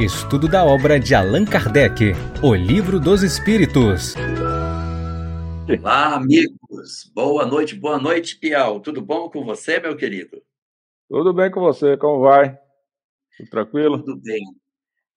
Estudo 0.00 0.48
da 0.48 0.64
obra 0.64 0.98
de 0.98 1.14
Allan 1.14 1.44
Kardec, 1.44 2.14
O 2.42 2.54
Livro 2.54 2.98
dos 2.98 3.22
Espíritos. 3.22 4.14
Olá, 5.78 6.14
amigos. 6.14 7.12
Boa 7.14 7.44
noite, 7.44 7.74
boa 7.74 7.98
noite, 7.98 8.36
Piau. 8.36 8.80
Tudo 8.80 9.02
bom 9.02 9.28
com 9.28 9.44
você, 9.44 9.78
meu 9.78 9.94
querido? 9.94 10.42
Tudo 11.06 11.34
bem 11.34 11.50
com 11.50 11.60
você, 11.60 11.98
como 11.98 12.22
vai? 12.22 12.58
Tudo 13.36 13.50
tranquilo? 13.50 13.98
Tudo 13.98 14.16
bem. 14.22 14.40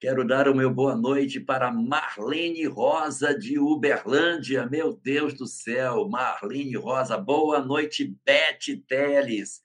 Quero 0.02 0.28
dar 0.28 0.50
o 0.50 0.54
meu 0.54 0.70
boa 0.70 0.98
noite 0.98 1.40
para 1.40 1.72
Marlene 1.72 2.66
Rosa 2.66 3.34
de 3.34 3.58
Uberlândia. 3.58 4.66
Meu 4.66 5.00
Deus 5.02 5.34
do 5.34 5.48
céu, 5.48 6.10
Marlene 6.10 6.76
Rosa. 6.76 7.18
Boa 7.18 7.62
noite, 7.62 8.14
Beth 8.26 8.84
Teles. 8.86 9.62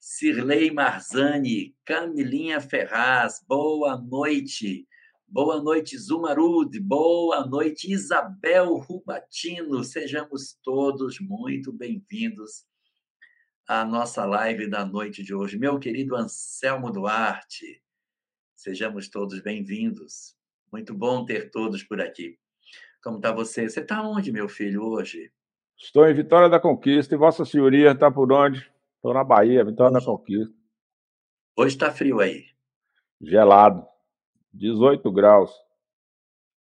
Cirlei 0.00 0.70
Marzani, 0.70 1.74
Camilinha 1.84 2.60
Ferraz, 2.60 3.44
boa 3.46 3.96
noite. 3.96 4.86
Boa 5.26 5.60
noite, 5.60 5.98
Zumarud. 5.98 6.78
Boa 6.80 7.44
noite, 7.44 7.92
Isabel 7.92 8.74
Rubatino. 8.76 9.82
Sejamos 9.82 10.56
todos 10.62 11.18
muito 11.20 11.72
bem-vindos 11.72 12.64
à 13.66 13.84
nossa 13.84 14.24
live 14.24 14.68
da 14.68 14.86
noite 14.86 15.22
de 15.24 15.34
hoje. 15.34 15.58
Meu 15.58 15.80
querido 15.80 16.14
Anselmo 16.14 16.92
Duarte, 16.92 17.82
sejamos 18.54 19.08
todos 19.08 19.40
bem-vindos. 19.40 20.36
Muito 20.72 20.94
bom 20.94 21.24
ter 21.24 21.50
todos 21.50 21.82
por 21.82 22.00
aqui. 22.00 22.38
Como 23.02 23.16
está 23.16 23.32
você? 23.32 23.68
Você 23.68 23.80
está 23.80 24.00
onde, 24.02 24.30
meu 24.30 24.48
filho, 24.48 24.84
hoje? 24.84 25.32
Estou 25.76 26.08
em 26.08 26.14
Vitória 26.14 26.48
da 26.48 26.60
Conquista 26.60 27.14
e 27.14 27.18
Vossa 27.18 27.44
Senhoria 27.44 27.90
está 27.90 28.10
por 28.10 28.32
onde? 28.32 28.77
Estou 29.08 29.14
na 29.14 29.24
Bahia, 29.24 29.64
Vitória 29.64 29.98
da 29.98 30.04
Conquista. 30.04 30.54
Hoje 31.56 31.74
está 31.74 31.90
frio 31.90 32.20
aí. 32.20 32.44
Gelado. 33.18 33.86
18 34.52 35.10
graus. 35.10 35.50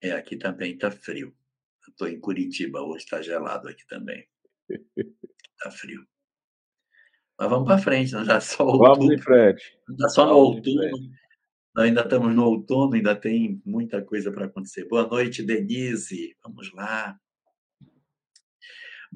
É, 0.02 0.12
aqui 0.12 0.36
também 0.36 0.74
está 0.74 0.91
frio. 0.91 1.34
Estou 1.88 2.06
em 2.06 2.20
Curitiba, 2.20 2.82
hoje 2.82 3.04
está 3.04 3.22
gelado 3.22 3.66
aqui 3.66 3.86
também. 3.86 4.28
Está 4.69 5.70
frio. 5.70 6.06
Mas 7.38 7.48
vamos 7.48 7.66
para 7.66 7.78
frente, 7.78 8.12
nós 8.12 8.27
já 8.27 8.38
só 8.38 8.62
outubro. 8.62 8.92
Vamos 8.92 9.14
em 9.14 9.22
frente. 9.22 9.78
Está 9.88 10.08
só 10.10 10.26
no 10.26 10.36
outono. 10.36 10.91
Nós 11.74 11.86
ainda 11.86 12.02
estamos 12.02 12.34
no 12.34 12.44
outono, 12.44 12.94
ainda 12.94 13.16
tem 13.16 13.62
muita 13.64 14.04
coisa 14.04 14.30
para 14.30 14.44
acontecer. 14.44 14.86
Boa 14.86 15.06
noite, 15.06 15.42
Denise. 15.42 16.36
Vamos 16.42 16.70
lá. 16.74 17.19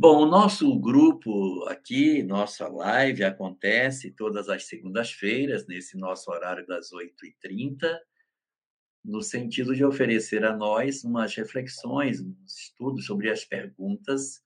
Bom, 0.00 0.22
o 0.22 0.26
nosso 0.26 0.78
grupo 0.78 1.64
aqui, 1.64 2.22
nossa 2.22 2.68
live, 2.68 3.24
acontece 3.24 4.12
todas 4.12 4.48
as 4.48 4.68
segundas-feiras, 4.68 5.66
nesse 5.66 5.98
nosso 5.98 6.30
horário 6.30 6.64
das 6.68 6.90
8h30, 6.92 7.98
no 9.04 9.20
sentido 9.20 9.74
de 9.74 9.84
oferecer 9.84 10.44
a 10.44 10.56
nós 10.56 11.02
umas 11.02 11.34
reflexões, 11.34 12.20
uns 12.20 12.56
estudos 12.56 13.06
sobre 13.06 13.28
as 13.28 13.44
perguntas 13.44 14.40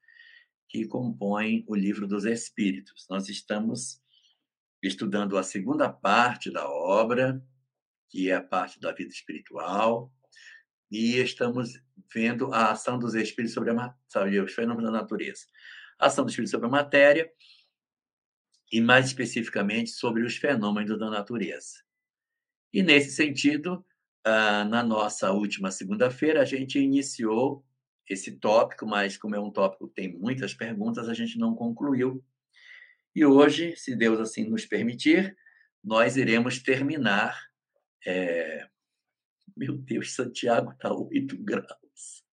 que 0.71 0.87
compõem 0.87 1.67
o 1.69 1.75
Livro 1.75 2.07
dos 2.07 2.25
Espíritos. 2.25 3.07
Nós 3.11 3.29
estamos 3.29 4.01
estudando 4.83 5.37
a 5.37 5.43
segunda 5.43 5.93
parte 5.93 6.51
da 6.51 6.67
obra, 6.67 7.47
que 8.09 8.31
é 8.31 8.37
a 8.37 8.43
parte 8.43 8.81
da 8.81 8.91
vida 8.91 9.11
espiritual, 9.11 10.11
e 10.93 11.17
estamos 11.17 11.83
vendo 12.13 12.53
a 12.53 12.73
ação 12.73 12.99
dos 12.99 13.15
espíritos 13.15 13.55
sobre, 13.55 13.71
a, 13.71 13.95
sobre 14.07 14.39
os 14.39 14.53
fenômenos 14.53 14.93
da 14.93 14.99
natureza. 14.99 15.47
A 15.99 16.07
ação 16.07 16.23
dos 16.23 16.35
espíritos 16.35 16.51
sobre 16.51 16.67
a 16.67 16.71
matéria 16.71 17.33
e, 18.71 18.79
mais 18.79 19.07
especificamente, 19.07 19.89
sobre 19.89 20.23
os 20.23 20.37
fenômenos 20.37 20.99
da 20.99 21.09
natureza. 21.09 21.83
E, 22.71 22.83
nesse 22.83 23.11
sentido, 23.11 23.83
ah, 24.23 24.67
na 24.67 24.83
nossa 24.83 25.33
última 25.33 25.71
segunda-feira, 25.71 26.43
a 26.43 26.45
gente 26.45 26.79
iniciou 26.79 27.65
esse 28.07 28.33
tópico, 28.33 28.85
mas 28.85 29.17
como 29.17 29.35
é 29.35 29.41
um 29.41 29.51
tópico 29.51 29.89
que 29.89 29.95
tem 29.95 30.13
muitas 30.13 30.53
perguntas, 30.53 31.09
a 31.09 31.15
gente 31.15 31.39
não 31.39 31.55
concluiu. 31.55 32.23
E 33.17 33.25
hoje, 33.25 33.75
se 33.77 33.97
Deus 33.97 34.21
assim 34.21 34.45
nos 34.45 34.67
permitir, 34.67 35.35
nós 35.83 36.19
iremos 36.19 36.59
terminar 36.63 37.49
é, 38.07 38.69
meu 39.57 39.77
Deus, 39.77 40.15
Santiago 40.15 40.73
está 40.73 40.93
8 40.93 41.37
graus. 41.39 42.25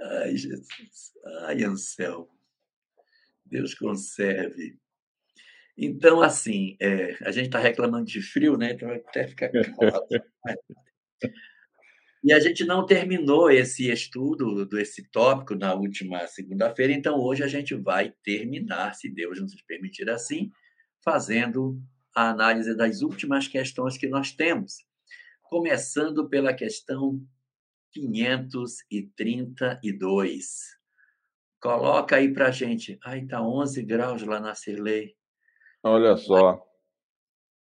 Ai, 0.00 0.36
Jesus. 0.36 1.12
Ai, 1.42 1.64
Anselmo. 1.64 2.28
Deus 3.44 3.74
conserve. 3.74 4.78
Então, 5.76 6.20
assim, 6.22 6.76
é, 6.80 7.16
a 7.24 7.30
gente 7.30 7.46
está 7.46 7.58
reclamando 7.58 8.04
de 8.04 8.20
frio, 8.20 8.56
né? 8.56 8.72
Então 8.72 8.90
até 8.90 9.26
ficar 9.26 9.50
calado. 9.50 10.06
E 12.22 12.34
a 12.34 12.38
gente 12.38 12.64
não 12.64 12.84
terminou 12.84 13.50
esse 13.50 13.90
estudo 13.90 14.66
desse 14.66 15.08
tópico 15.10 15.54
na 15.54 15.72
última 15.72 16.26
segunda-feira, 16.26 16.92
então 16.92 17.18
hoje 17.18 17.42
a 17.42 17.48
gente 17.48 17.74
vai 17.74 18.12
terminar, 18.22 18.94
se 18.94 19.08
Deus 19.08 19.40
nos 19.40 19.54
permitir 19.62 20.08
assim, 20.10 20.50
fazendo 21.02 21.82
a 22.14 22.30
análise 22.30 22.76
das 22.76 23.02
últimas 23.02 23.48
questões 23.48 23.98
que 23.98 24.08
nós 24.08 24.32
temos, 24.32 24.86
começando 25.42 26.28
pela 26.28 26.54
questão 26.54 27.20
532. 27.92 30.80
Coloca 31.60 32.16
aí 32.16 32.32
para 32.32 32.50
gente. 32.50 32.98
Ai, 33.04 33.20
está 33.20 33.42
11 33.42 33.82
graus 33.82 34.22
lá 34.22 34.40
na 34.40 34.54
Cirlei. 34.54 35.14
Olha 35.82 36.16
só. 36.16 36.66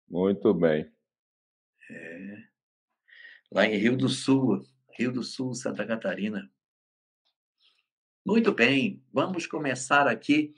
Muito 0.08 0.54
bem. 0.54 0.90
É. 1.90 2.36
Lá 3.52 3.66
em 3.66 3.76
Rio 3.76 3.94
do 3.96 4.08
Sul, 4.08 4.62
Rio 4.98 5.12
do 5.12 5.22
Sul, 5.22 5.54
Santa 5.54 5.86
Catarina. 5.86 6.50
Muito 8.26 8.52
bem, 8.52 9.04
vamos 9.12 9.46
começar 9.46 10.08
aqui 10.08 10.54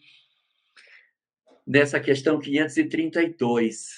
dessa 1.66 1.98
questão 1.98 2.38
532. 2.38 3.88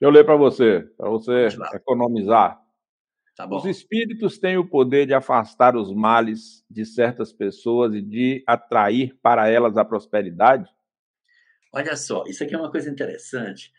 Eu 0.00 0.10
ler 0.10 0.24
para 0.24 0.36
você, 0.36 0.80
para 0.96 1.08
você 1.08 1.48
economizar. 1.74 2.60
Tá 3.36 3.46
os 3.48 3.64
espíritos 3.64 4.38
têm 4.38 4.58
o 4.58 4.68
poder 4.68 5.06
de 5.06 5.14
afastar 5.14 5.76
os 5.76 5.92
males 5.92 6.64
de 6.68 6.84
certas 6.84 7.32
pessoas 7.32 7.94
e 7.94 8.02
de 8.02 8.42
atrair 8.46 9.16
para 9.22 9.48
elas 9.48 9.76
a 9.76 9.84
prosperidade? 9.84 10.70
Olha 11.72 11.96
só, 11.96 12.24
isso 12.26 12.44
aqui 12.44 12.54
é 12.54 12.58
uma 12.58 12.70
coisa 12.70 12.90
interessante, 12.90 13.72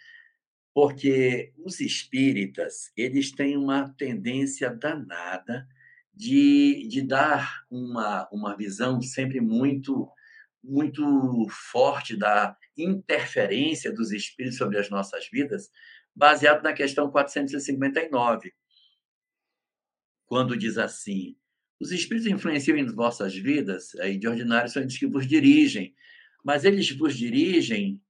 porque 0.74 1.54
os 1.64 1.80
espíritas, 1.80 2.92
eles 2.98 3.32
têm 3.32 3.56
uma 3.56 3.90
tendência 3.90 4.72
danada 4.72 5.68
de, 6.12 6.88
de 6.88 7.04
dar 7.04 7.64
uma, 7.70 8.28
uma 8.32 8.58
visão 8.58 9.00
sempre 9.02 9.40
muito 9.40 10.10
muito 10.64 11.48
forte 11.50 12.16
da 12.16 12.56
interferência 12.78 13.92
dos 13.92 14.12
espíritos 14.12 14.58
sobre 14.58 14.80
as 14.80 14.90
nossas 14.90 15.28
vidas, 15.30 15.70
baseado 16.16 16.64
na 16.64 16.74
questão 16.74 17.12
459, 17.12 18.54
quando 20.26 20.58
diz 20.58 20.78
assim: 20.78 21.36
os 21.80 21.92
espíritos 21.92 22.32
influenciam 22.32 22.78
em 22.78 22.86
vossas 22.86 23.36
vidas, 23.36 23.94
aí 23.96 24.18
de 24.18 24.28
ordinário 24.28 24.70
são 24.70 24.82
eles 24.82 24.98
que 24.98 25.06
vos 25.06 25.28
dirigem, 25.28 25.94
mas 26.44 26.64
eles 26.64 26.90
vos 26.92 27.18
dirigem, 27.18 28.02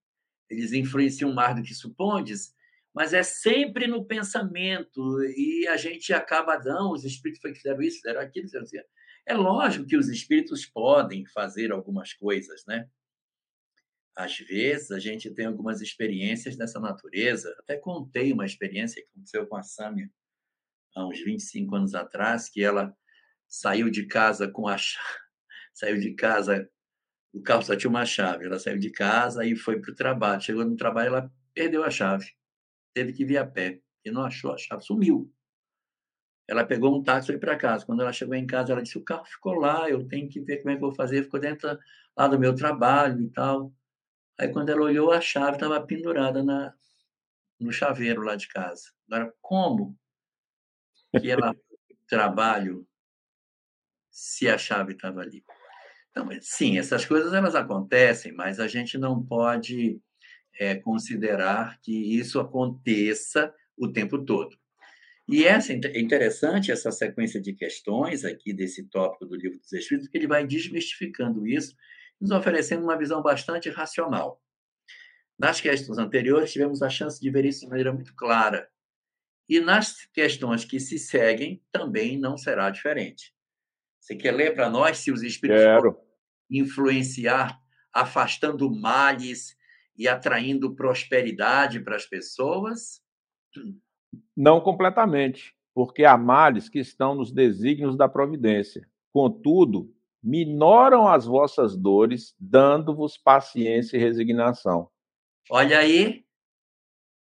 eles 0.50 0.74
influenciam 0.74 1.34
mais 1.34 1.56
do 1.56 1.63
que 1.63 1.74
supondes, 1.74 2.53
mas 2.94 3.13
é 3.13 3.24
sempre 3.24 3.88
no 3.88 4.06
pensamento, 4.06 5.24
e 5.36 5.68
a 5.68 5.78
gente 5.78 6.13
acaba, 6.13 6.59
não, 6.59 6.92
os 6.92 7.03
espíritos 7.03 7.58
fizeram 7.58 7.81
isso, 7.81 7.97
fizeram 7.97 8.22
aquilo, 8.22 8.46
fizeram 8.46 8.66
aquilo. 8.66 8.86
É 9.25 9.34
lógico 9.34 9.85
que 9.85 9.97
os 9.97 10.09
espíritos 10.09 10.66
podem 10.66 11.25
fazer 11.25 11.72
algumas 11.72 12.13
coisas, 12.13 12.66
né? 12.66 12.89
Às 14.16 14.38
vezes 14.38 14.91
a 14.91 15.00
gente 15.00 15.29
tem 15.31 15.45
algumas 15.45 15.81
experiências 15.81 16.56
dessa 16.56 16.79
natureza. 16.79 17.56
Até 17.59 17.77
contei 17.77 18.31
uma 18.31 18.45
experiência 18.45 19.01
que 19.01 19.09
aconteceu 19.09 19.48
com 19.48 19.56
a 19.56 19.63
Sâmia 19.63 20.09
há 20.95 21.07
uns 21.07 21.19
25 21.24 21.75
anos 21.75 21.95
atrás, 21.95 22.50
que 22.50 22.63
ela 22.63 22.95
saiu 23.48 23.89
de 23.89 24.06
casa 24.06 24.48
com 24.48 24.68
a 24.68 24.77
chave, 24.77 25.19
saiu 25.74 26.00
de 26.00 26.13
casa, 26.13 26.69
o 27.33 27.42
carro 27.42 27.63
só 27.63 27.75
tinha 27.75 27.89
uma 27.89 28.06
chave. 28.06 28.45
Ela 28.45 28.59
saiu 28.59 28.77
de 28.77 28.92
casa 28.92 29.45
e 29.45 29.56
foi 29.56 29.80
para 29.80 29.92
o 29.92 29.95
trabalho. 29.95 30.42
Chegou 30.42 30.63
no 30.63 30.75
trabalho, 30.75 31.07
ela 31.07 31.33
perdeu 31.53 31.83
a 31.83 31.89
chave. 31.89 32.30
Teve 32.94 33.13
que 33.13 33.25
vir 33.25 33.38
a 33.38 33.45
pé 33.45 33.81
e 34.06 34.12
não 34.12 34.24
achou 34.24 34.53
a 34.53 34.57
chave, 34.57 34.83
sumiu. 34.83 35.33
Ela 36.48 36.66
pegou 36.66 36.95
um 36.95 37.01
táxi 37.01 37.30
e 37.30 37.34
foi 37.34 37.40
para 37.40 37.56
casa. 37.56 37.86
Quando 37.86 38.01
ela 38.01 38.12
chegou 38.12 38.36
em 38.36 38.45
casa, 38.45 38.74
ela 38.74 38.81
disse: 38.81 38.98
o 38.98 39.04
carro 39.04 39.25
ficou 39.25 39.54
lá, 39.54 39.90
eu 39.90 40.07
tenho 40.07 40.28
que 40.28 40.42
ver 40.42 40.57
como 40.57 40.72
é 40.72 40.74
que 40.74 40.84
eu 40.84 40.88
vou 40.88 40.95
fazer. 40.95 41.24
Ficou 41.24 41.40
dentro 41.40 41.78
lá 42.18 42.28
do 42.28 42.40
meu 42.40 42.54
trabalho 42.54 43.22
e 43.22 43.30
tal. 43.30 43.74
Aí, 44.38 44.50
quando 44.50 44.69
ela 44.69 44.81
olhou, 44.81 45.12
a 45.12 45.22
chave 45.22 45.54
estava 45.54 45.80
pendurada 45.86 46.44
na, 46.44 46.74
no 47.60 47.72
chaveiro 47.72 48.22
lá 48.22 48.36
de 48.36 48.48
casa. 48.48 48.92
Agora, 49.10 49.34
como 49.42 49.98
que 51.19 51.30
ela 51.30 51.56
trabalho 52.07 52.86
se 54.10 54.50
a 54.50 54.57
chave 54.57 54.94
estava 54.94 55.22
ali? 55.22 55.44
Então, 56.12 56.30
sim, 56.42 56.78
essas 56.78 57.06
coisas 57.06 57.34
elas 57.34 57.56
acontecem, 57.56 58.31
mas 58.31 58.60
a 58.60 58.68
gente 58.68 58.98
não 58.98 59.24
pode 59.24 60.00
é, 60.60 60.75
considerar 60.75 61.80
que 61.81 61.92
isso 61.92 62.39
aconteça 62.39 63.54
o 63.75 63.92
tempo 63.92 64.24
todo. 64.24 64.56
E 65.28 65.46
essa 65.46 65.72
é 65.72 66.00
interessante 66.00 66.72
essa 66.72 66.92
sequência 66.92 67.42
de 67.42 67.54
questões 67.54 68.25
aqui 68.25 68.54
desse 68.54 68.84
tópico 68.90 69.25
do 69.25 69.36
livro 69.36 69.58
dos 69.58 69.72
Espíritos, 69.72 70.10
que 70.10 70.18
ele 70.18 70.28
vai 70.28 70.46
desmistificando 70.46 71.48
isso, 71.48 71.75
nos 72.20 72.31
oferecendo 72.31 72.84
uma 72.84 72.98
visão 72.98 73.22
bastante 73.22 73.70
racional. 73.70 74.42
Nas 75.40 75.62
questões 75.62 75.98
anteriores, 75.98 76.52
tivemos 76.52 76.81
a 76.81 76.90
chance 76.90 77.20
de 77.20 77.30
ver 77.30 77.46
isso 77.46 77.62
de 77.62 77.68
maneira 77.68 77.94
muito 77.94 78.14
clara. 78.16 78.70
E 79.48 79.60
nas 79.60 80.06
questões 80.14 80.66
que 80.66 80.80
se 80.80 80.98
seguem, 80.98 81.62
também 81.72 82.18
não 82.18 82.38
será 82.38 82.70
diferente. 82.70 83.34
Você 84.00 84.16
quer 84.16 84.31
ler 84.31 84.54
para 84.54 84.70
nós 84.70 84.98
se 84.98 85.12
os 85.12 85.24
espíritos 85.24 85.64
Quero. 85.64 85.98
influenciar, 86.50 87.58
afastando 87.94 88.70
males 88.70 89.56
e 89.98 90.08
atraindo 90.08 90.75
prosperidade 90.75 91.80
para 91.80 91.96
as 91.96 92.06
pessoas? 92.06 93.02
Não 94.36 94.62
completamente, 94.62 95.56
porque 95.74 96.06
há 96.06 96.18
males 96.18 96.69
que 96.69 96.80
estão 96.80 97.15
nos 97.15 97.31
desígnios 97.31 97.98
da 97.98 98.07
providência. 98.07 98.88
Contudo, 99.12 99.94
minoram 100.21 101.07
as 101.07 101.25
vossas 101.25 101.75
dores, 101.75 102.36
dando-vos 102.39 103.18
paciência 103.18 103.98
e 103.98 104.00
resignação. 104.00 104.89
Olha 105.50 105.80
aí, 105.80 106.25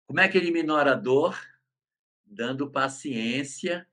como 0.06 0.20
é 0.20 0.28
que 0.28 0.38
ele 0.38 0.50
minora 0.50 0.92
a 0.92 0.96
dor? 0.96 1.38
Dando 2.24 2.70
paciência 2.70 3.86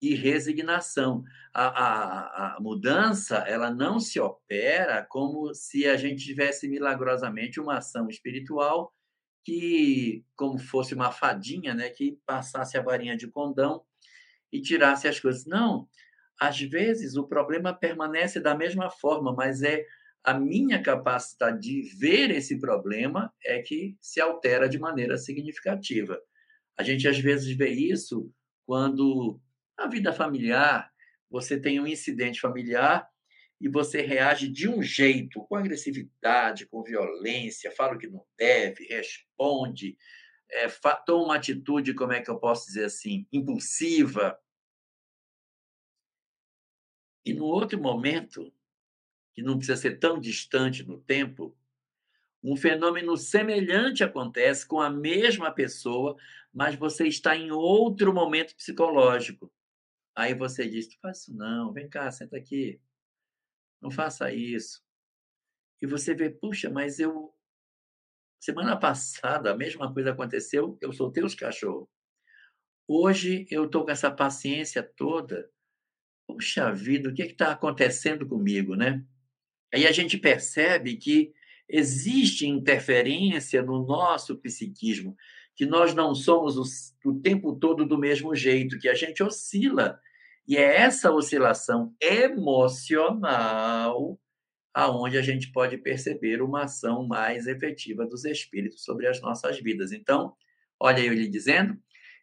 e 0.00 0.14
resignação. 0.14 1.24
A, 1.54 1.66
a, 1.66 2.56
a, 2.56 2.60
mudança 2.60 3.36
ela 3.46 3.70
não 3.70 4.00
se 4.00 4.18
opera 4.18 5.06
como 5.08 5.54
se 5.54 5.86
a 5.86 5.96
gente 5.96 6.24
tivesse 6.24 6.68
milagrosamente 6.68 7.60
uma 7.60 7.78
ação 7.78 8.08
espiritual 8.08 8.92
que, 9.44 10.24
como 10.36 10.58
fosse 10.58 10.94
uma 10.94 11.10
fadinha, 11.10 11.74
né, 11.74 11.90
que 11.90 12.18
passasse 12.26 12.76
a 12.76 12.82
varinha 12.82 13.16
de 13.16 13.28
condão 13.28 13.84
e 14.52 14.60
tirasse 14.60 15.08
as 15.08 15.18
coisas. 15.18 15.46
Não, 15.46 15.88
às 16.40 16.60
vezes 16.60 17.16
o 17.16 17.26
problema 17.26 17.72
permanece 17.72 18.40
da 18.40 18.54
mesma 18.54 18.90
forma, 18.90 19.32
mas 19.32 19.62
é 19.62 19.84
a 20.24 20.34
minha 20.34 20.80
capacidade 20.82 21.60
de 21.60 21.82
ver 21.96 22.30
esse 22.30 22.58
problema 22.58 23.32
é 23.44 23.60
que 23.60 23.96
se 24.00 24.20
altera 24.20 24.68
de 24.68 24.78
maneira 24.78 25.16
significativa. 25.16 26.20
A 26.78 26.82
gente 26.82 27.08
às 27.08 27.18
vezes 27.18 27.56
vê 27.56 27.70
isso 27.70 28.30
quando 28.64 29.40
na 29.76 29.86
vida 29.86 30.12
familiar 30.12 30.90
você 31.28 31.58
tem 31.58 31.80
um 31.80 31.86
incidente 31.86 32.40
familiar 32.40 33.08
e 33.62 33.68
você 33.68 34.02
reage 34.02 34.48
de 34.48 34.68
um 34.68 34.82
jeito, 34.82 35.40
com 35.44 35.54
agressividade, 35.54 36.66
com 36.66 36.82
violência, 36.82 37.70
fala 37.70 37.94
o 37.94 37.98
que 37.98 38.08
não 38.08 38.26
deve, 38.36 38.84
responde, 38.86 39.96
é, 40.50 40.66
toma 41.06 41.26
uma 41.26 41.36
atitude, 41.36 41.94
como 41.94 42.12
é 42.12 42.20
que 42.20 42.28
eu 42.28 42.40
posso 42.40 42.66
dizer 42.66 42.86
assim, 42.86 43.24
impulsiva. 43.32 44.36
E 47.24 47.32
no 47.32 47.44
outro 47.44 47.80
momento, 47.80 48.52
que 49.32 49.42
não 49.42 49.56
precisa 49.56 49.80
ser 49.80 50.00
tão 50.00 50.18
distante 50.18 50.82
no 50.82 51.00
tempo, 51.00 51.56
um 52.42 52.56
fenômeno 52.56 53.16
semelhante 53.16 54.02
acontece 54.02 54.66
com 54.66 54.80
a 54.80 54.90
mesma 54.90 55.52
pessoa, 55.52 56.16
mas 56.52 56.74
você 56.74 57.06
está 57.06 57.36
em 57.36 57.52
outro 57.52 58.12
momento 58.12 58.56
psicológico. 58.56 59.52
Aí 60.16 60.34
você 60.34 60.68
diz: 60.68 60.88
não 60.88 61.00
faz 61.00 61.18
isso 61.18 61.32
não, 61.32 61.72
vem 61.72 61.88
cá, 61.88 62.10
senta 62.10 62.36
aqui. 62.36 62.80
Não 63.82 63.90
faça 63.90 64.32
isso. 64.32 64.80
E 65.80 65.86
você 65.86 66.14
vê, 66.14 66.30
puxa, 66.30 66.70
mas 66.70 67.00
eu. 67.00 67.34
Semana 68.40 68.76
passada 68.76 69.52
a 69.52 69.56
mesma 69.56 69.92
coisa 69.92 70.12
aconteceu, 70.12 70.78
eu 70.80 70.92
soltei 70.92 71.22
os 71.22 71.34
cachorros. 71.34 71.88
Hoje 72.88 73.46
eu 73.50 73.66
estou 73.66 73.84
com 73.84 73.90
essa 73.90 74.10
paciência 74.10 74.82
toda. 74.82 75.50
Puxa 76.26 76.72
vida, 76.72 77.08
o 77.08 77.14
que 77.14 77.22
está 77.22 77.52
acontecendo 77.52 78.26
comigo, 78.26 78.76
né? 78.76 79.04
Aí 79.74 79.86
a 79.86 79.92
gente 79.92 80.18
percebe 80.18 80.96
que 80.96 81.32
existe 81.68 82.46
interferência 82.46 83.62
no 83.62 83.84
nosso 83.84 84.36
psiquismo, 84.38 85.16
que 85.54 85.66
nós 85.66 85.94
não 85.94 86.14
somos 86.14 86.94
o 87.04 87.20
tempo 87.20 87.56
todo 87.56 87.86
do 87.86 87.98
mesmo 87.98 88.34
jeito, 88.34 88.78
que 88.78 88.88
a 88.88 88.94
gente 88.94 89.22
oscila 89.22 90.00
e 90.46 90.56
é 90.56 90.76
essa 90.80 91.10
oscilação 91.12 91.94
emocional 92.00 93.38
aonde 94.74 95.18
a 95.18 95.22
gente 95.22 95.52
pode 95.52 95.76
perceber 95.76 96.40
uma 96.40 96.64
ação 96.64 97.06
mais 97.06 97.46
efetiva 97.46 98.06
dos 98.06 98.24
espíritos 98.24 98.82
sobre 98.84 99.06
as 99.06 99.20
nossas 99.20 99.58
vidas. 99.60 99.92
Então, 99.92 100.34
olha 100.80 101.00
eu 101.00 101.12
lhe 101.12 101.28
dizendo, 101.28 101.78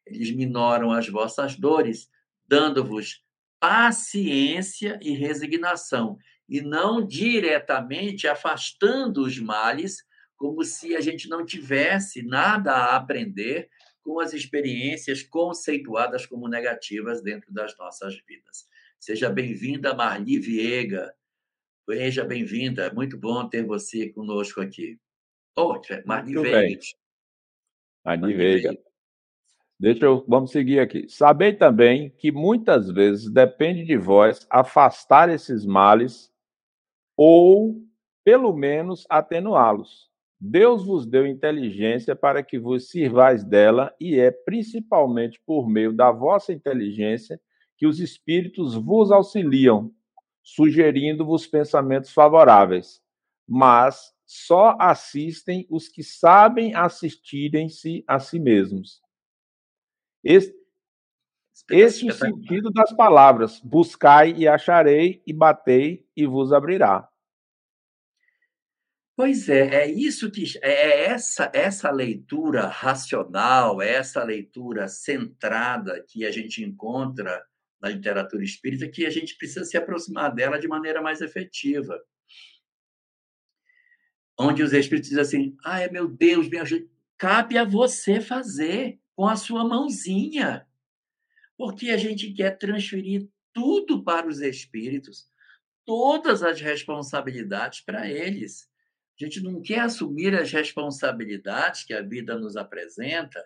eles 0.05 0.31
minoram 0.31 0.91
as 0.91 1.07
vossas 1.07 1.55
dores, 1.55 2.09
dando-vos 2.47 3.23
paciência 3.59 4.99
e 5.01 5.11
resignação, 5.11 6.17
e 6.47 6.61
não 6.61 7.05
diretamente 7.05 8.27
afastando 8.27 9.21
os 9.23 9.37
males, 9.37 10.03
como 10.35 10.63
se 10.63 10.95
a 10.95 11.01
gente 11.01 11.29
não 11.29 11.45
tivesse 11.45 12.23
nada 12.23 12.71
a 12.71 12.95
aprender 12.95 13.69
com 14.09 14.19
as 14.19 14.33
experiências 14.33 15.21
conceituadas 15.21 16.25
como 16.25 16.47
negativas 16.47 17.21
dentro 17.21 17.53
das 17.53 17.77
nossas 17.77 18.19
vidas. 18.27 18.67
Seja 18.99 19.29
bem-vinda, 19.29 19.93
Marli 19.93 20.39
Viega. 20.39 21.13
Seja 21.87 22.25
bem-vinda. 22.25 22.87
É 22.87 22.91
muito 22.91 23.19
bom 23.19 23.47
ter 23.47 23.63
você 23.63 24.09
conosco 24.09 24.61
aqui. 24.61 24.99
Oh, 25.55 25.79
Marli 26.07 26.33
muito 26.33 26.41
Veiga. 26.41 26.79
Marli 28.03 28.33
Veiga. 28.33 28.75
Deixa 29.79 30.05
eu, 30.05 30.25
vamos 30.27 30.49
seguir 30.49 30.79
aqui. 30.79 31.07
Sabei 31.07 31.53
também 31.53 32.09
que 32.09 32.31
muitas 32.31 32.89
vezes 32.89 33.31
depende 33.31 33.85
de 33.85 33.95
vós 33.95 34.47
afastar 34.49 35.29
esses 35.29 35.67
males 35.67 36.33
ou, 37.15 37.79
pelo 38.23 38.53
menos, 38.53 39.05
atenuá-los 39.07 40.08
Deus 40.39 40.85
vos 40.85 41.05
deu 41.05 41.27
inteligência 41.27 42.15
para 42.15 42.41
que 42.41 42.57
vos 42.57 42.89
sirvais 42.89 43.43
dela, 43.43 43.93
e 43.99 44.17
é 44.17 44.31
principalmente 44.31 45.41
por 45.45 45.67
meio 45.67 45.91
da 45.91 46.11
vossa 46.11 46.53
inteligência 46.53 47.39
que 47.77 47.85
os 47.85 47.99
espíritos 47.99 48.75
vos 48.75 49.11
auxiliam, 49.11 49.91
sugerindo-vos 50.41 51.45
pensamentos 51.45 52.11
favoráveis. 52.11 53.01
Mas 53.47 54.13
só 54.25 54.77
assistem 54.79 55.65
os 55.69 55.89
que 55.89 56.03
sabem 56.03 56.73
assistirem-se 56.73 58.03
a 58.07 58.19
si 58.19 58.39
mesmos. 58.39 59.01
Esse, 60.23 60.53
esse 61.71 62.07
é 62.07 62.11
o 62.11 62.13
sentido 62.13 62.71
das 62.71 62.93
palavras: 62.93 63.59
buscai 63.59 64.33
e 64.37 64.47
acharei, 64.47 65.21
e 65.25 65.33
batei 65.33 66.05
e 66.15 66.25
vos 66.25 66.53
abrirá. 66.53 67.08
Pois 69.19 69.49
é, 69.49 69.83
é 69.83 69.91
isso 69.91 70.31
que 70.31 70.45
é, 70.61 70.71
é 70.71 71.05
essa 71.07 71.51
essa 71.53 71.91
leitura 71.91 72.67
racional, 72.67 73.81
é 73.81 73.95
essa 73.95 74.23
leitura 74.23 74.87
centrada 74.87 76.01
que 76.07 76.25
a 76.25 76.31
gente 76.31 76.63
encontra 76.63 77.45
na 77.81 77.89
literatura 77.89 78.41
espírita 78.41 78.87
que 78.87 79.05
a 79.05 79.09
gente 79.09 79.35
precisa 79.35 79.65
se 79.65 79.75
aproximar 79.75 80.33
dela 80.33 80.57
de 80.57 80.69
maneira 80.69 81.01
mais 81.01 81.19
efetiva. 81.19 82.01
Onde 84.39 84.63
os 84.63 84.71
espíritos 84.71 85.09
dizem 85.09 85.21
assim: 85.21 85.57
"Ai, 85.65 85.89
meu 85.89 86.07
Deus, 86.07 86.47
me 86.47 86.57
ajude. 86.57 86.89
Cabe 87.17 87.57
a 87.57 87.65
você 87.65 88.21
fazer 88.21 89.01
com 89.17 89.27
a 89.27 89.35
sua 89.35 89.67
mãozinha". 89.67 90.65
Porque 91.57 91.89
a 91.89 91.97
gente 91.97 92.31
quer 92.31 92.57
transferir 92.57 93.27
tudo 93.51 94.01
para 94.01 94.29
os 94.29 94.39
espíritos, 94.39 95.27
todas 95.83 96.41
as 96.41 96.61
responsabilidades 96.61 97.81
para 97.81 98.09
eles. 98.09 98.69
A 99.19 99.25
gente 99.25 99.41
não 99.41 99.61
quer 99.61 99.81
assumir 99.81 100.33
as 100.33 100.51
responsabilidades 100.51 101.83
que 101.83 101.93
a 101.93 102.01
vida 102.01 102.37
nos 102.37 102.55
apresenta. 102.55 103.45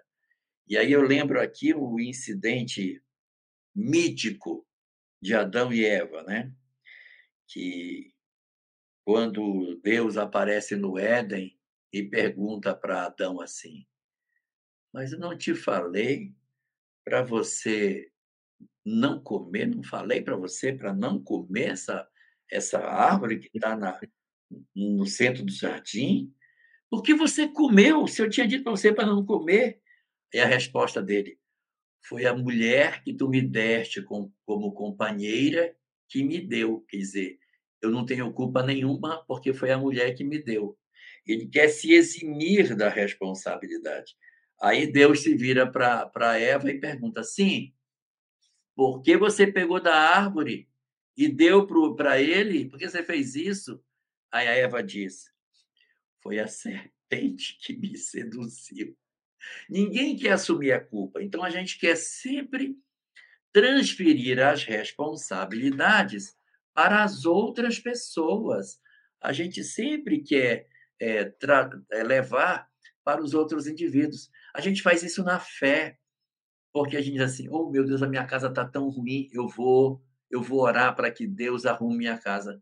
E 0.68 0.78
aí 0.78 0.92
eu 0.92 1.02
lembro 1.02 1.42
aqui 1.42 1.74
o 1.74 2.00
incidente 2.00 3.04
mítico 3.76 4.68
de 5.20 5.34
Adão 5.34 5.74
e 5.74 5.84
Eva, 5.84 6.22
né? 6.24 6.54
Que 7.48 8.14
quando 9.04 9.80
Deus 9.82 10.16
aparece 10.16 10.76
no 10.76 10.98
Éden 10.98 11.60
e 11.92 12.04
pergunta 12.04 12.76
para 12.76 13.06
Adão 13.06 13.42
assim: 13.42 13.86
Mas 14.94 15.12
eu 15.12 15.20
não 15.20 15.36
te 15.36 15.56
falei 15.56 16.36
para 17.04 17.24
você 17.24 18.12
não 18.86 19.22
comer, 19.22 19.66
não 19.66 19.84
falei 19.84 20.22
para 20.22 20.36
você 20.36 20.72
para 20.72 20.94
não 20.94 21.22
comer 21.22 21.72
essa, 21.72 22.08
essa 22.50 22.80
árvore 22.80 23.40
que 23.40 23.50
está 23.54 23.76
na, 23.76 24.00
no 24.76 25.06
centro 25.06 25.44
do 25.44 25.52
jardim? 25.52 26.34
Por 26.90 27.02
que 27.02 27.14
você 27.14 27.48
comeu? 27.48 28.08
Se 28.08 28.22
eu 28.22 28.30
tinha 28.30 28.48
dito 28.48 28.64
para 28.64 28.72
você 28.72 28.94
para 28.94 29.06
não 29.06 29.26
comer. 29.26 29.82
E 30.34 30.40
a 30.40 30.48
resposta 30.48 31.02
dele 31.02 31.40
foi 32.02 32.26
a 32.26 32.36
mulher 32.36 33.04
que 33.04 33.14
tu 33.14 33.30
me 33.30 33.42
deste 33.42 34.02
como 34.02 34.74
companheira 34.74 35.76
que 36.10 36.24
me 36.24 36.40
deu. 36.40 36.82
Quer 36.90 36.98
dizer, 36.98 37.40
eu 37.82 37.90
não 37.90 38.06
tenho 38.06 38.32
culpa 38.32 38.64
nenhuma 38.64 39.24
porque 39.26 39.54
foi 39.54 39.72
a 39.72 39.78
mulher 39.78 40.14
que 40.16 40.24
me 40.24 40.40
deu. 40.40 40.78
ele 41.26 41.48
quer 41.48 41.70
se 41.70 41.94
eximir 41.94 42.76
da 42.76 42.90
responsabilidade. 42.90 44.16
Aí 44.62 44.92
Deus 44.92 45.22
se 45.22 45.36
vira 45.36 45.70
para 45.70 46.40
Eva 46.40 46.70
e 46.70 46.80
pergunta: 46.80 47.24
sim, 47.24 47.74
por 48.76 49.02
que 49.02 49.18
você 49.18 49.46
pegou 49.48 49.82
da 49.82 49.96
árvore 49.96 50.70
e 51.18 51.28
deu 51.28 51.68
para 51.96 52.22
ele? 52.22 52.70
Por 52.70 52.80
que 52.80 52.90
você 52.90 53.04
fez 53.04 53.36
isso? 53.36 53.84
Aí 54.34 54.48
a 54.48 54.56
Eva 54.56 54.82
diz: 54.82 55.32
foi 56.24 56.40
a 56.40 56.48
serpente 56.48 57.56
que 57.62 57.78
me 57.78 57.96
seduziu. 57.96 58.98
Ninguém 59.70 60.16
quer 60.18 60.32
assumir 60.32 60.72
a 60.72 60.84
culpa, 60.84 61.22
então 61.22 61.44
a 61.44 61.52
gente 61.52 61.78
quer 61.78 61.96
sempre 61.96 62.76
transferir 63.52 64.40
as 64.40 64.64
responsabilidades 64.64 66.36
para 66.74 67.04
as 67.04 67.26
outras 67.26 67.78
pessoas. 67.78 68.82
A 69.22 69.32
gente 69.32 69.64
sempre 69.64 70.24
quer 70.24 70.68
é, 71.00 71.32
é, 71.92 72.04
levar 72.04 72.68
para 73.04 73.22
os 73.22 73.36
outros 73.36 73.68
indivíduos. 73.68 74.32
A 74.56 74.62
gente 74.62 74.82
faz 74.82 75.04
isso 75.04 75.24
na 75.24 75.40
fé, 75.40 76.00
porque 76.72 76.98
a 76.98 77.02
gente 77.02 77.14
diz 77.14 77.22
assim: 77.22 77.48
oh 77.52 77.70
meu 77.70 77.86
Deus, 77.86 78.02
a 78.02 78.08
minha 78.08 78.26
casa 78.26 78.48
está 78.48 78.66
tão 78.66 78.90
ruim, 78.90 79.30
eu 79.32 79.48
vou, 79.48 80.04
eu 80.32 80.42
vou 80.42 80.62
orar 80.62 80.96
para 80.96 81.12
que 81.12 81.28
Deus 81.28 81.68
arrume 81.68 81.98
minha 81.98 82.18
casa. 82.18 82.60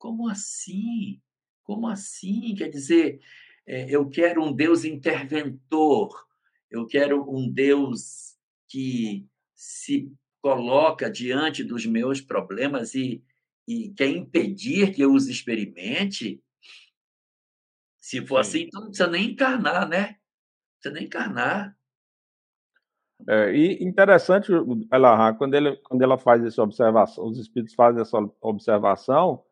Como 0.00 0.28
assim? 0.28 1.20
Como 1.62 1.86
assim? 1.86 2.54
Quer 2.54 2.70
dizer, 2.70 3.20
é, 3.66 3.94
eu 3.94 4.08
quero 4.08 4.42
um 4.42 4.50
Deus 4.50 4.82
interventor, 4.82 6.26
eu 6.70 6.86
quero 6.86 7.30
um 7.30 7.48
Deus 7.52 8.38
que 8.66 9.28
se 9.54 10.10
coloca 10.40 11.10
diante 11.10 11.62
dos 11.62 11.84
meus 11.84 12.18
problemas 12.18 12.94
e, 12.94 13.22
e 13.68 13.90
quer 13.90 14.08
impedir 14.08 14.94
que 14.94 15.02
eu 15.02 15.12
os 15.12 15.28
experimente. 15.28 16.42
Se 17.98 18.26
for 18.26 18.42
Sim. 18.42 18.48
assim, 18.48 18.66
então 18.66 18.80
não 18.80 18.88
precisa 18.88 19.10
nem 19.10 19.32
encarnar, 19.32 19.86
né? 19.86 20.00
Não 20.00 20.80
precisa 20.80 20.94
nem 20.94 21.04
encarnar. 21.04 21.76
É, 23.28 23.54
e 23.54 23.84
interessante, 23.84 24.50
ela, 24.90 25.34
quando, 25.34 25.54
ele, 25.54 25.76
quando 25.76 26.00
ela 26.00 26.16
faz 26.16 26.42
essa 26.42 26.62
observação, 26.62 27.26
os 27.26 27.38
espíritos 27.38 27.74
fazem 27.74 28.00
essa 28.00 28.16
observação 28.40 29.44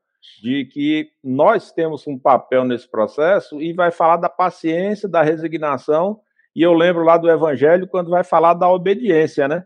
de 0.43 0.65
que 0.67 1.11
nós 1.23 1.73
temos 1.73 2.07
um 2.07 2.19
papel 2.19 2.65
nesse 2.65 2.89
processo 2.89 3.61
e 3.61 3.73
vai 3.73 3.91
falar 3.91 4.17
da 4.17 4.29
paciência, 4.29 5.09
da 5.09 5.23
resignação, 5.23 6.21
e 6.55 6.63
eu 6.63 6.73
lembro 6.73 7.05
lá 7.05 7.17
do 7.17 7.31
Evangelho 7.31 7.87
quando 7.87 8.11
vai 8.11 8.25
falar 8.25 8.55
da 8.55 8.69
obediência, 8.71 9.47
né? 9.47 9.65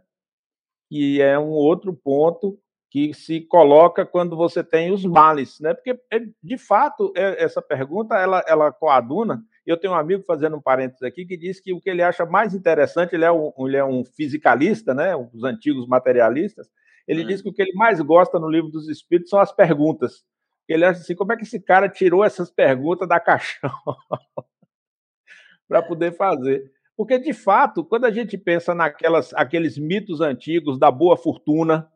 que 0.92 1.22
é 1.22 1.38
um 1.38 1.48
outro 1.48 1.94
ponto 1.94 2.58
que 2.90 3.14
se 3.14 3.40
coloca 3.40 4.04
quando 4.04 4.36
você 4.36 4.62
tem 4.62 4.92
os 4.92 5.06
males, 5.06 5.58
né? 5.58 5.72
Porque, 5.72 5.98
é, 6.12 6.20
de 6.42 6.58
fato, 6.58 7.10
é, 7.16 7.42
essa 7.42 7.62
pergunta, 7.62 8.14
ela, 8.16 8.44
ela 8.46 8.70
coaduna, 8.70 9.42
eu 9.64 9.78
tenho 9.78 9.94
um 9.94 9.96
amigo 9.96 10.22
fazendo 10.26 10.56
um 10.56 10.60
parênteses 10.60 11.02
aqui 11.02 11.24
que 11.24 11.34
diz 11.34 11.58
que 11.58 11.72
o 11.72 11.80
que 11.80 11.88
ele 11.88 12.02
acha 12.02 12.26
mais 12.26 12.54
interessante, 12.54 13.14
ele 13.14 13.24
é 13.24 13.32
um, 13.32 13.50
ele 13.60 13.78
é 13.78 13.84
um 13.84 14.04
fisicalista, 14.04 14.92
né? 14.92 15.16
Os 15.16 15.42
antigos 15.44 15.86
materialistas. 15.86 16.68
Ele 17.08 17.24
hum. 17.24 17.26
diz 17.26 17.40
que 17.40 17.48
o 17.48 17.54
que 17.54 17.62
ele 17.62 17.72
mais 17.72 17.98
gosta 18.02 18.38
no 18.38 18.50
livro 18.50 18.70
dos 18.70 18.86
Espíritos 18.90 19.30
são 19.30 19.40
as 19.40 19.50
perguntas. 19.50 20.22
Ele 20.68 20.84
acha 20.84 21.00
assim, 21.00 21.14
como 21.14 21.32
é 21.32 21.36
que 21.36 21.42
esse 21.42 21.60
cara 21.60 21.88
tirou 21.88 22.24
essas 22.24 22.50
perguntas 22.50 23.08
da 23.08 23.20
caixão 23.20 23.70
para 25.68 25.82
poder 25.82 26.16
fazer? 26.16 26.70
Porque, 26.96 27.18
de 27.18 27.32
fato, 27.32 27.84
quando 27.84 28.04
a 28.04 28.10
gente 28.10 28.36
pensa 28.38 28.74
naquelas 28.74 29.32
aqueles 29.34 29.78
mitos 29.78 30.20
antigos 30.20 30.78
da 30.78 30.90
boa 30.90 31.16
fortuna, 31.16 31.90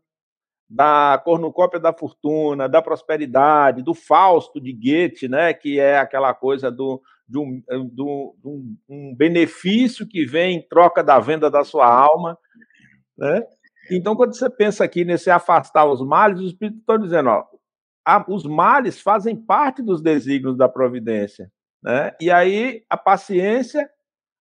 da 0.68 1.20
cornucópia 1.24 1.78
da 1.78 1.92
fortuna, 1.92 2.68
da 2.68 2.82
prosperidade, 2.82 3.82
do 3.82 3.94
Fausto 3.94 4.60
de 4.60 4.72
Goethe, 4.72 5.28
né, 5.28 5.54
que 5.54 5.78
é 5.78 5.98
aquela 5.98 6.34
coisa 6.34 6.70
do, 6.72 7.00
de, 7.28 7.38
um, 7.38 7.62
do, 7.92 8.34
um, 8.44 8.76
um 8.88 9.14
benefício 9.14 10.06
que 10.08 10.24
vem 10.24 10.56
em 10.56 10.68
troca 10.68 11.04
da 11.04 11.20
venda 11.20 11.48
da 11.48 11.62
sua 11.62 11.86
alma. 11.86 12.36
Né? 13.16 13.44
Então, 13.90 14.16
quando 14.16 14.36
você 14.36 14.50
pensa 14.50 14.82
aqui 14.84 15.04
nesse 15.04 15.30
afastar 15.30 15.84
os 15.86 16.04
males, 16.04 16.40
os 16.40 16.46
espíritos 16.48 16.80
estão 16.80 16.98
dizendo, 16.98 17.28
ó, 17.28 17.44
a, 18.06 18.24
os 18.28 18.44
males 18.44 19.00
fazem 19.00 19.34
parte 19.34 19.82
dos 19.82 20.00
desígnios 20.00 20.56
da 20.56 20.68
providência. 20.68 21.52
Né? 21.82 22.14
E 22.20 22.30
aí 22.30 22.84
a 22.88 22.96
paciência 22.96 23.90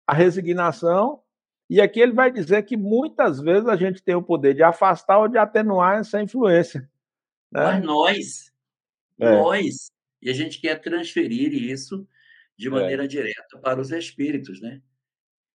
a 0.07 0.13
resignação, 0.13 1.21
e 1.69 1.81
aqui 1.81 1.99
ele 1.99 2.13
vai 2.13 2.31
dizer 2.31 2.63
que 2.63 2.77
muitas 2.77 3.39
vezes 3.39 3.67
a 3.67 3.75
gente 3.75 4.03
tem 4.03 4.15
o 4.15 4.23
poder 4.23 4.53
de 4.53 4.61
afastar 4.61 5.17
ou 5.17 5.27
de 5.27 5.37
atenuar 5.37 5.99
essa 5.99 6.21
influência. 6.21 6.81
Né? 7.51 7.63
Mas 7.63 7.83
nós, 7.83 8.53
é. 9.19 9.31
nós, 9.31 9.91
e 10.21 10.29
a 10.29 10.33
gente 10.33 10.61
quer 10.61 10.79
transferir 10.79 11.53
isso 11.53 12.07
de 12.57 12.67
é. 12.67 12.71
maneira 12.71 13.05
é. 13.05 13.07
direta 13.07 13.57
para 13.61 13.81
os 13.81 13.91
espíritos, 13.91 14.61
né? 14.61 14.81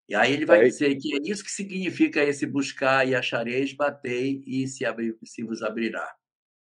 E 0.09 0.15
aí 0.15 0.33
ele 0.33 0.45
vai 0.45 0.63
é. 0.63 0.65
dizer 0.65 0.97
que 0.97 1.15
é 1.15 1.31
isso 1.31 1.45
que 1.45 1.53
significa 1.53 2.21
esse 2.21 2.45
buscar 2.45 3.07
e 3.07 3.15
achareis, 3.15 3.73
batei 3.73 4.43
e 4.45 4.67
se, 4.67 4.85
abrir, 4.85 5.17
se 5.23 5.45
vos 5.45 5.63
abrirá. 5.63 6.13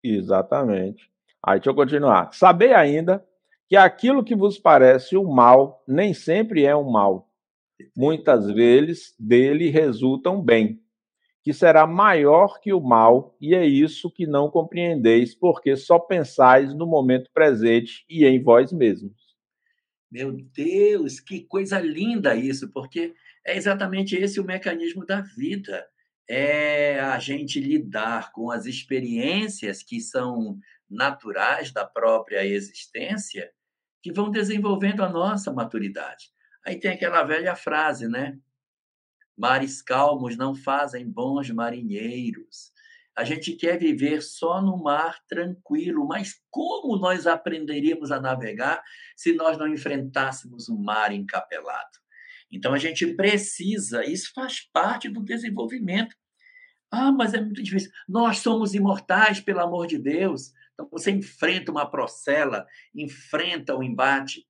Exatamente. 0.03 1.09
Aí 1.47 1.59
deixa 1.59 1.69
eu 1.69 1.75
continuar. 1.75 2.33
Sabei 2.33 2.73
ainda 2.73 3.25
que 3.69 3.75
aquilo 3.75 4.23
que 4.23 4.35
vos 4.35 4.59
parece 4.59 5.15
um 5.15 5.31
mal 5.31 5.83
nem 5.87 6.13
sempre 6.13 6.65
é 6.65 6.75
um 6.75 6.89
mal 6.89 7.27
muitas 7.95 8.49
vezes 8.51 9.13
dele 9.19 9.69
resultam 9.69 10.41
bem, 10.41 10.79
que 11.43 11.53
será 11.53 11.85
maior 11.87 12.59
que 12.59 12.73
o 12.73 12.81
mal, 12.81 13.35
e 13.39 13.55
é 13.55 13.65
isso 13.65 14.11
que 14.11 14.27
não 14.27 14.49
compreendeis, 14.49 15.33
porque 15.35 15.75
só 15.75 15.97
pensais 15.99 16.73
no 16.73 16.85
momento 16.85 17.29
presente 17.33 18.05
e 18.09 18.25
em 18.25 18.41
vós 18.41 18.71
mesmos. 18.71 19.15
Meu 20.11 20.31
Deus, 20.31 21.19
que 21.19 21.41
coisa 21.41 21.79
linda 21.79 22.35
isso, 22.35 22.71
porque 22.71 23.13
é 23.45 23.57
exatamente 23.57 24.15
esse 24.15 24.39
o 24.39 24.45
mecanismo 24.45 25.05
da 25.05 25.21
vida. 25.21 25.85
É 26.29 26.99
a 26.99 27.19
gente 27.19 27.59
lidar 27.59 28.33
com 28.33 28.51
as 28.51 28.65
experiências 28.65 29.81
que 29.81 30.01
são 30.01 30.57
naturais 30.89 31.71
da 31.71 31.85
própria 31.85 32.45
existência, 32.45 33.51
que 34.01 34.11
vão 34.11 34.31
desenvolvendo 34.31 35.03
a 35.03 35.09
nossa 35.09 35.51
maturidade. 35.51 36.31
Aí 36.65 36.79
tem 36.79 36.91
aquela 36.91 37.23
velha 37.23 37.55
frase, 37.55 38.07
né? 38.07 38.37
Mares 39.37 39.81
calmos 39.81 40.35
não 40.35 40.55
fazem 40.55 41.09
bons 41.09 41.49
marinheiros. 41.49 42.71
A 43.15 43.23
gente 43.23 43.53
quer 43.53 43.79
viver 43.79 44.21
só 44.21 44.61
no 44.61 44.77
mar 44.77 45.19
tranquilo, 45.27 46.07
mas 46.07 46.35
como 46.51 46.97
nós 46.97 47.25
aprenderíamos 47.25 48.11
a 48.11 48.19
navegar 48.21 48.83
se 49.15 49.33
nós 49.33 49.57
não 49.57 49.67
enfrentássemos 49.67 50.69
o 50.69 50.77
mar 50.77 51.11
encapelado? 51.11 51.97
Então 52.51 52.73
a 52.73 52.77
gente 52.77 53.05
precisa, 53.15 54.05
isso 54.05 54.31
faz 54.33 54.61
parte 54.71 55.09
do 55.09 55.23
desenvolvimento. 55.23 56.15
Ah, 56.91 57.11
mas 57.11 57.33
é 57.33 57.41
muito 57.41 57.61
difícil. 57.61 57.91
Nós 58.07 58.37
somos 58.37 58.73
imortais, 58.73 59.39
pelo 59.39 59.59
amor 59.59 59.87
de 59.87 59.97
Deus. 59.97 60.53
Então 60.77 60.87
você 60.91 61.09
enfrenta 61.09 61.71
uma 61.71 61.89
procela, 61.89 62.67
enfrenta 62.93 63.75
o 63.75 63.81
embate 63.81 64.47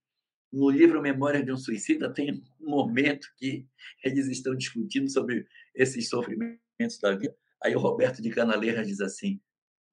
no 0.51 0.69
livro 0.69 1.01
Memória 1.01 1.43
de 1.43 1.51
um 1.51 1.57
Suicida 1.57 2.13
tem 2.13 2.43
um 2.59 2.69
momento 2.69 3.27
que 3.37 3.65
eles 4.03 4.27
estão 4.27 4.55
discutindo 4.55 5.09
sobre 5.09 5.47
esses 5.73 6.09
sofrimentos 6.09 6.99
da 7.01 7.15
vida. 7.15 7.35
Aí 7.63 7.75
o 7.75 7.79
Roberto 7.79 8.21
de 8.21 8.29
Canaleira 8.29 8.83
diz 8.83 9.01
assim: 9.01 9.41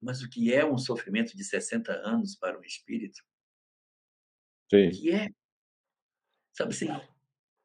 Mas 0.01 0.21
o 0.21 0.29
que 0.29 0.53
é 0.53 0.65
um 0.65 0.77
sofrimento 0.77 1.35
de 1.35 1.43
60 1.43 1.91
anos 1.91 2.35
para 2.35 2.57
um 2.57 2.63
espírito? 2.63 3.21
Sim. 4.69 4.87
O 4.87 4.91
que 4.91 5.11
é? 5.11 5.29
Sabe 6.53 6.73
assim, 6.73 6.87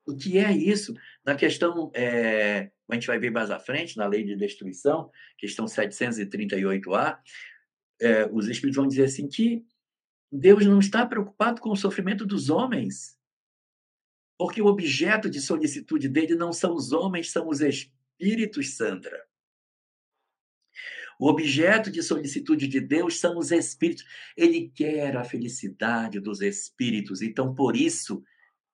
o 0.07 0.17
que 0.17 0.39
é 0.39 0.51
isso? 0.51 0.95
Na 1.25 1.37
questão, 1.37 1.93
é, 1.95 2.71
a 2.89 2.95
gente 2.95 3.07
vai 3.07 3.19
ver 3.19 3.31
mais 3.31 3.51
à 3.51 3.59
frente, 3.59 3.97
na 3.97 4.07
lei 4.07 4.25
de 4.25 4.35
destruição, 4.37 5.11
questão 5.39 5.67
738A, 5.67 7.19
é, 8.01 8.27
os 8.33 8.49
espíritos 8.49 8.77
vão 8.77 8.89
dizer 8.89 9.05
assim 9.05 9.29
que 9.29 9.65
Deus 10.33 10.65
não 10.65 10.79
está 10.79 11.05
preocupado 11.05 11.61
com 11.61 11.71
o 11.71 11.77
sofrimento 11.77 12.25
dos 12.25 12.51
homens, 12.51 13.19
porque 14.39 14.63
o 14.63 14.67
objeto 14.67 15.29
de 15.29 15.41
solicitude 15.41 16.09
dele 16.09 16.35
não 16.35 16.53
são 16.53 16.75
os 16.75 16.93
homens, 16.93 17.31
são 17.31 17.49
os 17.49 17.61
espíritos, 17.61 18.75
Sandra. 18.75 19.29
O 21.19 21.29
objeto 21.29 21.91
de 21.91 22.03
solicitude 22.03 22.67
de 22.67 22.81
Deus 22.81 23.21
são 23.21 23.37
os 23.37 23.51
espíritos. 23.51 24.07
Ele 24.35 24.71
quer 24.75 25.15
a 25.19 25.23
felicidade 25.23 26.19
dos 26.19 26.41
espíritos. 26.41 27.21
Então, 27.21 27.55
por 27.55 27.77
isso, 27.77 28.25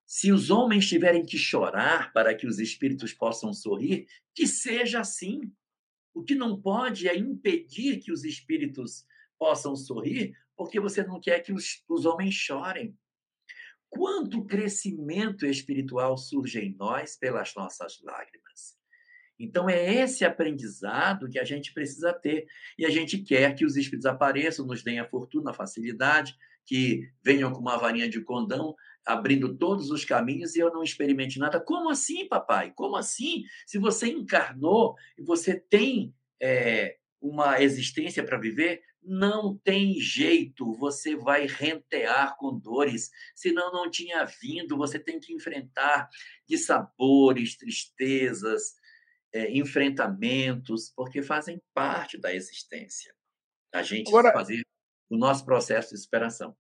se 0.07 0.31
os 0.31 0.49
homens 0.49 0.89
tiverem 0.89 1.27
que 1.27 1.37
chorar 1.37 2.13
para 2.13 2.33
que 2.33 2.47
os 2.47 2.61
espíritos 2.61 3.13
possam 3.13 3.53
sorrir, 3.53 4.07
que 4.33 4.47
seja 4.47 5.01
assim. 5.01 5.53
O 6.15 6.23
que 6.23 6.37
não 6.37 6.59
pode 6.59 7.09
é 7.09 7.19
impedir 7.19 7.99
que 7.99 8.13
os 8.13 8.25
espíritos 8.25 9.05
possam 9.39 9.77
sorrir, 9.77 10.33
porque 10.57 10.81
você 10.81 11.03
não 11.05 11.21
quer 11.21 11.41
que 11.41 11.53
os, 11.53 11.83
os 11.89 12.07
homens 12.07 12.35
chorem. 12.35 12.97
Quanto 13.89 14.45
crescimento 14.45 15.47
espiritual 15.47 16.17
surge 16.17 16.61
em 16.61 16.75
nós 16.77 17.17
pelas 17.17 17.55
nossas 17.55 18.01
lágrimas. 18.03 18.77
Então, 19.39 19.69
é 19.69 20.03
esse 20.03 20.25
aprendizado 20.25 21.29
que 21.29 21.39
a 21.39 21.45
gente 21.45 21.73
precisa 21.73 22.13
ter. 22.13 22.47
E 22.79 22.87
a 22.87 22.91
gente 22.91 23.19
quer 23.19 23.55
que 23.55 23.65
os 23.65 23.77
espíritos 23.77 24.07
apareçam, 24.07 24.67
nos 24.67 24.83
deem 24.83 24.99
a 24.99 25.09
fortuna, 25.09 25.51
a 25.51 25.55
facilidade, 25.55 26.35
que 26.65 27.09
venham 27.23 27.53
com 27.53 27.61
uma 27.61 27.77
varinha 27.77 28.09
de 28.09 28.21
condão 28.23 28.75
abrindo 29.07 29.57
todos 29.57 29.91
os 29.91 30.05
caminhos 30.05 30.57
e 30.57 30.59
eu 30.59 30.73
não 30.73 30.83
experimente 30.83 31.39
nada. 31.39 31.61
Como 31.61 31.89
assim, 31.89 32.27
papai? 32.27 32.73
Como 32.75 32.97
assim? 32.97 33.45
Se 33.65 33.79
você 33.79 34.09
encarnou 34.09 34.97
e 35.17 35.23
você 35.23 35.55
tem 35.55 36.13
é, 36.43 36.97
uma 37.21 37.63
existência 37.63 38.25
para 38.25 38.39
viver, 38.39 38.83
não 39.07 39.57
tem 39.57 39.95
jeito, 40.01 40.73
você 40.75 41.17
vai 41.17 41.47
rentear 41.47 42.37
com 42.37 42.59
dores, 42.59 43.11
senão 43.35 43.73
não 43.73 43.91
tinha 43.91 44.25
vindo, 44.25 44.77
você 44.77 44.99
tem 44.99 45.21
que 45.21 45.33
enfrentar 45.33 46.09
dissabores, 46.49 47.57
tristezas, 47.57 48.75
é, 49.33 49.51
enfrentamentos, 49.57 50.93
porque 50.95 51.23
fazem 51.23 51.63
parte 51.73 52.19
da 52.19 52.35
existência. 52.35 53.15
A 53.73 53.83
gente 53.83 54.09
Agora... 54.09 54.33
fazer 54.33 54.63
o 55.09 55.17
nosso 55.17 55.45
processo 55.45 55.95
de 55.95 56.01
superação. 56.01 56.57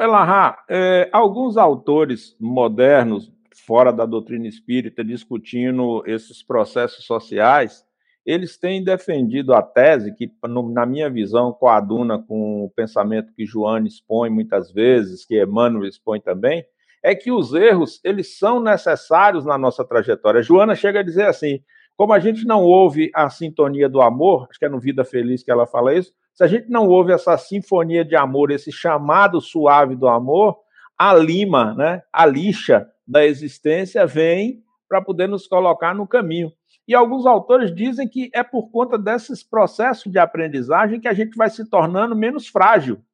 Elahá, 0.00 0.64
é, 0.68 1.08
alguns 1.12 1.56
autores 1.56 2.36
modernos, 2.40 3.32
fora 3.54 3.92
da 3.92 4.04
doutrina 4.04 4.46
espírita, 4.46 5.04
discutindo 5.04 6.02
esses 6.04 6.42
processos 6.42 7.04
sociais, 7.04 7.86
eles 8.28 8.58
têm 8.58 8.84
defendido 8.84 9.54
a 9.54 9.62
tese 9.62 10.14
que, 10.14 10.30
na 10.70 10.84
minha 10.84 11.08
visão, 11.08 11.50
coaduna 11.50 12.18
com 12.18 12.62
o 12.62 12.70
pensamento 12.76 13.32
que 13.32 13.46
Joana 13.46 13.88
expõe 13.88 14.28
muitas 14.28 14.70
vezes, 14.70 15.24
que 15.24 15.42
Emmanuel 15.42 15.88
expõe 15.88 16.20
também, 16.20 16.62
é 17.02 17.14
que 17.14 17.32
os 17.32 17.54
erros 17.54 17.98
eles 18.04 18.38
são 18.38 18.60
necessários 18.60 19.46
na 19.46 19.56
nossa 19.56 19.82
trajetória. 19.82 20.42
Joana 20.42 20.74
chega 20.74 21.00
a 21.00 21.02
dizer 21.02 21.24
assim: 21.24 21.62
como 21.96 22.12
a 22.12 22.18
gente 22.18 22.44
não 22.44 22.64
ouve 22.64 23.10
a 23.14 23.30
sintonia 23.30 23.88
do 23.88 24.02
amor, 24.02 24.46
acho 24.50 24.58
que 24.58 24.66
é 24.66 24.68
no 24.68 24.78
Vida 24.78 25.06
Feliz 25.06 25.42
que 25.42 25.50
ela 25.50 25.66
fala 25.66 25.94
isso, 25.94 26.12
se 26.34 26.44
a 26.44 26.46
gente 26.46 26.68
não 26.68 26.86
ouve 26.86 27.14
essa 27.14 27.38
sinfonia 27.38 28.04
de 28.04 28.14
amor, 28.14 28.50
esse 28.50 28.70
chamado 28.70 29.40
suave 29.40 29.96
do 29.96 30.06
amor, 30.06 30.58
a 30.98 31.14
lima, 31.14 31.72
né, 31.72 32.02
a 32.12 32.26
lixa 32.26 32.86
da 33.06 33.24
existência 33.24 34.04
vem 34.06 34.62
para 34.88 35.02
poder 35.02 35.28
nos 35.28 35.46
colocar 35.46 35.94
no 35.94 36.06
caminho. 36.06 36.52
E 36.86 36.94
alguns 36.94 37.26
autores 37.26 37.74
dizem 37.74 38.08
que 38.08 38.30
é 38.32 38.42
por 38.42 38.70
conta 38.70 38.96
desses 38.96 39.42
processos 39.42 40.10
de 40.10 40.18
aprendizagem 40.18 40.98
que 40.98 41.08
a 41.08 41.12
gente 41.12 41.36
vai 41.36 41.50
se 41.50 41.68
tornando 41.68 42.16
menos 42.16 42.48
frágil 42.48 43.04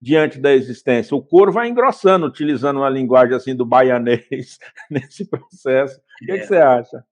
diante 0.00 0.38
da 0.38 0.52
existência. 0.52 1.16
O 1.16 1.22
coro 1.22 1.52
vai 1.52 1.68
engrossando, 1.68 2.26
utilizando 2.26 2.78
uma 2.78 2.90
linguagem 2.90 3.34
assim 3.34 3.56
do 3.56 3.64
baianês 3.64 4.58
nesse 4.90 5.24
processo. 5.24 5.98
O 5.98 6.26
que, 6.26 6.32
é. 6.32 6.38
que 6.40 6.46
você 6.46 6.56
acha? 6.56 7.04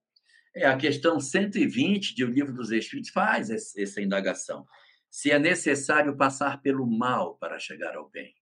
É, 0.55 0.67
a 0.67 0.77
questão 0.77 1.21
120 1.21 2.15
de 2.15 2.25
O 2.25 2.29
Livro 2.29 2.53
dos 2.53 2.71
Espíritos 2.73 3.11
faz 3.11 3.49
essa 3.49 4.03
indagação. 4.03 4.67
Se 5.09 5.31
é 5.31 5.39
necessário 5.39 6.17
passar 6.17 6.61
pelo 6.61 6.87
mal 6.87 7.37
para 7.39 7.59
chegar 7.59 7.97
ao 7.97 8.11
bem. 8.11 8.35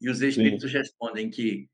E 0.00 0.10
os 0.10 0.20
Espíritos 0.20 0.70
Sim. 0.70 0.78
respondem 0.78 1.30
que 1.30 1.68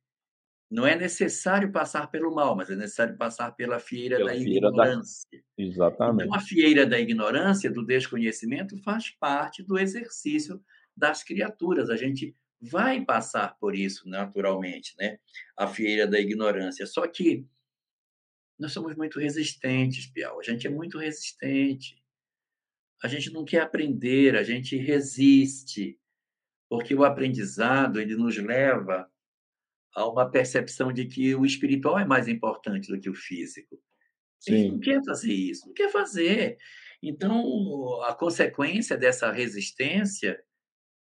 não 0.71 0.87
é 0.87 0.97
necessário 0.97 1.71
passar 1.71 2.11
pelo 2.11 2.35
mal, 2.35 2.57
mas 2.57 2.71
é 2.71 2.77
necessário 2.77 3.17
passar 3.17 3.53
pela 3.53 3.79
fieira 3.79 4.17
pela 4.17 4.31
da 4.31 4.37
fieira 4.37 4.69
ignorância. 4.69 5.29
Da... 5.33 5.65
Exatamente. 5.65 6.27
Então, 6.27 6.35
a 6.37 6.41
fieira 6.41 6.87
da 6.87 6.99
ignorância, 6.99 7.71
do 7.71 7.85
desconhecimento, 7.85 8.77
faz 8.83 9.11
parte 9.11 9.63
do 9.63 9.79
exercício 9.79 10.63
das 10.97 11.23
criaturas. 11.23 11.91
A 11.91 11.97
gente 11.97 12.35
vai 12.61 13.05
passar 13.05 13.57
por 13.59 13.75
isso 13.75 14.09
naturalmente, 14.09 14.95
né? 14.99 15.19
A 15.57 15.67
fieira 15.67 16.07
da 16.07 16.19
ignorância. 16.19 16.87
Só 16.87 17.07
que 17.07 17.47
nós 18.59 18.73
somos 18.73 18.97
muito 18.97 19.21
resistentes, 19.21 20.07
Piau. 20.07 20.41
A 20.41 20.43
gente 20.43 20.67
é 20.67 20.71
muito 20.71 20.99
resistente. 20.99 22.03
A 23.03 23.09
gente 23.09 23.31
não 23.33 23.45
quer 23.45 23.61
aprender, 23.61 24.35
a 24.35 24.43
gente 24.43 24.77
resiste, 24.77 25.99
porque 26.71 26.95
o 26.95 27.05
aprendizado 27.05 28.01
ele 28.01 28.17
nos 28.17 28.37
leva 28.39 29.11
a 29.95 30.07
uma 30.09 30.31
percepção 30.31 30.93
de 30.93 31.07
que 31.07 31.35
o 31.35 31.47
espiritual 31.47 31.99
é 31.99 32.05
mais 32.05 32.27
importante 32.29 32.89
do 32.89 33.01
que 33.01 33.09
o 33.09 33.15
físico. 33.15 33.81
Sim. 34.41 34.53
A 34.53 34.57
gente 34.57 34.73
não 34.73 34.81
quer 34.81 35.05
fazer 35.05 35.33
isso, 35.33 35.67
não 35.67 35.75
quer 35.75 35.91
fazer. 35.91 36.59
Então, 37.03 38.03
a 38.03 38.15
consequência 38.15 38.97
dessa 38.97 39.31
resistência 39.31 40.43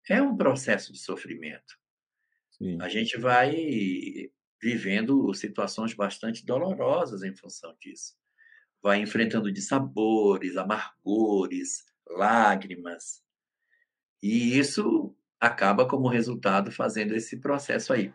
é 0.08 0.20
um 0.20 0.36
processo 0.36 0.92
de 0.92 0.98
sofrimento. 0.98 1.78
Sim. 2.50 2.80
A 2.80 2.88
gente 2.88 3.18
vai 3.18 4.30
vivendo 4.60 5.32
situações 5.34 5.94
bastante 5.94 6.44
dolorosas 6.44 7.22
em 7.22 7.34
função 7.34 7.74
disso. 7.80 8.14
Vai 8.82 9.00
enfrentando 9.00 9.52
dissabores, 9.52 10.56
amargores, 10.56 11.84
lágrimas. 12.08 13.22
E 14.22 14.58
isso 14.58 15.14
acaba 15.40 15.88
como 15.88 16.08
resultado 16.08 16.70
fazendo 16.70 17.14
esse 17.14 17.40
processo 17.40 17.92
aí. 17.92 18.12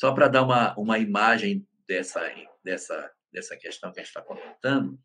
Só 0.00 0.14
para 0.14 0.28
dar 0.28 0.42
uma, 0.44 0.74
uma 0.78 0.98
imagem 0.98 1.68
dessa, 1.86 2.22
dessa, 2.64 3.12
dessa 3.30 3.54
questão 3.54 3.92
que 3.92 4.00
a 4.00 4.02
gente 4.02 4.08
está 4.08 4.22
comentando, 4.22 4.98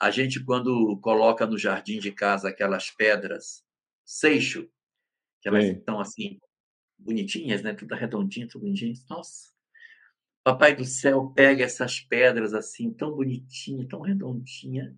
a 0.00 0.12
gente, 0.12 0.44
quando 0.44 0.96
coloca 1.00 1.44
no 1.44 1.58
jardim 1.58 1.98
de 1.98 2.12
casa 2.12 2.48
aquelas 2.48 2.88
pedras 2.88 3.64
seixo, 4.04 4.70
que 5.42 5.48
elas 5.48 5.64
Sim. 5.64 5.72
estão 5.72 5.98
assim, 5.98 6.38
bonitinhas, 6.96 7.62
né? 7.62 7.74
Tudo 7.74 7.96
redondinho, 7.96 8.46
tudo 8.46 8.60
bonitinho. 8.60 8.94
Nossa, 9.10 9.48
Papai 10.44 10.76
do 10.76 10.84
céu 10.84 11.32
pega 11.34 11.64
essas 11.64 11.98
pedras 11.98 12.54
assim, 12.54 12.92
tão 12.92 13.10
bonitinha, 13.10 13.88
tão 13.88 14.02
redondinha. 14.02 14.96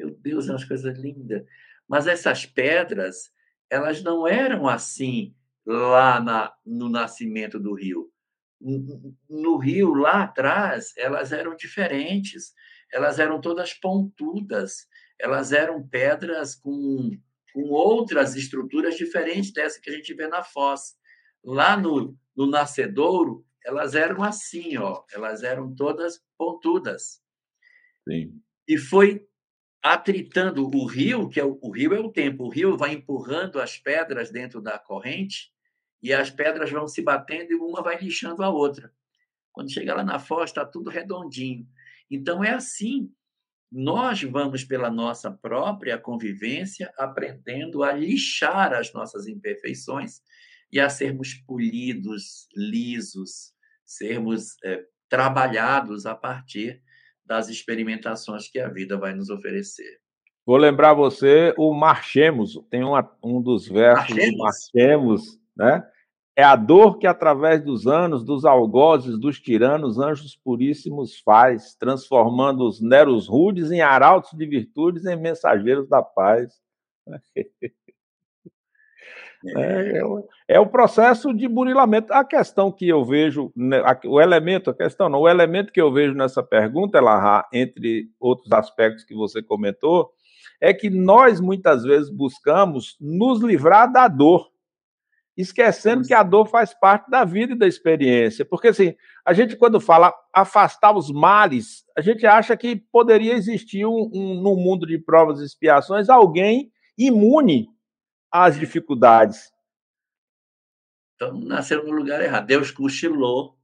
Meu 0.00 0.10
Deus, 0.10 0.48
é 0.48 0.52
umas 0.52 0.64
coisas 0.64 0.98
lindas. 0.98 1.46
Mas 1.88 2.08
essas 2.08 2.44
pedras, 2.44 3.32
elas 3.70 4.02
não 4.02 4.26
eram 4.26 4.66
assim 4.68 5.32
lá 5.64 6.20
na, 6.20 6.52
no 6.66 6.88
nascimento 6.88 7.60
do 7.60 7.72
rio. 7.72 8.12
No 8.60 9.56
rio, 9.56 9.94
lá 9.94 10.24
atrás, 10.24 10.92
elas 10.96 11.32
eram 11.32 11.56
diferentes. 11.56 12.52
Elas 12.92 13.18
eram 13.18 13.40
todas 13.40 13.72
pontudas. 13.72 14.86
Elas 15.18 15.52
eram 15.52 15.86
pedras 15.86 16.54
com, 16.54 17.10
com 17.54 17.62
outras 17.70 18.36
estruturas 18.36 18.96
diferentes 18.96 19.52
dessa 19.52 19.80
que 19.80 19.90
a 19.90 19.92
gente 19.92 20.12
vê 20.14 20.26
na 20.26 20.42
foz. 20.42 20.94
Lá 21.42 21.76
no, 21.76 22.16
no 22.36 22.46
nascedouro, 22.46 23.44
elas 23.64 23.94
eram 23.94 24.22
assim, 24.22 24.76
ó, 24.76 25.02
elas 25.12 25.42
eram 25.42 25.74
todas 25.74 26.22
pontudas. 26.36 27.22
Sim. 28.08 28.40
E 28.68 28.76
foi 28.76 29.26
atritando 29.82 30.68
o 30.68 30.86
rio, 30.86 31.28
que 31.28 31.40
é 31.40 31.44
o, 31.44 31.58
o 31.62 31.70
rio 31.70 31.94
é 31.94 32.00
o 32.00 32.12
tempo, 32.12 32.44
o 32.44 32.50
rio 32.50 32.76
vai 32.76 32.92
empurrando 32.92 33.60
as 33.60 33.78
pedras 33.78 34.30
dentro 34.30 34.60
da 34.60 34.78
corrente 34.78 35.50
e 36.02 36.12
as 36.12 36.30
pedras 36.30 36.70
vão 36.70 36.88
se 36.88 37.02
batendo 37.02 37.52
e 37.52 37.54
uma 37.54 37.82
vai 37.82 37.98
lixando 37.98 38.42
a 38.42 38.48
outra. 38.48 38.92
Quando 39.52 39.72
chega 39.72 39.94
lá 39.94 40.04
na 40.04 40.18
foz, 40.18 40.50
está 40.50 40.64
tudo 40.64 40.90
redondinho. 40.90 41.66
Então 42.10 42.42
é 42.42 42.50
assim. 42.50 43.12
Nós 43.72 44.20
vamos 44.22 44.64
pela 44.64 44.90
nossa 44.90 45.30
própria 45.30 45.96
convivência 45.96 46.92
aprendendo 46.98 47.84
a 47.84 47.92
lixar 47.92 48.72
as 48.72 48.92
nossas 48.92 49.28
imperfeições 49.28 50.20
e 50.72 50.80
a 50.80 50.88
sermos 50.88 51.34
polidos, 51.34 52.48
lisos, 52.56 53.52
sermos 53.84 54.56
é, 54.64 54.84
trabalhados 55.08 56.04
a 56.04 56.16
partir 56.16 56.82
das 57.24 57.48
experimentações 57.48 58.48
que 58.48 58.58
a 58.58 58.68
vida 58.68 58.96
vai 58.96 59.14
nos 59.14 59.30
oferecer. 59.30 60.00
Vou 60.44 60.56
lembrar 60.56 60.94
você 60.94 61.54
o 61.56 61.72
Marchemos, 61.72 62.58
tem 62.68 62.82
uma, 62.82 63.08
um 63.22 63.40
dos 63.40 63.68
versos 63.68 64.08
Marchemos. 64.08 64.32
do 64.32 64.38
Marchemos, 64.38 65.39
né? 65.56 65.84
É 66.36 66.42
a 66.42 66.56
dor 66.56 66.98
que, 66.98 67.06
através 67.06 67.62
dos 67.62 67.86
anos, 67.86 68.24
dos 68.24 68.44
algozes, 68.44 69.18
dos 69.18 69.38
tiranos, 69.40 69.98
anjos 69.98 70.36
puríssimos 70.36 71.20
faz, 71.20 71.74
transformando 71.74 72.66
os 72.66 72.80
neros 72.80 73.28
rudes 73.28 73.70
em 73.70 73.80
arautos 73.80 74.30
de 74.32 74.46
virtudes, 74.46 75.04
em 75.04 75.16
mensageiros 75.16 75.88
da 75.88 76.02
paz. 76.02 76.52
É, 79.56 79.98
é, 79.98 80.02
é, 80.48 80.60
o 80.60 80.66
processo 80.66 81.32
de 81.32 81.48
burilamento. 81.48 82.12
A 82.12 82.22
questão 82.24 82.70
que 82.70 82.86
eu 82.86 83.02
vejo, 83.04 83.50
o 84.04 84.20
elemento, 84.20 84.68
a 84.68 84.74
questão 84.74 85.08
não, 85.08 85.20
o 85.20 85.28
elemento 85.28 85.72
que 85.72 85.80
eu 85.80 85.90
vejo 85.90 86.12
nessa 86.12 86.42
pergunta, 86.42 86.98
Elahá, 86.98 87.48
entre 87.52 88.10
outros 88.20 88.52
aspectos 88.52 89.02
que 89.02 89.14
você 89.14 89.42
comentou, 89.42 90.10
é 90.60 90.74
que 90.74 90.90
nós 90.90 91.40
muitas 91.40 91.84
vezes 91.84 92.10
buscamos 92.10 92.96
nos 93.00 93.40
livrar 93.40 93.90
da 93.90 94.06
dor, 94.08 94.50
esquecendo 95.40 96.06
que 96.06 96.14
a 96.14 96.22
dor 96.22 96.46
faz 96.46 96.74
parte 96.74 97.10
da 97.10 97.24
vida 97.24 97.52
e 97.52 97.58
da 97.58 97.66
experiência. 97.66 98.44
Porque 98.44 98.68
assim, 98.68 98.94
a 99.24 99.32
gente 99.32 99.56
quando 99.56 99.80
fala 99.80 100.12
afastar 100.34 100.96
os 100.96 101.10
males, 101.10 101.84
a 101.96 102.00
gente 102.00 102.26
acha 102.26 102.56
que 102.56 102.76
poderia 102.76 103.34
existir 103.34 103.86
um, 103.86 104.10
um 104.12 104.40
no 104.40 104.56
mundo 104.56 104.86
de 104.86 104.98
provas 104.98 105.40
e 105.40 105.44
expiações 105.44 106.08
alguém 106.08 106.70
imune 106.96 107.68
às 108.30 108.58
dificuldades. 108.58 109.50
Então, 111.16 111.38
nasceu 111.38 111.84
no 111.84 111.92
lugar 111.92 112.22
errado. 112.22 112.46
Deus 112.46 112.70
cochilou. 112.70 113.58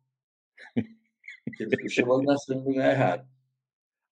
Deus 0.75 1.83
cochilou 1.83 2.23
nasceu 2.23 2.57
no 2.57 2.65
lugar 2.65 2.91
errado. 2.91 3.27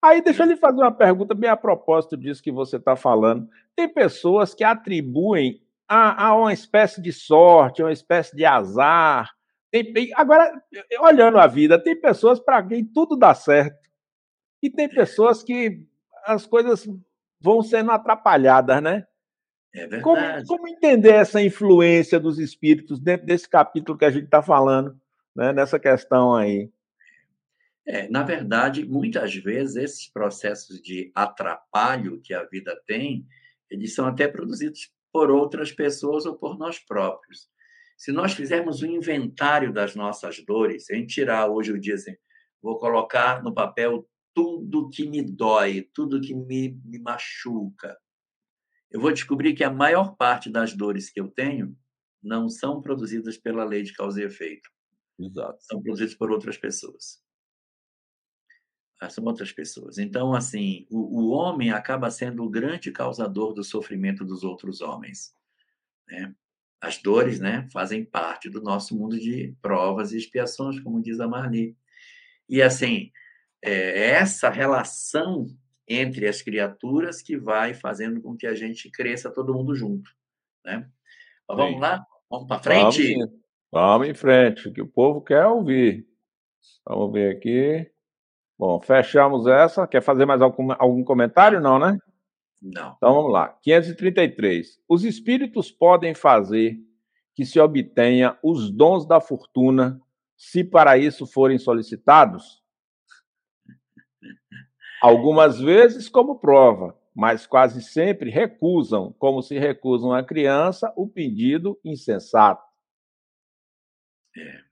Aí, 0.02 0.20
deixa 0.20 0.42
eu 0.42 0.48
lhe 0.48 0.56
fazer 0.56 0.80
uma 0.80 0.92
pergunta 0.92 1.34
bem 1.34 1.48
a 1.48 1.56
propósito 1.56 2.16
disso 2.16 2.42
que 2.42 2.52
você 2.52 2.76
está 2.76 2.94
falando. 2.94 3.48
Tem 3.74 3.88
pessoas 3.88 4.54
que 4.54 4.62
atribuem 4.62 5.63
há, 5.94 6.26
há, 6.26 6.36
uma 6.36 6.52
espécie 6.52 7.00
de 7.00 7.12
sorte, 7.12 7.82
uma 7.82 7.92
espécie 7.92 8.34
de 8.34 8.44
azar. 8.44 9.30
Tem, 9.70 9.92
agora, 10.14 10.52
olhando 11.00 11.38
a 11.38 11.46
vida, 11.46 11.82
tem 11.82 12.00
pessoas 12.00 12.40
para 12.40 12.62
quem 12.66 12.84
tudo 12.84 13.16
dá 13.16 13.34
certo. 13.34 13.78
E 14.62 14.70
tem 14.70 14.88
pessoas 14.88 15.42
que 15.42 15.82
as 16.24 16.46
coisas 16.46 16.88
vão 17.40 17.62
sendo 17.62 17.90
atrapalhadas, 17.90 18.82
né? 18.82 19.06
É 19.74 19.86
verdade. 19.86 20.02
Como, 20.02 20.46
como 20.46 20.68
entender 20.68 21.14
essa 21.14 21.42
influência 21.42 22.18
dos 22.18 22.38
espíritos 22.38 23.00
dentro 23.00 23.26
desse 23.26 23.48
capítulo 23.48 23.98
que 23.98 24.04
a 24.04 24.10
gente 24.10 24.24
está 24.24 24.40
falando, 24.42 24.98
né? 25.34 25.52
nessa 25.52 25.78
questão 25.78 26.34
aí? 26.34 26.70
É, 27.86 28.08
na 28.08 28.22
verdade, 28.22 28.86
muitas 28.86 29.34
vezes 29.34 29.76
esses 29.76 30.08
processos 30.08 30.80
de 30.80 31.12
atrapalho 31.14 32.20
que 32.22 32.32
a 32.32 32.44
vida 32.44 32.80
tem, 32.86 33.26
eles 33.68 33.94
são 33.94 34.06
até 34.06 34.26
produzidos 34.26 34.93
por 35.14 35.30
outras 35.30 35.70
pessoas 35.70 36.26
ou 36.26 36.34
por 36.34 36.58
nós 36.58 36.80
próprios. 36.80 37.48
Se 37.96 38.10
nós 38.10 38.34
fizermos 38.34 38.82
um 38.82 38.86
inventário 38.86 39.72
das 39.72 39.94
nossas 39.94 40.44
dores, 40.44 40.86
se 40.86 40.92
a 40.92 40.96
gente 40.96 41.14
tirar 41.14 41.48
hoje 41.48 41.70
o 41.70 41.78
dia 41.78 41.94
assim, 41.94 42.16
vou 42.60 42.80
colocar 42.80 43.40
no 43.40 43.54
papel 43.54 44.10
tudo 44.34 44.90
que 44.90 45.08
me 45.08 45.22
dói, 45.22 45.88
tudo 45.94 46.20
que 46.20 46.34
me, 46.34 46.80
me 46.84 46.98
machuca, 46.98 47.96
eu 48.90 49.00
vou 49.00 49.12
descobrir 49.12 49.54
que 49.54 49.62
a 49.62 49.70
maior 49.70 50.16
parte 50.16 50.50
das 50.50 50.74
dores 50.74 51.08
que 51.08 51.20
eu 51.20 51.28
tenho 51.28 51.76
não 52.20 52.48
são 52.48 52.82
produzidas 52.82 53.38
pela 53.38 53.62
lei 53.62 53.84
de 53.84 53.92
causa 53.92 54.20
e 54.20 54.24
efeito. 54.24 54.68
Exato. 55.16 55.62
São 55.62 55.80
produzidas 55.80 56.16
por 56.16 56.32
outras 56.32 56.58
pessoas. 56.58 57.22
Ah, 59.00 59.10
são 59.10 59.24
outras 59.24 59.52
pessoas. 59.52 59.98
Então, 59.98 60.34
assim, 60.34 60.86
o, 60.90 61.20
o 61.20 61.30
homem 61.30 61.70
acaba 61.70 62.10
sendo 62.10 62.44
o 62.44 62.48
grande 62.48 62.92
causador 62.92 63.52
do 63.52 63.64
sofrimento 63.64 64.24
dos 64.24 64.44
outros 64.44 64.80
homens. 64.80 65.34
Né? 66.08 66.34
As 66.80 66.98
dores 66.98 67.40
né, 67.40 67.68
fazem 67.72 68.04
parte 68.04 68.48
do 68.48 68.62
nosso 68.62 68.96
mundo 68.96 69.18
de 69.18 69.54
provas 69.60 70.12
e 70.12 70.18
expiações, 70.18 70.78
como 70.80 71.02
diz 71.02 71.18
a 71.20 71.26
Marli. 71.26 71.76
E, 72.48 72.62
assim, 72.62 73.10
é 73.62 74.10
essa 74.10 74.48
relação 74.48 75.46
entre 75.88 76.28
as 76.28 76.40
criaturas 76.40 77.20
que 77.20 77.36
vai 77.36 77.74
fazendo 77.74 78.20
com 78.20 78.36
que 78.36 78.46
a 78.46 78.54
gente 78.54 78.90
cresça 78.90 79.30
todo 79.30 79.54
mundo 79.54 79.74
junto. 79.74 80.10
Né? 80.64 80.88
Mas 81.48 81.58
vamos 81.58 81.80
lá? 81.80 82.06
Vamos 82.30 82.48
para 82.48 82.62
frente? 82.62 83.14
Vamos, 83.16 83.34
vamos 83.70 84.08
em 84.08 84.14
frente, 84.14 84.70
que 84.70 84.80
o 84.80 84.86
povo 84.86 85.20
quer 85.20 85.46
ouvir. 85.46 86.06
Vamos 86.86 87.12
ver 87.12 87.36
aqui. 87.36 87.93
Bom, 88.58 88.80
fechamos 88.80 89.46
essa. 89.46 89.86
Quer 89.86 90.02
fazer 90.02 90.26
mais 90.26 90.40
algum, 90.40 90.72
algum 90.78 91.02
comentário? 91.02 91.60
Não, 91.60 91.78
né? 91.78 91.98
Não. 92.62 92.94
Então 92.96 93.14
vamos 93.14 93.32
lá. 93.32 93.48
533. 93.62 94.80
Os 94.88 95.04
espíritos 95.04 95.70
podem 95.70 96.14
fazer 96.14 96.78
que 97.34 97.44
se 97.44 97.58
obtenha 97.58 98.38
os 98.42 98.70
dons 98.70 99.06
da 99.06 99.20
fortuna, 99.20 100.00
se 100.36 100.62
para 100.62 100.96
isso 100.96 101.26
forem 101.26 101.58
solicitados? 101.58 102.62
Algumas 105.02 105.60
vezes 105.60 106.08
como 106.08 106.38
prova, 106.38 106.96
mas 107.14 107.46
quase 107.46 107.82
sempre 107.82 108.30
recusam, 108.30 109.12
como 109.18 109.42
se 109.42 109.58
recusam 109.58 110.12
a 110.12 110.24
criança, 110.24 110.92
o 110.96 111.06
pedido 111.06 111.78
insensato. 111.84 112.64
É. 114.36 114.63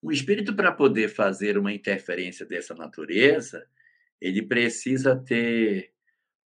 O 0.00 0.12
espírito, 0.12 0.54
para 0.54 0.72
poder 0.72 1.08
fazer 1.08 1.58
uma 1.58 1.72
interferência 1.72 2.46
dessa 2.46 2.74
natureza, 2.74 3.66
ele 4.20 4.42
precisa 4.42 5.16
ter 5.16 5.92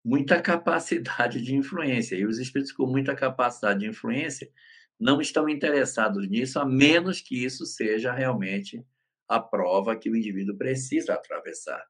muita 0.05 0.41
capacidade 0.41 1.41
de 1.43 1.55
influência. 1.55 2.17
E 2.17 2.27
os 2.27 2.39
espíritos 2.39 2.73
com 2.73 2.87
muita 2.87 3.15
capacidade 3.15 3.81
de 3.81 3.87
influência 3.87 4.51
não 4.99 5.21
estão 5.21 5.49
interessados 5.49 6.29
nisso, 6.29 6.59
a 6.59 6.65
menos 6.65 7.21
que 7.21 7.45
isso 7.45 7.67
seja 7.67 8.13
realmente 8.13 8.85
a 9.29 9.41
prova 9.41 9.97
que 9.97 10.11
o 10.11 10.17
indivíduo 10.17 10.57
precisa 10.57 11.15
atravessar. 11.15 11.85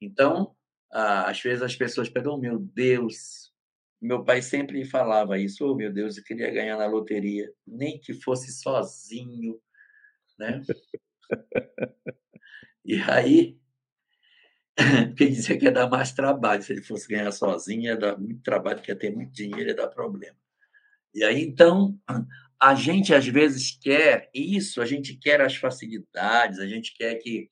Então, 0.00 0.54
às 0.90 1.40
vezes 1.40 1.62
as 1.62 1.76
pessoas 1.76 2.08
pegam, 2.08 2.34
oh, 2.34 2.38
meu 2.38 2.58
Deus, 2.58 3.52
meu 4.00 4.24
pai 4.24 4.42
sempre 4.42 4.84
falava 4.84 5.38
isso, 5.38 5.64
oh, 5.64 5.74
meu 5.74 5.92
Deus, 5.92 6.16
eu 6.16 6.24
queria 6.24 6.50
ganhar 6.50 6.76
na 6.76 6.86
loteria, 6.86 7.50
nem 7.66 7.98
que 8.00 8.12
fosse 8.12 8.52
sozinho, 8.52 9.60
né? 10.42 10.62
E 12.84 13.00
aí, 13.02 13.56
quem 15.16 15.30
dizia 15.30 15.56
que 15.56 15.64
ia 15.64 15.72
dar 15.72 15.88
mais 15.88 16.12
trabalho, 16.12 16.62
se 16.62 16.72
ele 16.72 16.82
fosse 16.82 17.06
ganhar 17.08 17.30
sozinho, 17.30 17.84
ia 17.84 17.96
dar 17.96 18.18
muito 18.18 18.42
trabalho, 18.42 18.78
porque 18.78 18.90
ia 18.90 18.98
ter 18.98 19.14
muito 19.14 19.32
dinheiro, 19.32 19.70
ia 19.70 19.76
dar 19.76 19.88
problema. 19.88 20.36
E 21.14 21.22
aí, 21.22 21.42
então, 21.42 21.96
a 22.60 22.74
gente 22.74 23.14
às 23.14 23.26
vezes 23.26 23.78
quer 23.80 24.30
isso, 24.34 24.80
a 24.80 24.86
gente 24.86 25.16
quer 25.16 25.40
as 25.40 25.54
facilidades, 25.56 26.58
a 26.58 26.66
gente 26.66 26.94
quer 26.94 27.14
que, 27.16 27.48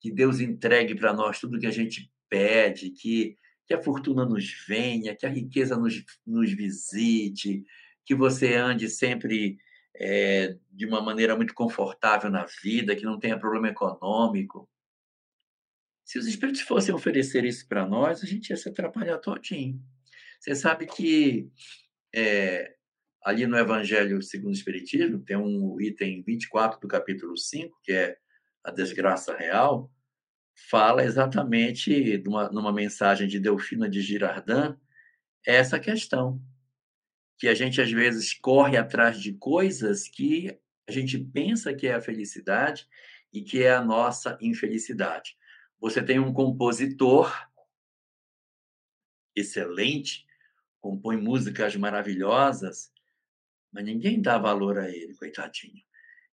que 0.00 0.12
Deus 0.12 0.40
entregue 0.40 0.94
para 0.94 1.12
nós 1.12 1.40
tudo 1.40 1.58
que 1.58 1.66
a 1.66 1.72
gente 1.72 2.10
pede, 2.28 2.90
que, 2.90 3.36
que 3.66 3.74
a 3.74 3.82
fortuna 3.82 4.24
nos 4.24 4.64
venha, 4.68 5.16
que 5.16 5.26
a 5.26 5.30
riqueza 5.30 5.76
nos, 5.76 6.04
nos 6.24 6.52
visite, 6.52 7.64
que 8.04 8.14
você 8.14 8.54
ande 8.54 8.88
sempre 8.88 9.58
é, 9.94 10.56
de 10.70 10.86
uma 10.86 11.00
maneira 11.00 11.36
muito 11.36 11.54
confortável 11.54 12.30
na 12.30 12.46
vida, 12.62 12.96
que 12.96 13.04
não 13.04 13.18
tenha 13.18 13.38
problema 13.38 13.68
econômico. 13.68 14.68
Se 16.04 16.18
os 16.18 16.26
espíritos 16.26 16.62
fossem 16.62 16.94
oferecer 16.94 17.44
isso 17.44 17.66
para 17.68 17.86
nós, 17.86 18.22
a 18.22 18.26
gente 18.26 18.50
ia 18.50 18.56
se 18.56 18.68
atrapalhar 18.68 19.18
todinho. 19.18 19.80
Você 20.40 20.54
sabe 20.54 20.86
que 20.86 21.50
é, 22.14 22.74
ali 23.22 23.46
no 23.46 23.56
Evangelho 23.56 24.22
segundo 24.22 24.50
o 24.50 24.56
Espiritismo, 24.56 25.20
tem 25.20 25.36
um 25.36 25.80
item 25.80 26.22
24 26.22 26.80
do 26.80 26.88
capítulo 26.88 27.36
5, 27.36 27.78
que 27.84 27.92
é 27.92 28.16
a 28.64 28.70
desgraça 28.70 29.36
real, 29.36 29.90
fala 30.68 31.04
exatamente, 31.04 32.18
numa, 32.18 32.50
numa 32.50 32.72
mensagem 32.72 33.28
de 33.28 33.38
Delfina 33.38 33.88
de 33.88 34.00
Girardin, 34.00 34.76
essa 35.46 35.78
questão 35.78 36.40
que 37.40 37.48
a 37.48 37.54
gente 37.54 37.80
às 37.80 37.90
vezes 37.90 38.34
corre 38.34 38.76
atrás 38.76 39.18
de 39.18 39.32
coisas 39.32 40.06
que 40.06 40.60
a 40.86 40.92
gente 40.92 41.18
pensa 41.18 41.72
que 41.72 41.86
é 41.86 41.94
a 41.94 42.00
felicidade 42.00 42.86
e 43.32 43.40
que 43.40 43.62
é 43.62 43.72
a 43.72 43.82
nossa 43.82 44.36
infelicidade. 44.42 45.38
Você 45.80 46.02
tem 46.02 46.18
um 46.18 46.34
compositor 46.34 47.34
excelente, 49.34 50.26
compõe 50.82 51.16
músicas 51.16 51.74
maravilhosas, 51.76 52.92
mas 53.72 53.86
ninguém 53.86 54.20
dá 54.20 54.36
valor 54.36 54.78
a 54.78 54.90
ele, 54.90 55.14
coitadinho. 55.14 55.82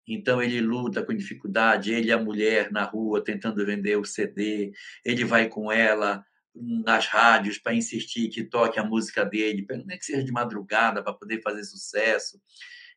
Então 0.06 0.43
ele 0.43 0.60
luta 0.60 1.06
com 1.06 1.13
dificuldade, 1.13 1.93
ele 1.93 2.10
e 2.10 2.12
a 2.12 2.22
mulher 2.22 2.70
na 2.70 2.84
rua 2.84 3.24
tentando 3.24 3.65
vender 3.65 3.96
o 3.96 4.04
CD, 4.04 4.74
ele 5.06 5.24
vai 5.24 5.48
com 5.48 5.72
ela 5.72 6.26
nas 6.62 7.08
rádios 7.08 7.58
para 7.58 7.74
insistir 7.74 8.30
que 8.30 8.43
toque 8.43 8.80
a 8.80 8.84
música 8.84 9.26
dele, 9.26 9.65
nem 9.86 9.98
que 9.98 10.06
seja 10.06 10.24
de 10.24 10.32
madrugada 10.32 11.04
para 11.04 11.13
poder 11.13 11.41
fazer 11.41 11.63
sucesso. 11.63 12.41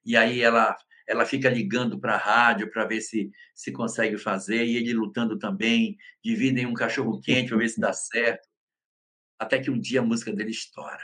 E 0.04 0.16
aí 0.16 0.40
ela 0.40 0.76
ela 1.06 1.26
fica 1.26 1.50
ligando 1.50 1.98
para 1.98 2.14
a 2.14 2.18
rádio 2.18 2.70
para 2.70 2.84
ver 2.84 3.00
se 3.00 3.32
se 3.52 3.72
consegue 3.72 4.16
fazer 4.16 4.64
e 4.64 4.76
ele 4.76 4.94
lutando 4.94 5.36
também, 5.38 5.96
dividem 6.24 6.66
um 6.66 6.74
cachorro 6.74 7.20
quente 7.20 7.48
para 7.48 7.58
ver 7.58 7.68
se 7.68 7.80
dá 7.80 7.92
certo. 7.92 8.48
Até 9.38 9.58
que 9.58 9.70
um 9.70 9.78
dia 9.78 10.00
a 10.00 10.04
música 10.04 10.32
dele 10.32 10.50
estoura. 10.50 11.02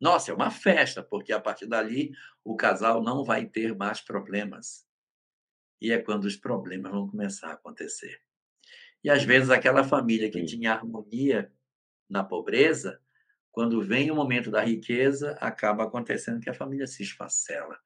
Nossa, 0.00 0.32
é 0.32 0.34
uma 0.34 0.50
festa, 0.50 1.02
porque 1.02 1.32
a 1.32 1.40
partir 1.40 1.66
dali 1.66 2.12
o 2.42 2.56
casal 2.56 3.02
não 3.02 3.24
vai 3.24 3.46
ter 3.46 3.76
mais 3.76 4.00
problemas. 4.00 4.86
E 5.80 5.92
é 5.92 5.98
quando 5.98 6.24
os 6.24 6.36
problemas 6.36 6.90
vão 6.90 7.08
começar 7.08 7.50
a 7.50 7.52
acontecer. 7.52 8.20
E 9.02 9.10
às 9.10 9.24
vezes 9.24 9.50
aquela 9.50 9.84
família 9.84 10.30
que 10.30 10.38
Sim. 10.40 10.46
tinha 10.46 10.72
harmonia 10.72 11.52
na 12.08 12.22
pobreza, 12.22 13.00
quando 13.50 13.82
vem 13.82 14.10
o 14.10 14.14
momento 14.14 14.50
da 14.50 14.62
riqueza, 14.62 15.32
acaba 15.40 15.84
acontecendo 15.84 16.40
que 16.40 16.48
a 16.48 16.54
família 16.54 16.86
se 16.86 17.02
esfacela. 17.02 17.78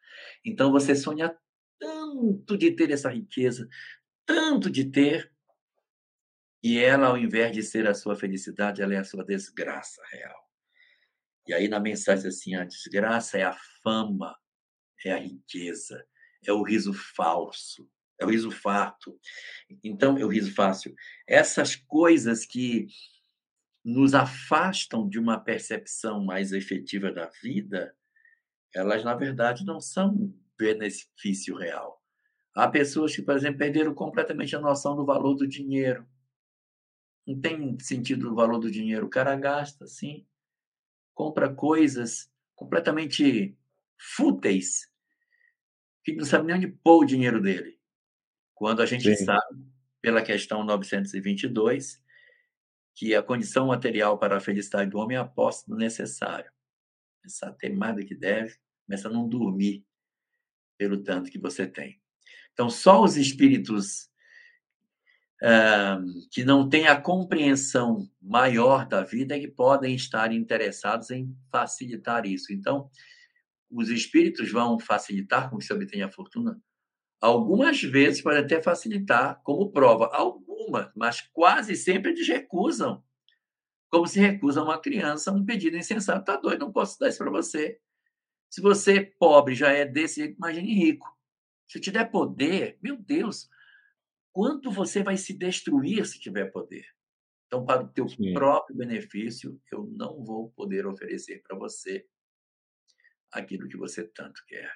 Então 0.45 0.71
você 0.71 0.95
sonha 0.95 1.37
tanto 1.79 2.57
de 2.57 2.71
ter 2.71 2.91
essa 2.91 3.11
riqueza, 3.11 3.69
tanto 4.25 4.71
de 4.71 4.85
ter, 4.85 5.33
e 6.63 6.79
ela, 6.79 7.09
ao 7.09 7.19
invés 7.19 7.53
de 7.53 7.63
ser 7.63 7.87
a 7.87 7.95
sua 7.95 8.17
felicidade, 8.17 8.83
ela 8.83 8.95
é 8.95 8.99
a 8.99 9.05
sua 9.05 9.25
desgraça 9.25 10.03
real. 10.11 10.51
E 11.47 11.55
aí 11.55 11.69
na 11.69 11.79
mensagem 11.79 12.29
assim, 12.29 12.55
a 12.55 12.65
desgraça 12.65 13.39
é 13.39 13.45
a 13.45 13.57
fama, 13.83 14.37
é 15.05 15.13
a 15.13 15.19
riqueza, 15.19 16.05
é 16.45 16.53
o 16.53 16.63
riso 16.63 16.93
falso, 16.93 17.89
é 18.19 18.25
o 18.25 18.31
riso 18.31 18.51
farto. 18.51 19.19
Então, 19.83 20.17
é 20.19 20.25
o 20.25 20.29
riso 20.29 20.55
fácil. 20.55 20.95
Essas 21.27 21.77
coisas 21.77 22.45
que 22.45 22.87
nos 23.85 24.15
afastam 24.15 25.09
de 25.09 25.19
uma 25.19 25.39
percepção 25.39 26.25
mais 26.25 26.53
efetiva 26.53 27.13
da 27.13 27.31
vida, 27.43 27.95
elas, 28.75 29.05
na 29.05 29.15
verdade, 29.15 29.65
não 29.65 29.81
são 29.81 30.35
benefício 30.59 31.57
real. 31.57 32.03
Há 32.55 32.69
pessoas 32.69 33.15
que, 33.15 33.23
por 33.23 33.37
exemplo, 33.37 33.59
perderam 33.59 33.95
completamente 33.95 34.57
a 34.57 34.61
noção 34.61 34.97
do 34.97 35.05
valor 35.05 35.35
do 35.35 35.47
dinheiro. 35.47 36.07
Não 37.27 37.39
tem 37.41 37.79
sentido 37.79 38.33
o 38.33 38.35
valor 38.35 38.59
do 38.59 38.71
dinheiro. 38.71 39.07
O 39.07 39.11
cara 39.11 39.37
gasta, 39.37 39.87
sim. 39.87 40.27
Compra 41.15 41.53
coisas 41.53 42.31
completamente 42.55 43.57
fúteis, 43.99 44.91
que 46.03 46.15
não 46.15 46.25
sabe 46.25 46.47
nem 46.47 46.57
onde 46.57 46.69
pôr 46.69 47.03
o 47.03 47.07
dinheiro 47.07 47.41
dele. 47.41 47.76
Quando 48.57 48.81
a 48.81 48.87
gente 48.87 49.15
Sim. 49.15 49.25
sabe, 49.27 49.63
pela 50.01 50.23
questão 50.23 50.65
922, 50.65 52.03
que 52.95 53.15
a 53.15 53.23
condição 53.23 53.67
material 53.67 54.19
para 54.19 54.39
a 54.39 54.41
felicidade 54.41 54.91
do 54.91 54.99
homem 54.99 55.19
é 55.19 55.21
a 55.21 55.25
posse 55.27 55.69
do 55.69 55.77
necessário. 55.77 56.51
Começar 57.21 57.49
a 57.49 57.53
ter 57.53 57.69
mais 57.69 57.95
do 57.95 58.05
que 58.05 58.15
deve, 58.15 58.57
começa 58.87 59.09
a 59.09 59.13
não 59.13 59.29
dormir 59.29 59.85
pelo 60.79 61.03
tanto 61.03 61.31
que 61.31 61.39
você 61.39 61.67
tem. 61.67 62.01
Então, 62.55 62.71
só 62.71 63.05
os 63.05 63.19
espíritos 63.19 64.09
uh, 65.43 66.03
que 66.31 66.43
não 66.43 66.67
têm 66.67 66.87
a 66.87 66.99
compreensão 66.99 68.11
maior 68.23 68.89
da 68.89 69.03
vida 69.03 69.37
é 69.37 69.41
que 69.41 69.49
podem 69.49 69.95
estar 69.95 70.33
interessados 70.33 71.11
em 71.11 71.37
facilitar 71.51 72.25
isso. 72.25 72.55
Então, 72.55 72.91
os 73.71 73.91
espíritos 73.91 74.51
vão 74.51 74.81
facilitar 74.81 75.51
com 75.51 75.59
que 75.59 75.65
se 75.67 75.75
obtenha 75.75 76.07
a 76.07 76.11
fortuna? 76.11 76.59
Algumas 77.21 77.81
vezes 77.83 78.23
pode 78.23 78.39
até 78.39 78.61
facilitar 78.61 79.41
como 79.43 79.73
prova, 79.73 80.07
algumas, 80.13 80.91
mas 80.95 81.21
quase 81.33 81.75
sempre 81.75 82.13
eles 82.13 82.29
recusam. 82.29 83.03
Como 83.91 84.07
se 84.07 84.21
recusa 84.21 84.63
uma 84.63 84.81
criança 84.81 85.33
um 85.33 85.45
pedido 85.45 85.77
insensato. 85.77 86.25
Tá 86.25 86.37
doido, 86.37 86.61
não 86.61 86.73
posso 86.73 86.99
dar 86.99 87.09
isso 87.09 87.19
para 87.19 87.31
você. 87.31 87.81
Se 88.51 88.61
você 88.61 89.03
pobre 89.03 89.55
já 89.55 89.73
é 89.73 89.85
desse, 89.85 90.35
imagine 90.39 90.75
rico. 90.75 91.07
Se 91.69 91.81
te 91.81 91.91
der 91.91 92.11
poder, 92.11 92.79
meu 92.83 92.97
Deus, 92.97 93.49
quanto 94.33 94.71
você 94.71 95.03
vai 95.03 95.17
se 95.17 95.33
destruir 95.37 96.07
se 96.07 96.21
tiver 96.21 96.47
poder? 96.53 96.87
Então, 97.47 97.65
para 97.65 97.83
o 97.83 97.89
teu 97.89 98.09
Sim. 98.09 98.33
próprio 98.35 98.77
benefício, 98.77 99.61
eu 99.73 99.87
não 99.87 100.25
vou 100.25 100.51
poder 100.51 100.87
oferecer 100.87 101.43
para 101.43 101.57
você 101.57 102.07
aquilo 103.33 103.69
que 103.69 103.77
você 103.77 104.07
tanto 104.09 104.43
quer. 104.47 104.73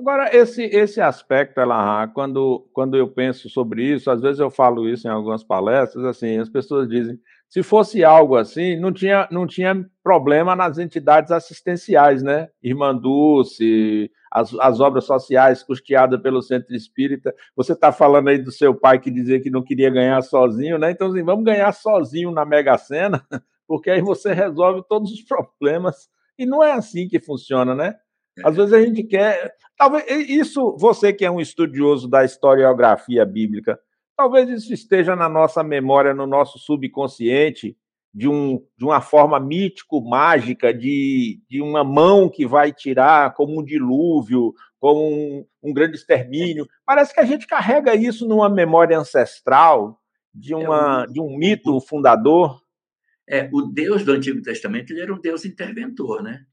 Agora, 0.00 0.34
esse, 0.34 0.62
esse 0.62 0.98
aspecto, 0.98 1.60
Elahá, 1.60 2.08
quando, 2.08 2.66
quando 2.72 2.96
eu 2.96 3.06
penso 3.06 3.50
sobre 3.50 3.84
isso, 3.84 4.10
às 4.10 4.22
vezes 4.22 4.40
eu 4.40 4.50
falo 4.50 4.88
isso 4.88 5.06
em 5.06 5.10
algumas 5.10 5.44
palestras, 5.44 6.02
assim, 6.06 6.38
as 6.38 6.48
pessoas 6.48 6.88
dizem, 6.88 7.20
se 7.46 7.62
fosse 7.62 8.02
algo 8.02 8.34
assim, 8.34 8.80
não 8.80 8.94
tinha, 8.94 9.28
não 9.30 9.46
tinha 9.46 9.86
problema 10.02 10.56
nas 10.56 10.78
entidades 10.78 11.30
assistenciais, 11.30 12.22
né? 12.22 12.48
Irmã 12.62 12.96
Dulce, 12.96 14.10
as, 14.32 14.54
as 14.54 14.80
obras 14.80 15.04
sociais 15.04 15.62
custeadas 15.62 16.18
pelo 16.22 16.40
Centro 16.40 16.74
Espírita. 16.74 17.34
Você 17.54 17.74
está 17.74 17.92
falando 17.92 18.28
aí 18.28 18.38
do 18.38 18.50
seu 18.50 18.74
pai 18.74 18.98
que 18.98 19.10
dizia 19.10 19.38
que 19.38 19.50
não 19.50 19.62
queria 19.62 19.90
ganhar 19.90 20.22
sozinho, 20.22 20.78
né? 20.78 20.92
Então, 20.92 21.08
assim, 21.08 21.22
vamos 21.22 21.44
ganhar 21.44 21.72
sozinho 21.72 22.30
na 22.30 22.46
Mega 22.46 22.78
Sena, 22.78 23.22
porque 23.68 23.90
aí 23.90 24.00
você 24.00 24.32
resolve 24.32 24.82
todos 24.88 25.12
os 25.12 25.20
problemas 25.20 26.08
e 26.38 26.46
não 26.46 26.64
é 26.64 26.72
assim 26.72 27.06
que 27.06 27.20
funciona, 27.20 27.74
né? 27.74 27.96
Às 28.44 28.56
vezes 28.56 28.72
a 28.72 28.80
gente 28.82 29.02
quer. 29.04 29.52
Talvez 29.76 30.04
isso, 30.28 30.76
você 30.78 31.12
que 31.12 31.24
é 31.24 31.30
um 31.30 31.40
estudioso 31.40 32.08
da 32.08 32.24
historiografia 32.24 33.24
bíblica, 33.24 33.78
talvez 34.16 34.48
isso 34.48 34.72
esteja 34.72 35.16
na 35.16 35.28
nossa 35.28 35.62
memória, 35.62 36.12
no 36.12 36.26
nosso 36.26 36.58
subconsciente, 36.58 37.76
de, 38.12 38.28
um, 38.28 38.62
de 38.76 38.84
uma 38.84 39.00
forma 39.00 39.38
mítico-mágica, 39.40 40.74
de, 40.74 41.40
de 41.48 41.62
uma 41.62 41.82
mão 41.84 42.28
que 42.28 42.46
vai 42.46 42.72
tirar, 42.72 43.34
como 43.34 43.60
um 43.60 43.64
dilúvio, 43.64 44.52
como 44.78 45.08
um, 45.08 45.46
um 45.62 45.72
grande 45.72 45.96
extermínio. 45.96 46.66
Parece 46.84 47.14
que 47.14 47.20
a 47.20 47.24
gente 47.24 47.46
carrega 47.46 47.94
isso 47.94 48.26
numa 48.26 48.48
memória 48.48 48.98
ancestral, 48.98 49.98
de, 50.34 50.54
uma, 50.54 51.06
de 51.06 51.20
um 51.20 51.36
mito 51.36 51.80
fundador. 51.80 52.60
É, 53.28 53.48
o 53.52 53.62
Deus 53.62 54.04
do 54.04 54.12
Antigo 54.12 54.42
Testamento 54.42 54.92
ele 54.92 55.00
era 55.00 55.14
um 55.14 55.20
Deus 55.20 55.44
interventor, 55.44 56.22
né? 56.22 56.44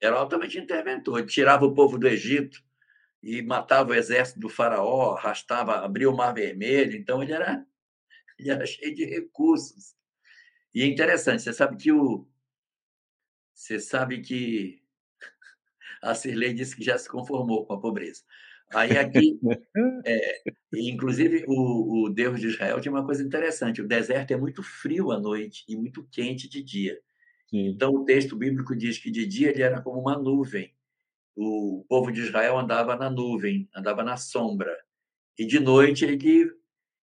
Era 0.00 0.16
altamente 0.16 0.58
interventor. 0.58 1.18
Ele 1.18 1.28
tirava 1.28 1.64
o 1.64 1.74
povo 1.74 1.98
do 1.98 2.08
Egito 2.08 2.62
e 3.22 3.42
matava 3.42 3.90
o 3.90 3.94
exército 3.94 4.40
do 4.40 4.48
faraó, 4.48 5.14
arrastava, 5.14 5.84
abria 5.84 6.10
o 6.10 6.16
Mar 6.16 6.32
Vermelho. 6.32 6.96
Então 6.96 7.22
ele 7.22 7.32
era, 7.32 7.64
ele 8.38 8.50
era 8.50 8.66
cheio 8.66 8.94
de 8.94 9.04
recursos. 9.04 9.94
E 10.74 10.82
é 10.82 10.86
interessante, 10.86 11.42
você 11.42 11.52
sabe 11.52 11.76
que 11.76 11.92
o 11.92 12.26
você 13.52 13.78
sabe 13.78 14.22
que 14.22 14.82
a 16.02 16.14
Cirlei 16.14 16.54
disse 16.54 16.74
que 16.74 16.82
já 16.82 16.96
se 16.96 17.08
conformou 17.08 17.66
com 17.66 17.74
a 17.74 17.80
pobreza. 17.80 18.22
Aí 18.72 18.96
aqui, 18.96 19.38
é, 20.06 20.42
inclusive, 20.72 21.44
o, 21.46 22.06
o, 22.06 22.08
Deus 22.08 22.40
de 22.40 22.46
Israel 22.46 22.80
tinha 22.80 22.92
uma 22.92 23.04
coisa 23.04 23.22
interessante: 23.22 23.82
o 23.82 23.88
deserto 23.88 24.30
é 24.30 24.36
muito 24.36 24.62
frio 24.62 25.10
à 25.10 25.20
noite 25.20 25.64
e 25.68 25.76
muito 25.76 26.06
quente 26.10 26.48
de 26.48 26.62
dia. 26.62 26.98
Sim. 27.50 27.66
Então, 27.68 27.92
o 27.94 28.04
texto 28.04 28.36
bíblico 28.36 28.76
diz 28.76 28.98
que 28.98 29.10
de 29.10 29.26
dia 29.26 29.50
ele 29.50 29.62
era 29.62 29.80
como 29.82 30.00
uma 30.00 30.16
nuvem. 30.16 30.72
O 31.36 31.84
povo 31.88 32.12
de 32.12 32.20
Israel 32.20 32.58
andava 32.58 32.96
na 32.96 33.10
nuvem, 33.10 33.68
andava 33.74 34.02
na 34.04 34.16
sombra. 34.16 34.76
E 35.38 35.46
de 35.46 35.58
noite 35.58 36.04
ele, 36.04 36.52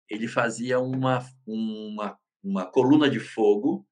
ele 0.08 0.28
fazia 0.28 0.78
uma, 0.78 1.24
uma, 1.46 2.18
uma 2.42 2.66
coluna 2.66 3.08
de 3.08 3.18
fogo 3.18 3.86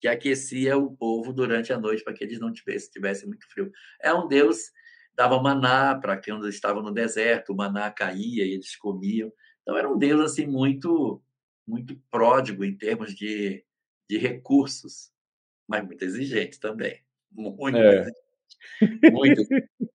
que 0.00 0.08
aquecia 0.08 0.78
o 0.78 0.96
povo 0.96 1.32
durante 1.32 1.72
a 1.72 1.78
noite 1.78 2.02
para 2.02 2.14
que 2.14 2.24
eles 2.24 2.40
não 2.40 2.52
tivessem, 2.52 2.90
tivessem 2.90 3.28
muito 3.28 3.46
frio. 3.48 3.70
É 4.00 4.12
um 4.12 4.26
Deus 4.26 4.72
dava 5.14 5.40
maná 5.42 5.94
para 5.96 6.16
quem 6.16 6.38
estava 6.48 6.80
no 6.80 6.92
deserto, 6.92 7.52
o 7.52 7.56
maná 7.56 7.90
caía 7.90 8.44
e 8.46 8.52
eles 8.52 8.74
comiam. 8.76 9.30
Então 9.62 9.76
era 9.76 9.88
um 9.90 9.98
Deus 9.98 10.32
assim 10.32 10.46
muito 10.46 11.22
muito 11.66 11.96
pródigo 12.10 12.64
em 12.64 12.76
termos 12.76 13.14
de, 13.14 13.64
de 14.08 14.18
recursos, 14.18 15.09
mas 15.70 15.86
muito 15.86 16.04
exigente 16.04 16.58
também, 16.58 17.00
muito 17.30 17.78
é. 17.78 18.00
exigente, 18.80 19.12
muito. 19.12 19.42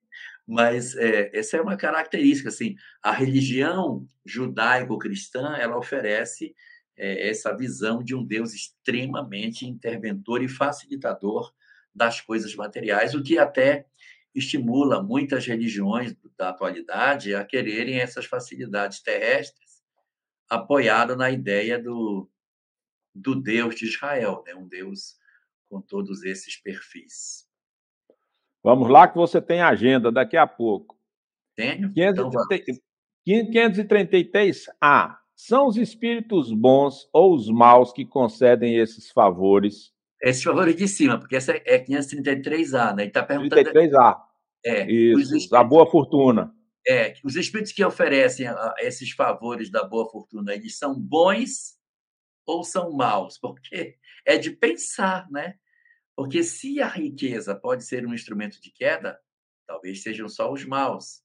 mas 0.47 0.95
é, 0.95 1.37
essa 1.37 1.57
é 1.57 1.61
uma 1.61 1.75
característica 1.75 2.47
assim, 2.47 2.77
a 3.03 3.11
religião 3.11 4.07
judaico-cristã 4.25 5.57
ela 5.57 5.77
oferece 5.77 6.55
é, 6.95 7.27
essa 7.29 7.53
visão 7.53 8.01
de 8.01 8.15
um 8.15 8.23
Deus 8.23 8.53
extremamente 8.53 9.65
interventor 9.65 10.41
e 10.41 10.47
facilitador 10.47 11.53
das 11.93 12.21
coisas 12.21 12.55
materiais, 12.55 13.13
o 13.13 13.21
que 13.21 13.37
até 13.37 13.85
estimula 14.33 15.03
muitas 15.03 15.45
religiões 15.45 16.15
da 16.37 16.49
atualidade 16.49 17.35
a 17.35 17.43
quererem 17.43 17.99
essas 17.99 18.25
facilidades 18.25 19.01
terrestres, 19.01 19.83
apoiada 20.49 21.17
na 21.17 21.29
ideia 21.29 21.77
do, 21.77 22.29
do 23.13 23.35
Deus 23.35 23.75
de 23.75 23.85
Israel, 23.85 24.41
né? 24.45 24.55
um 24.55 24.67
Deus 24.67 25.17
com 25.69 25.81
todos 25.81 26.23
esses 26.23 26.61
perfis. 26.61 27.45
Vamos 28.63 28.89
lá, 28.89 29.07
que 29.07 29.15
você 29.15 29.41
tem 29.41 29.61
agenda 29.61 30.11
daqui 30.11 30.37
a 30.37 30.47
pouco. 30.47 30.97
Tenho? 31.55 31.89
533A. 31.89 32.79
Então 33.27 35.17
São 35.35 35.67
os 35.67 35.77
espíritos 35.77 36.51
bons 36.51 37.07
ou 37.13 37.35
os 37.35 37.49
maus 37.49 37.91
que 37.91 38.05
concedem 38.05 38.77
esses 38.77 39.11
favores 39.11 39.95
esses 40.21 40.41
favores 40.41 40.75
de 40.75 40.87
cima, 40.87 41.19
porque 41.19 41.35
essa 41.35 41.51
é 41.53 41.77
533A, 41.77 42.95
né? 42.95 43.03
Ele 43.03 43.09
está 43.09 43.21
perguntando. 43.21 43.61
33A. 43.61 44.17
É, 44.65 44.91
Isso, 44.91 45.19
espíritos, 45.19 45.49
da 45.49 45.63
boa 45.63 45.85
fortuna. 45.85 46.51
É, 46.87 47.13
os 47.23 47.35
espíritos 47.35 47.71
que 47.71 47.83
oferecem 47.85 48.47
esses 48.79 49.11
favores 49.11 49.69
da 49.69 49.83
boa 49.83 50.09
fortuna, 50.09 50.55
eles 50.55 50.77
são 50.79 50.99
bons 50.99 51.75
ou 52.43 52.63
são 52.63 52.91
maus? 52.91 53.37
Porque 53.37 53.97
é 54.25 54.37
de 54.37 54.51
pensar, 54.51 55.29
né? 55.29 55.55
Porque 56.15 56.43
se 56.43 56.81
a 56.81 56.87
riqueza 56.87 57.55
pode 57.55 57.83
ser 57.83 58.05
um 58.05 58.13
instrumento 58.13 58.59
de 58.61 58.71
queda, 58.71 59.19
talvez 59.67 60.01
sejam 60.01 60.27
só 60.29 60.51
os 60.51 60.65
maus. 60.65 61.21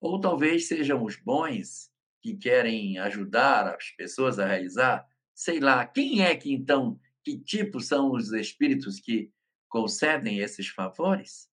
Ou 0.00 0.20
talvez 0.20 0.68
sejam 0.68 1.04
os 1.04 1.16
bons 1.16 1.90
que 2.22 2.36
querem 2.36 2.98
ajudar 2.98 3.74
as 3.74 3.90
pessoas 3.90 4.38
a 4.38 4.46
realizar. 4.46 5.06
Sei 5.34 5.58
lá, 5.58 5.84
quem 5.86 6.22
é 6.22 6.36
que 6.36 6.52
então 6.52 6.98
que 7.22 7.38
tipo 7.38 7.80
são 7.80 8.12
os 8.12 8.32
espíritos 8.32 8.98
que 8.98 9.30
concedem 9.68 10.38
esses 10.38 10.68
favores? 10.68 11.48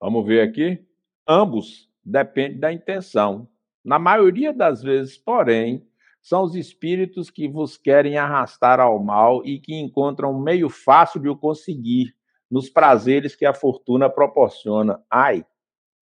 Vamos 0.00 0.26
ver 0.26 0.40
aqui. 0.42 0.84
Ambos 1.26 1.90
dependem 2.04 2.58
da 2.58 2.72
intenção. 2.72 3.48
Na 3.84 3.98
maioria 3.98 4.52
das 4.52 4.82
vezes, 4.82 5.16
porém, 5.16 5.86
são 6.22 6.42
os 6.42 6.54
espíritos 6.54 7.30
que 7.30 7.48
vos 7.48 7.76
querem 7.76 8.16
arrastar 8.16 8.80
ao 8.80 9.02
mal 9.02 9.44
e 9.44 9.58
que 9.58 9.74
encontram 9.74 10.32
um 10.32 10.42
meio 10.42 10.68
fácil 10.68 11.20
de 11.20 11.28
o 11.28 11.36
conseguir 11.36 12.14
nos 12.50 12.68
prazeres 12.68 13.34
que 13.34 13.46
a 13.46 13.54
fortuna 13.54 14.10
proporciona. 14.10 15.02
Ai. 15.10 15.44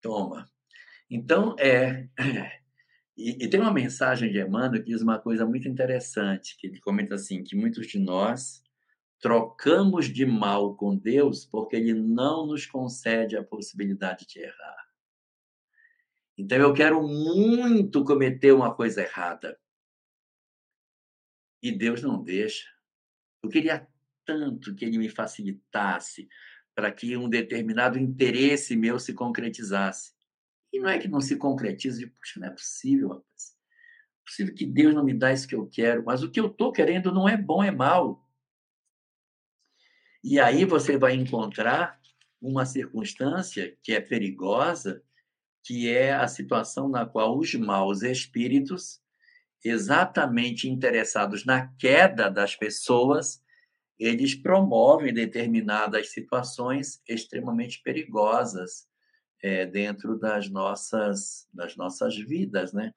Toma. 0.01 0.49
Então, 1.09 1.55
é. 1.59 2.07
E, 3.17 3.43
e, 3.43 3.49
tem 3.49 3.59
uma 3.59 3.73
mensagem 3.73 4.31
de 4.31 4.39
Emmanuel 4.39 4.81
que 4.81 4.89
diz 4.89 5.01
uma 5.01 5.19
coisa 5.19 5.45
muito 5.45 5.67
interessante, 5.67 6.55
que 6.57 6.65
ele 6.65 6.79
comenta 6.79 7.15
assim, 7.15 7.43
que 7.43 7.55
muitos 7.55 7.85
de 7.85 7.99
nós 7.99 8.63
trocamos 9.19 10.07
de 10.07 10.25
mal 10.25 10.75
com 10.75 10.97
Deus 10.97 11.45
porque 11.45 11.75
ele 11.75 11.93
não 11.93 12.47
nos 12.47 12.65
concede 12.65 13.37
a 13.37 13.43
possibilidade 13.43 14.25
de 14.25 14.39
errar. 14.39 14.87
Então 16.35 16.57
eu 16.57 16.73
quero 16.73 17.03
muito 17.03 18.03
cometer 18.03 18.53
uma 18.53 18.73
coisa 18.73 19.01
errada. 19.01 19.55
E 21.61 21.71
Deus 21.71 22.01
não 22.01 22.23
deixa. 22.23 22.67
Eu 23.43 23.49
queria 23.49 23.87
tanto 24.25 24.73
que 24.75 24.85
ele 24.85 24.97
me 24.97 25.09
facilitasse 25.09 26.27
para 26.73 26.91
que 26.91 27.15
um 27.17 27.29
determinado 27.29 27.99
interesse 27.99 28.75
meu 28.75 28.99
se 28.99 29.13
concretizasse. 29.13 30.13
E 30.73 30.79
não 30.79 30.89
é 30.89 30.97
que 30.97 31.07
não 31.07 31.19
se 31.19 31.35
concretize, 31.35 32.07
puxa, 32.07 32.39
não 32.39 32.47
é 32.47 32.51
possível, 32.51 33.09
rapaz. 33.09 33.57
É 34.21 34.23
possível 34.25 34.55
que 34.55 34.65
Deus 34.65 34.93
não 34.93 35.03
me 35.03 35.13
dá 35.13 35.33
isso 35.33 35.47
que 35.47 35.55
eu 35.55 35.67
quero, 35.67 36.05
mas 36.05 36.23
o 36.23 36.31
que 36.31 36.39
eu 36.39 36.47
estou 36.47 36.71
querendo 36.71 37.11
não 37.11 37.27
é 37.27 37.35
bom, 37.35 37.61
é 37.61 37.71
mal. 37.71 38.25
E 40.23 40.39
aí 40.39 40.63
você 40.63 40.97
vai 40.97 41.13
encontrar 41.13 41.99
uma 42.39 42.65
circunstância 42.65 43.75
que 43.83 43.93
é 43.93 43.99
perigosa, 43.99 45.03
que 45.63 45.89
é 45.89 46.13
a 46.13 46.27
situação 46.27 46.87
na 46.87 47.05
qual 47.05 47.37
os 47.37 47.53
maus 47.55 48.01
espíritos, 48.01 49.00
exatamente 49.63 50.69
interessados 50.69 51.45
na 51.45 51.67
queda 51.75 52.29
das 52.29 52.55
pessoas, 52.55 53.43
eles 53.99 54.33
promovem 54.33 55.13
determinadas 55.13 56.11
situações 56.11 57.01
extremamente 57.07 57.81
perigosas 57.83 58.87
é, 59.43 59.65
dentro 59.65 60.17
das 60.17 60.49
nossas, 60.49 61.47
das 61.53 61.75
nossas 61.75 62.15
vidas, 62.17 62.73
né? 62.73 62.93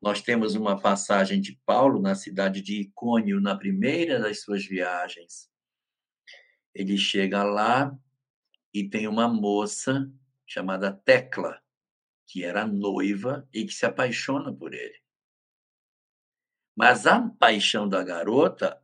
Nós 0.00 0.20
temos 0.20 0.54
uma 0.54 0.80
passagem 0.80 1.40
de 1.40 1.60
Paulo 1.64 2.00
na 2.00 2.14
cidade 2.14 2.60
de 2.60 2.80
Icônio, 2.80 3.40
na 3.40 3.56
primeira 3.56 4.18
das 4.18 4.40
suas 4.40 4.64
viagens. 4.64 5.48
Ele 6.74 6.96
chega 6.96 7.44
lá 7.44 7.96
e 8.74 8.88
tem 8.88 9.06
uma 9.06 9.28
moça 9.28 10.10
chamada 10.46 10.92
Tecla, 10.92 11.60
que 12.26 12.42
era 12.42 12.66
noiva 12.66 13.46
e 13.52 13.64
que 13.64 13.72
se 13.72 13.86
apaixona 13.86 14.52
por 14.52 14.74
ele. 14.74 15.01
Mas 16.76 17.06
a 17.06 17.28
paixão 17.38 17.88
da 17.88 18.02
garota 18.02 18.80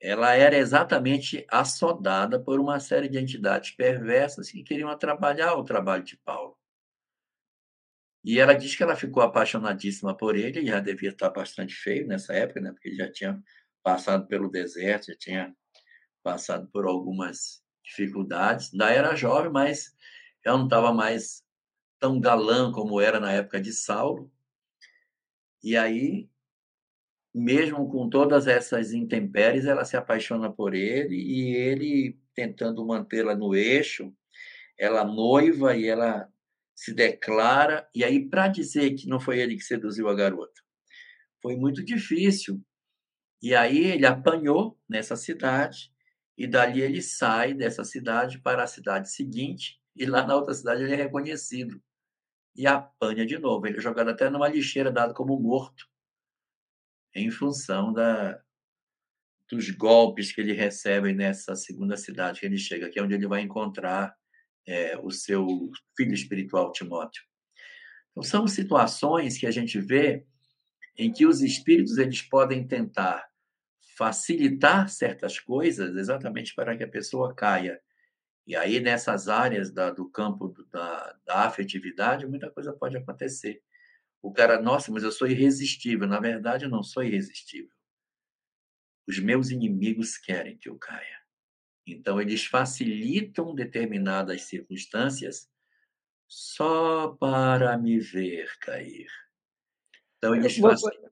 ela 0.00 0.34
era 0.34 0.56
exatamente 0.56 1.44
assodada 1.50 2.40
por 2.40 2.58
uma 2.58 2.80
série 2.80 3.08
de 3.08 3.18
entidades 3.18 3.72
perversas 3.72 4.50
que 4.50 4.62
queriam 4.62 4.88
atrapalhar 4.88 5.54
o 5.54 5.64
trabalho 5.64 6.02
de 6.02 6.16
Paulo. 6.16 6.56
E 8.24 8.38
ela 8.38 8.54
diz 8.54 8.74
que 8.74 8.82
ela 8.82 8.96
ficou 8.96 9.22
apaixonadíssima 9.22 10.16
por 10.16 10.36
ele, 10.36 10.66
já 10.66 10.80
devia 10.80 11.10
estar 11.10 11.30
bastante 11.30 11.74
feio 11.74 12.06
nessa 12.06 12.32
época, 12.34 12.60
né? 12.60 12.72
porque 12.72 12.94
já 12.94 13.10
tinha 13.10 13.42
passado 13.82 14.26
pelo 14.26 14.50
deserto, 14.50 15.06
já 15.06 15.16
tinha 15.16 15.56
passado 16.22 16.68
por 16.68 16.86
algumas 16.86 17.62
dificuldades. 17.82 18.72
Ainda 18.72 18.90
era 18.90 19.16
jovem, 19.16 19.50
mas 19.50 19.94
já 20.44 20.52
não 20.52 20.64
estava 20.64 20.92
mais 20.92 21.42
tão 21.98 22.20
galã 22.20 22.72
como 22.72 23.00
era 23.00 23.20
na 23.20 23.32
época 23.32 23.60
de 23.60 23.72
Saulo. 23.72 24.30
E 25.62 25.76
aí 25.76 26.28
mesmo 27.34 27.88
com 27.88 28.08
todas 28.08 28.46
essas 28.46 28.92
intempéries, 28.92 29.64
ela 29.64 29.84
se 29.84 29.96
apaixona 29.96 30.52
por 30.52 30.74
ele 30.74 31.14
e 31.16 31.54
ele 31.54 32.18
tentando 32.34 32.84
mantê-la 32.84 33.36
no 33.36 33.54
eixo, 33.54 34.12
ela 34.78 35.04
noiva 35.04 35.76
e 35.76 35.86
ela 35.86 36.28
se 36.74 36.92
declara. 36.94 37.88
E 37.94 38.02
aí, 38.04 38.28
para 38.28 38.48
dizer 38.48 38.94
que 38.94 39.08
não 39.08 39.20
foi 39.20 39.38
ele 39.38 39.56
que 39.56 39.64
seduziu 39.64 40.08
a 40.08 40.14
garota, 40.14 40.60
foi 41.42 41.56
muito 41.56 41.84
difícil. 41.84 42.60
E 43.42 43.54
aí 43.54 43.86
ele 43.86 44.06
apanhou 44.06 44.78
nessa 44.88 45.16
cidade 45.16 45.92
e 46.36 46.46
dali 46.46 46.82
ele 46.82 47.02
sai 47.02 47.54
dessa 47.54 47.84
cidade 47.84 48.40
para 48.40 48.64
a 48.64 48.66
cidade 48.66 49.10
seguinte 49.10 49.80
e 49.96 50.06
lá 50.06 50.26
na 50.26 50.36
outra 50.36 50.54
cidade 50.54 50.82
ele 50.82 50.92
é 50.94 50.96
reconhecido 50.96 51.80
e 52.56 52.66
apanha 52.66 53.24
de 53.24 53.38
novo. 53.38 53.66
Ele 53.66 53.78
é 53.78 53.80
jogado 53.80 54.10
até 54.10 54.28
numa 54.28 54.48
lixeira, 54.48 54.90
dado 54.90 55.14
como 55.14 55.38
morto 55.38 55.90
em 57.14 57.30
função 57.30 57.92
da, 57.92 58.40
dos 59.50 59.70
golpes 59.70 60.32
que 60.32 60.40
ele 60.40 60.52
recebe 60.52 61.12
nessa 61.12 61.56
segunda 61.56 61.96
cidade 61.96 62.40
que 62.40 62.46
ele 62.46 62.58
chega, 62.58 62.88
que 62.88 62.98
é 62.98 63.02
onde 63.02 63.14
ele 63.14 63.26
vai 63.26 63.40
encontrar 63.40 64.14
é, 64.66 64.96
o 64.98 65.10
seu 65.10 65.70
filho 65.96 66.14
espiritual 66.14 66.70
Timóteo. 66.72 67.24
Então, 68.10 68.22
são 68.22 68.46
situações 68.46 69.38
que 69.38 69.46
a 69.46 69.50
gente 69.50 69.80
vê 69.80 70.24
em 70.96 71.12
que 71.12 71.26
os 71.26 71.40
espíritos 71.40 71.98
eles 71.98 72.22
podem 72.22 72.66
tentar 72.66 73.28
facilitar 73.96 74.88
certas 74.88 75.38
coisas 75.38 75.96
exatamente 75.96 76.54
para 76.54 76.76
que 76.76 76.84
a 76.84 76.88
pessoa 76.88 77.34
caia. 77.34 77.80
E 78.46 78.56
aí, 78.56 78.80
nessas 78.80 79.28
áreas 79.28 79.70
da, 79.70 79.90
do 79.90 80.08
campo 80.08 80.54
da, 80.70 81.16
da 81.24 81.44
afetividade, 81.44 82.26
muita 82.26 82.50
coisa 82.50 82.72
pode 82.72 82.96
acontecer. 82.96 83.62
O 84.22 84.32
cara, 84.32 84.60
nossa, 84.60 84.92
mas 84.92 85.02
eu 85.02 85.10
sou 85.10 85.26
irresistível. 85.26 86.06
Na 86.06 86.20
verdade, 86.20 86.64
eu 86.64 86.70
não 86.70 86.82
sou 86.82 87.02
irresistível. 87.02 87.70
Os 89.08 89.18
meus 89.18 89.50
inimigos 89.50 90.16
querem 90.18 90.56
que 90.58 90.68
eu 90.68 90.78
caia. 90.78 91.20
Então, 91.86 92.20
eles 92.20 92.44
facilitam 92.44 93.54
determinadas 93.54 94.42
circunstâncias 94.42 95.48
só 96.28 97.08
para 97.18 97.76
me 97.76 97.98
ver 97.98 98.46
cair. 98.60 99.08
Então, 100.18 100.34
eles 100.34 100.56
facilitam. 100.56 101.10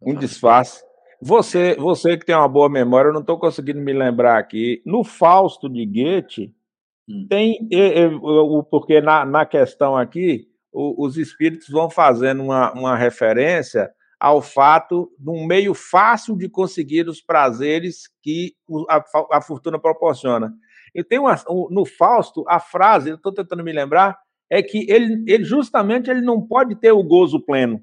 Um 0.00 0.14
disfarce. 0.14 0.82
Você, 1.20 1.74
você 1.74 2.16
que 2.16 2.24
tem 2.24 2.34
uma 2.34 2.48
boa 2.48 2.68
memória, 2.68 3.08
eu 3.08 3.12
não 3.12 3.20
estou 3.20 3.38
conseguindo 3.38 3.80
me 3.80 3.92
lembrar 3.92 4.38
aqui. 4.38 4.82
No 4.86 5.02
Fausto 5.02 5.68
de 5.68 5.84
Goethe, 5.84 6.54
hum. 7.08 7.26
tem. 7.28 7.68
Porque 8.70 9.00
na, 9.00 9.24
na 9.24 9.44
questão 9.44 9.96
aqui, 9.96 10.47
os 10.72 11.16
espíritos 11.16 11.68
vão 11.68 11.88
fazendo 11.88 12.42
uma, 12.42 12.72
uma 12.72 12.96
referência 12.96 13.90
ao 14.20 14.42
fato 14.42 15.10
de 15.18 15.30
um 15.30 15.46
meio 15.46 15.74
fácil 15.74 16.36
de 16.36 16.48
conseguir 16.48 17.08
os 17.08 17.20
prazeres 17.20 18.08
que 18.22 18.54
a, 18.88 19.02
a 19.32 19.40
fortuna 19.40 19.78
proporciona. 19.78 20.52
Eu 20.94 21.04
tenho 21.04 21.22
uma, 21.22 21.36
no 21.70 21.84
Fausto 21.84 22.44
a 22.48 22.58
frase, 22.58 23.10
estou 23.10 23.32
tentando 23.32 23.62
me 23.62 23.72
lembrar, 23.72 24.18
é 24.50 24.62
que 24.62 24.90
ele, 24.90 25.24
ele 25.26 25.44
justamente 25.44 26.10
ele 26.10 26.22
não 26.22 26.44
pode 26.44 26.74
ter 26.74 26.90
o 26.90 27.02
gozo 27.02 27.40
pleno. 27.40 27.80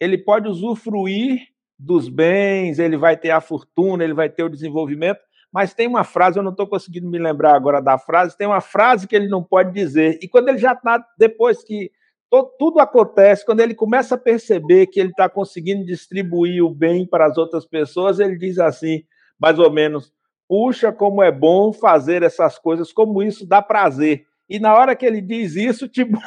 Ele 0.00 0.18
pode 0.18 0.48
usufruir 0.48 1.40
dos 1.78 2.08
bens, 2.08 2.78
ele 2.78 2.96
vai 2.96 3.16
ter 3.16 3.30
a 3.30 3.40
fortuna, 3.40 4.04
ele 4.04 4.14
vai 4.14 4.28
ter 4.28 4.42
o 4.42 4.50
desenvolvimento, 4.50 5.20
mas 5.56 5.72
tem 5.72 5.88
uma 5.88 6.04
frase, 6.04 6.38
eu 6.38 6.42
não 6.42 6.50
estou 6.50 6.66
conseguindo 6.66 7.08
me 7.08 7.18
lembrar 7.18 7.54
agora 7.54 7.80
da 7.80 7.96
frase, 7.96 8.36
tem 8.36 8.46
uma 8.46 8.60
frase 8.60 9.08
que 9.08 9.16
ele 9.16 9.26
não 9.26 9.42
pode 9.42 9.72
dizer. 9.72 10.18
E 10.20 10.28
quando 10.28 10.50
ele 10.50 10.58
já 10.58 10.74
está, 10.74 11.02
depois 11.18 11.64
que 11.64 11.90
todo, 12.28 12.50
tudo 12.58 12.78
acontece, 12.78 13.42
quando 13.42 13.60
ele 13.60 13.74
começa 13.74 14.16
a 14.16 14.18
perceber 14.18 14.86
que 14.88 15.00
ele 15.00 15.12
está 15.12 15.30
conseguindo 15.30 15.82
distribuir 15.82 16.62
o 16.62 16.68
bem 16.68 17.06
para 17.06 17.24
as 17.24 17.38
outras 17.38 17.64
pessoas, 17.64 18.20
ele 18.20 18.36
diz 18.36 18.58
assim, 18.58 19.02
mais 19.40 19.58
ou 19.58 19.72
menos, 19.72 20.12
puxa, 20.46 20.92
como 20.92 21.22
é 21.22 21.32
bom 21.32 21.72
fazer 21.72 22.22
essas 22.22 22.58
coisas, 22.58 22.92
como 22.92 23.22
isso 23.22 23.46
dá 23.46 23.62
prazer. 23.62 24.26
E 24.50 24.58
na 24.58 24.74
hora 24.74 24.94
que 24.94 25.06
ele 25.06 25.22
diz 25.22 25.56
isso, 25.56 25.88
tipo, 25.88 26.18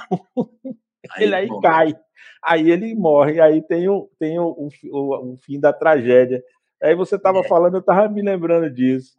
ele 1.20 1.36
aí 1.36 1.50
cai. 1.62 1.96
Aí 2.44 2.72
ele 2.72 2.96
morre, 2.96 3.40
aí 3.40 3.62
tem 3.62 3.88
o, 3.90 4.10
tem 4.18 4.40
o, 4.40 4.70
o, 4.92 5.34
o 5.34 5.38
fim 5.38 5.60
da 5.60 5.72
tragédia. 5.72 6.42
Aí 6.82 6.96
você 6.96 7.16
estava 7.16 7.40
é. 7.40 7.48
falando, 7.48 7.76
eu 7.76 7.80
estava 7.80 8.08
me 8.08 8.22
lembrando 8.22 8.70
disso. 8.70 9.18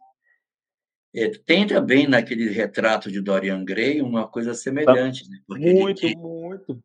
É, 1.13 1.29
tem 1.29 1.67
também 1.67 2.07
naquele 2.07 2.49
retrato 2.49 3.11
de 3.11 3.19
Dorian 3.19 3.63
Gray 3.65 4.01
uma 4.01 4.27
coisa 4.27 4.53
semelhante. 4.53 5.29
Né? 5.29 5.39
muito, 5.47 6.05
ele, 6.05 6.15
muito. 6.15 6.83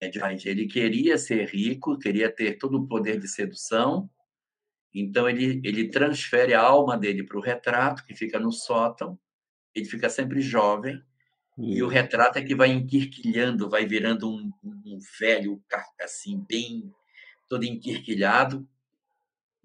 É, 0.00 0.10
ele 0.44 0.66
queria 0.66 1.18
ser 1.18 1.48
rico, 1.48 1.98
queria 1.98 2.30
ter 2.30 2.56
todo 2.58 2.78
o 2.78 2.86
poder 2.86 3.18
de 3.18 3.26
sedução, 3.26 4.08
então 4.94 5.28
ele, 5.28 5.60
ele 5.64 5.88
transfere 5.88 6.54
a 6.54 6.60
alma 6.60 6.96
dele 6.96 7.24
para 7.24 7.36
o 7.36 7.42
retrato, 7.42 8.04
que 8.04 8.14
fica 8.14 8.38
no 8.38 8.52
sótão, 8.52 9.18
ele 9.74 9.86
fica 9.86 10.08
sempre 10.08 10.40
jovem, 10.40 11.02
e 11.58 11.82
o 11.82 11.88
retrato 11.88 12.38
é 12.38 12.44
que 12.44 12.54
vai 12.54 12.68
enquirquilhando, 12.68 13.70
vai 13.70 13.86
virando 13.86 14.30
um, 14.30 14.52
um 14.62 14.98
velho, 15.18 15.62
assim, 15.98 16.44
bem 16.46 16.92
todo 17.48 17.64
enquirquilhado, 17.64 18.68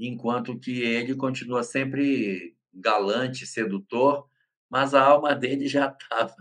enquanto 0.08 0.60
que 0.60 0.82
ele 0.82 1.16
continua 1.16 1.64
sempre 1.64 2.56
galante, 2.74 3.46
sedutor, 3.46 4.28
mas 4.70 4.94
a 4.94 5.04
alma 5.04 5.36
dele 5.36 5.68
já 5.68 5.88
estava. 5.88 6.36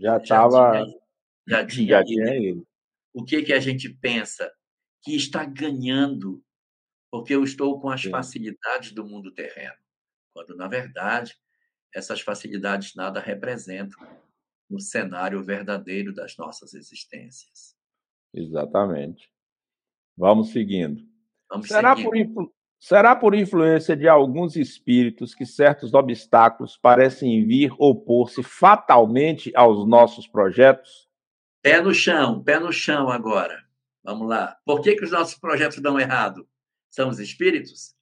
Já 0.00 0.16
estava. 0.18 0.84
Já, 1.48 1.60
já, 1.62 1.66
tinha, 1.66 1.88
já 1.88 2.04
tinha 2.04 2.34
ele. 2.34 2.64
O 3.14 3.24
que, 3.24 3.40
que 3.42 3.52
a 3.52 3.60
gente 3.60 3.88
pensa? 3.88 4.52
Que 5.00 5.14
está 5.14 5.44
ganhando, 5.44 6.42
porque 7.08 7.36
eu 7.36 7.44
estou 7.44 7.80
com 7.80 7.88
as 7.88 8.02
Sim. 8.02 8.10
facilidades 8.10 8.90
do 8.90 9.06
mundo 9.06 9.32
terreno. 9.32 9.76
Quando, 10.34 10.56
na 10.56 10.66
verdade, 10.66 11.36
essas 11.94 12.20
facilidades 12.20 12.96
nada 12.96 13.20
representam 13.20 14.04
no 14.68 14.80
cenário 14.80 15.40
verdadeiro 15.42 16.12
das 16.12 16.36
nossas 16.36 16.74
existências. 16.74 17.76
Exatamente. 18.34 19.30
Vamos 20.16 20.50
seguindo. 20.50 21.08
Vamos 21.48 21.68
Será 21.68 21.94
seguindo. 21.94 22.34
por 22.34 22.52
Será 22.78 23.16
por 23.16 23.34
influência 23.34 23.96
de 23.96 24.06
alguns 24.06 24.54
espíritos 24.54 25.34
que 25.34 25.46
certos 25.46 25.94
obstáculos 25.94 26.76
parecem 26.76 27.44
vir 27.46 27.72
opor-se 27.78 28.42
fatalmente 28.42 29.50
aos 29.56 29.88
nossos 29.88 30.26
projetos? 30.26 31.08
Pé 31.62 31.80
no 31.80 31.92
chão, 31.92 32.42
pé 32.42 32.60
no 32.60 32.72
chão 32.72 33.08
agora. 33.08 33.64
Vamos 34.04 34.28
lá. 34.28 34.56
Por 34.64 34.82
que, 34.82 34.94
que 34.94 35.04
os 35.04 35.10
nossos 35.10 35.36
projetos 35.36 35.80
dão 35.80 35.98
errado? 35.98 36.46
São 36.88 37.08
os 37.08 37.18
espíritos? 37.18 37.94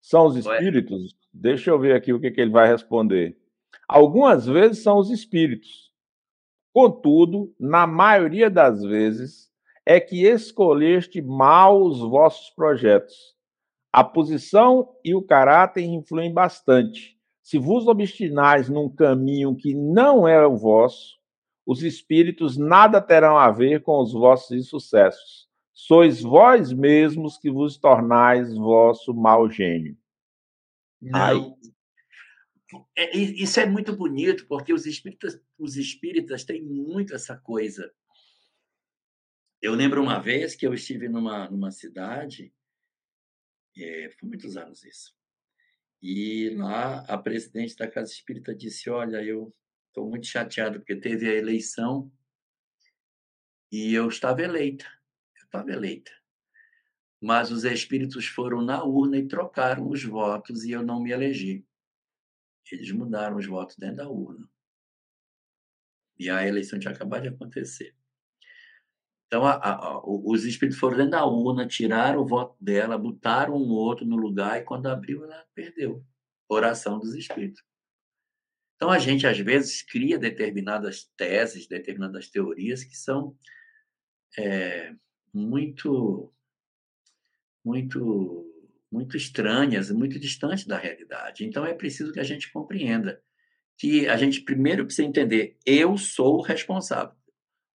São 0.00 0.26
os 0.26 0.36
espíritos? 0.36 1.16
Deixa 1.32 1.70
eu 1.70 1.78
ver 1.78 1.94
aqui 1.94 2.12
o 2.12 2.20
que, 2.20 2.30
que 2.30 2.40
ele 2.40 2.50
vai 2.50 2.66
responder. 2.66 3.38
Algumas 3.86 4.46
vezes 4.46 4.82
são 4.82 4.98
os 4.98 5.10
espíritos. 5.10 5.92
Contudo, 6.72 7.54
na 7.58 7.86
maioria 7.86 8.50
das 8.50 8.82
vezes, 8.82 9.50
é 9.86 10.00
que 10.00 10.26
escolheste 10.26 11.22
mal 11.22 11.80
os 11.80 12.00
vossos 12.00 12.50
projetos. 12.50 13.36
A 13.92 14.02
posição 14.02 14.92
e 15.04 15.14
o 15.14 15.22
caráter 15.22 15.84
influem 15.84 16.34
bastante. 16.34 17.16
Se 17.40 17.56
vos 17.56 17.86
obstinais 17.86 18.68
num 18.68 18.88
caminho 18.92 19.54
que 19.54 19.72
não 19.72 20.26
é 20.26 20.44
o 20.44 20.56
vosso, 20.56 21.16
os 21.64 21.82
espíritos 21.82 22.56
nada 22.56 23.00
terão 23.00 23.38
a 23.38 23.50
ver 23.50 23.82
com 23.82 24.02
os 24.02 24.12
vossos 24.12 24.50
insucessos. 24.50 25.46
Sois 25.72 26.20
vós 26.20 26.72
mesmos 26.72 27.38
que 27.38 27.50
vos 27.50 27.78
tornais 27.78 28.52
vosso 28.54 29.14
mau 29.14 29.48
gênio. 29.48 29.96
Não. 31.00 31.56
É, 32.96 33.16
isso 33.16 33.60
é 33.60 33.66
muito 33.66 33.94
bonito, 33.94 34.46
porque 34.48 34.72
os 34.72 34.86
espíritas, 34.86 35.40
os 35.58 35.76
espíritas 35.76 36.44
têm 36.44 36.62
muito 36.62 37.14
essa 37.14 37.36
coisa. 37.36 37.88
Eu 39.60 39.74
lembro 39.74 40.02
uma 40.02 40.18
vez 40.18 40.54
que 40.54 40.66
eu 40.66 40.74
estive 40.74 41.08
numa, 41.08 41.48
numa 41.50 41.70
cidade, 41.70 42.52
é, 43.76 44.10
foi 44.10 44.28
muitos 44.28 44.56
anos 44.56 44.84
isso, 44.84 45.16
e 46.02 46.50
lá 46.50 47.00
a 47.08 47.16
presidente 47.16 47.74
da 47.76 47.90
Casa 47.90 48.12
Espírita 48.12 48.54
disse: 48.54 48.88
Olha, 48.90 49.22
eu 49.22 49.54
estou 49.88 50.08
muito 50.08 50.26
chateado 50.26 50.78
porque 50.78 50.94
teve 50.94 51.28
a 51.28 51.34
eleição 51.34 52.12
e 53.72 53.94
eu 53.94 54.08
estava 54.08 54.42
eleita. 54.42 54.84
Eu 55.36 55.44
estava 55.44 55.72
eleita. 55.72 56.12
Mas 57.20 57.50
os 57.50 57.64
espíritos 57.64 58.26
foram 58.26 58.62
na 58.62 58.84
urna 58.84 59.16
e 59.16 59.26
trocaram 59.26 59.88
os 59.88 60.04
votos 60.04 60.64
e 60.64 60.72
eu 60.72 60.82
não 60.82 61.02
me 61.02 61.10
elegi. 61.10 61.66
Eles 62.70 62.90
mudaram 62.92 63.36
os 63.36 63.46
votos 63.46 63.76
dentro 63.76 63.96
da 63.96 64.08
urna. 64.08 64.48
E 66.18 66.28
a 66.28 66.46
eleição 66.46 66.78
tinha 66.78 66.92
acabado 66.92 67.22
de 67.22 67.28
acontecer. 67.28 67.96
Então, 69.26 69.44
a, 69.44 69.54
a, 69.54 70.02
os 70.04 70.44
espíritos 70.44 70.78
foram 70.78 70.96
dentro 70.96 71.12
da 71.12 71.26
urna, 71.26 71.66
tiraram 71.66 72.22
o 72.22 72.26
voto 72.26 72.56
dela, 72.60 72.96
botaram 72.96 73.54
um 73.54 73.70
outro 73.70 74.06
no 74.06 74.16
lugar, 74.16 74.60
e 74.60 74.64
quando 74.64 74.86
abriu, 74.86 75.24
ela 75.24 75.44
perdeu. 75.54 76.04
Oração 76.48 76.98
dos 76.98 77.14
espíritos. 77.14 77.62
Então, 78.76 78.90
a 78.90 78.98
gente, 78.98 79.26
às 79.26 79.38
vezes, 79.38 79.82
cria 79.82 80.18
determinadas 80.18 81.10
teses, 81.16 81.66
determinadas 81.66 82.30
teorias 82.30 82.84
que 82.84 82.96
são 82.96 83.36
é, 84.38 84.94
muito, 85.32 86.32
muito 87.64 88.46
muito 88.90 89.16
estranhas, 89.16 89.90
muito 89.90 90.18
distantes 90.18 90.66
da 90.66 90.78
realidade. 90.78 91.44
Então 91.44 91.64
é 91.66 91.74
preciso 91.74 92.12
que 92.12 92.20
a 92.20 92.24
gente 92.24 92.50
compreenda 92.50 93.20
que 93.78 94.08
a 94.08 94.16
gente 94.16 94.40
primeiro 94.40 94.84
precisa 94.84 95.06
entender: 95.06 95.56
eu 95.64 95.96
sou 95.98 96.38
o 96.38 96.42
responsável. 96.42 97.14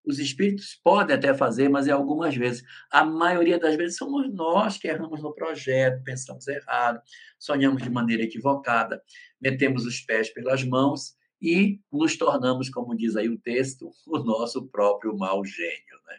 Os 0.06 0.20
espíritos 0.20 0.80
podem 0.84 1.16
até 1.16 1.34
fazer, 1.34 1.70
mas 1.70 1.88
é 1.88 1.92
algumas 1.92 2.36
vezes. 2.36 2.64
A 2.92 3.06
maioria 3.06 3.60
das 3.60 3.76
vezes 3.76 3.98
somos 3.98 4.34
nós 4.34 4.78
que 4.78 4.88
erramos 4.88 5.22
no 5.22 5.34
projeto, 5.34 6.04
pensamos 6.04 6.48
errado, 6.48 7.00
sonhamos 7.38 7.84
de 7.84 7.90
maneira 7.90 8.24
equivocada, 8.24 9.02
metemos 9.40 9.86
os 9.86 10.02
pés 10.02 10.34
pelas 10.34 10.64
mãos 10.64 11.16
e 11.42 11.80
nos 11.92 12.18
tornamos, 12.18 12.70
como 12.70 12.96
diz 12.96 13.16
aí 13.16 13.30
o 13.30 13.40
texto, 13.40 13.92
o 14.08 14.20
nosso 14.20 14.68
próprio 14.68 15.16
mau 15.18 15.44
gênio. 15.46 15.98
Né? 16.08 16.16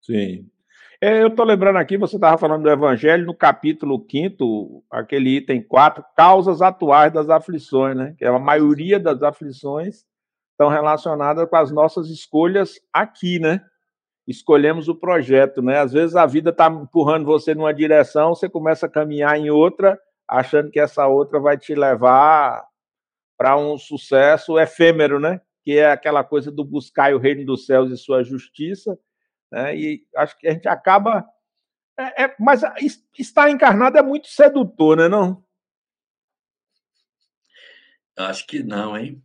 Sim. 0.00 0.50
É, 1.00 1.22
eu 1.22 1.28
estou 1.28 1.44
lembrando 1.44 1.76
aqui, 1.76 1.96
você 1.96 2.16
estava 2.16 2.36
falando 2.36 2.64
do 2.64 2.70
Evangelho, 2.70 3.24
no 3.24 3.34
capítulo 3.34 4.04
5, 4.10 4.84
aquele 4.90 5.36
item 5.36 5.62
4, 5.62 6.04
causas 6.16 6.60
atuais 6.60 7.12
das 7.12 7.30
aflições, 7.30 7.96
né? 7.96 8.16
Que 8.18 8.24
é 8.24 8.28
a 8.28 8.38
maioria 8.38 8.98
das 8.98 9.22
aflições 9.22 10.07
estão 10.58 10.68
relacionadas 10.68 11.48
com 11.48 11.56
as 11.56 11.70
nossas 11.70 12.08
escolhas 12.08 12.80
aqui, 12.92 13.38
né? 13.38 13.64
Escolhemos 14.26 14.88
o 14.88 14.94
projeto, 14.94 15.62
né? 15.62 15.78
Às 15.78 15.92
vezes 15.92 16.16
a 16.16 16.26
vida 16.26 16.50
está 16.50 16.66
empurrando 16.68 17.24
você 17.24 17.54
numa 17.54 17.72
direção, 17.72 18.34
você 18.34 18.48
começa 18.48 18.86
a 18.86 18.90
caminhar 18.90 19.38
em 19.38 19.50
outra, 19.50 19.98
achando 20.26 20.70
que 20.70 20.80
essa 20.80 21.06
outra 21.06 21.38
vai 21.38 21.56
te 21.56 21.74
levar 21.74 22.66
para 23.36 23.56
um 23.56 23.78
sucesso 23.78 24.58
efêmero, 24.58 25.20
né? 25.20 25.40
Que 25.64 25.78
é 25.78 25.90
aquela 25.90 26.24
coisa 26.24 26.50
do 26.50 26.64
buscar 26.64 27.14
o 27.14 27.18
reino 27.18 27.46
dos 27.46 27.64
céus 27.64 27.90
e 27.90 27.96
sua 27.96 28.24
justiça 28.24 28.98
né? 29.50 29.76
E 29.76 30.06
acho 30.16 30.38
que 30.38 30.46
a 30.46 30.52
gente 30.52 30.68
acaba. 30.68 31.26
É, 31.98 32.24
é, 32.24 32.36
mas 32.38 32.62
estar 33.18 33.50
encarnado 33.50 33.98
é 33.98 34.02
muito 34.02 34.28
sedutor, 34.28 34.96
né? 34.96 35.08
Não? 35.08 35.44
Acho 38.16 38.46
que 38.46 38.62
não, 38.62 38.96
hein? 38.96 39.22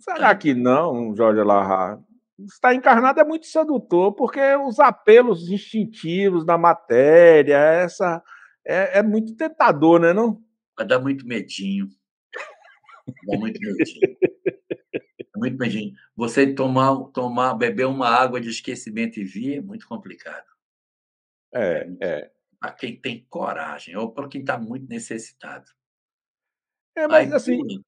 Será 0.00 0.34
que 0.34 0.54
não, 0.54 1.14
Jorge 1.14 1.42
Larra? 1.42 2.02
Estar 2.38 2.74
encarnado 2.74 3.20
é 3.20 3.24
muito 3.24 3.46
sedutor, 3.46 4.14
porque 4.14 4.40
os 4.56 4.80
apelos 4.80 5.50
instintivos 5.50 6.44
da 6.44 6.56
matéria, 6.56 7.56
essa 7.56 8.22
é, 8.66 8.98
é 8.98 9.02
muito 9.02 9.36
tentador, 9.36 10.00
né? 10.00 10.14
Não? 10.14 10.42
Mas 10.76 10.88
dá 10.88 10.98
muito 10.98 11.26
medinho. 11.26 11.88
Dá 13.26 13.38
muito 13.38 13.60
medinho. 13.60 14.16
muito 15.36 15.58
medinho. 15.58 15.92
Você 16.16 16.54
tomar, 16.54 16.96
tomar, 17.12 17.54
beber 17.54 17.86
uma 17.86 18.08
água 18.08 18.40
de 18.40 18.48
esquecimento 18.48 19.20
e 19.20 19.24
vir 19.24 19.58
é 19.58 19.60
muito 19.60 19.86
complicado. 19.86 20.46
É, 21.52 21.90
é. 22.00 22.30
Para 22.58 22.72
quem 22.72 22.96
tem 22.98 23.26
coragem, 23.28 23.96
ou 23.96 24.12
para 24.12 24.28
quem 24.28 24.40
está 24.40 24.58
muito 24.58 24.88
necessitado. 24.88 25.66
É, 26.96 27.06
mas 27.06 27.28
vai, 27.28 27.36
assim. 27.36 27.82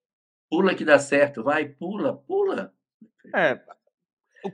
Pula, 0.53 0.75
que 0.75 0.85
dá 0.85 0.99
certo, 0.99 1.43
vai, 1.43 1.65
pula, 1.65 2.13
pula. 2.29 2.75
É. 3.35 3.59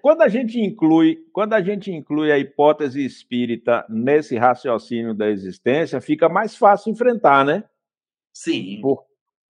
Quando 0.00 0.22
a 0.22 0.28
gente 0.28 0.60
inclui, 0.60 1.26
quando 1.32 1.54
a 1.54 1.60
gente 1.60 1.90
inclui 1.90 2.30
a 2.30 2.38
hipótese 2.38 3.04
espírita 3.04 3.84
nesse 3.88 4.36
raciocínio 4.36 5.12
da 5.12 5.28
existência, 5.28 6.00
fica 6.00 6.28
mais 6.28 6.54
fácil 6.56 6.92
enfrentar, 6.92 7.44
né? 7.44 7.64
Sim. 8.32 8.80
Por, 8.80 9.04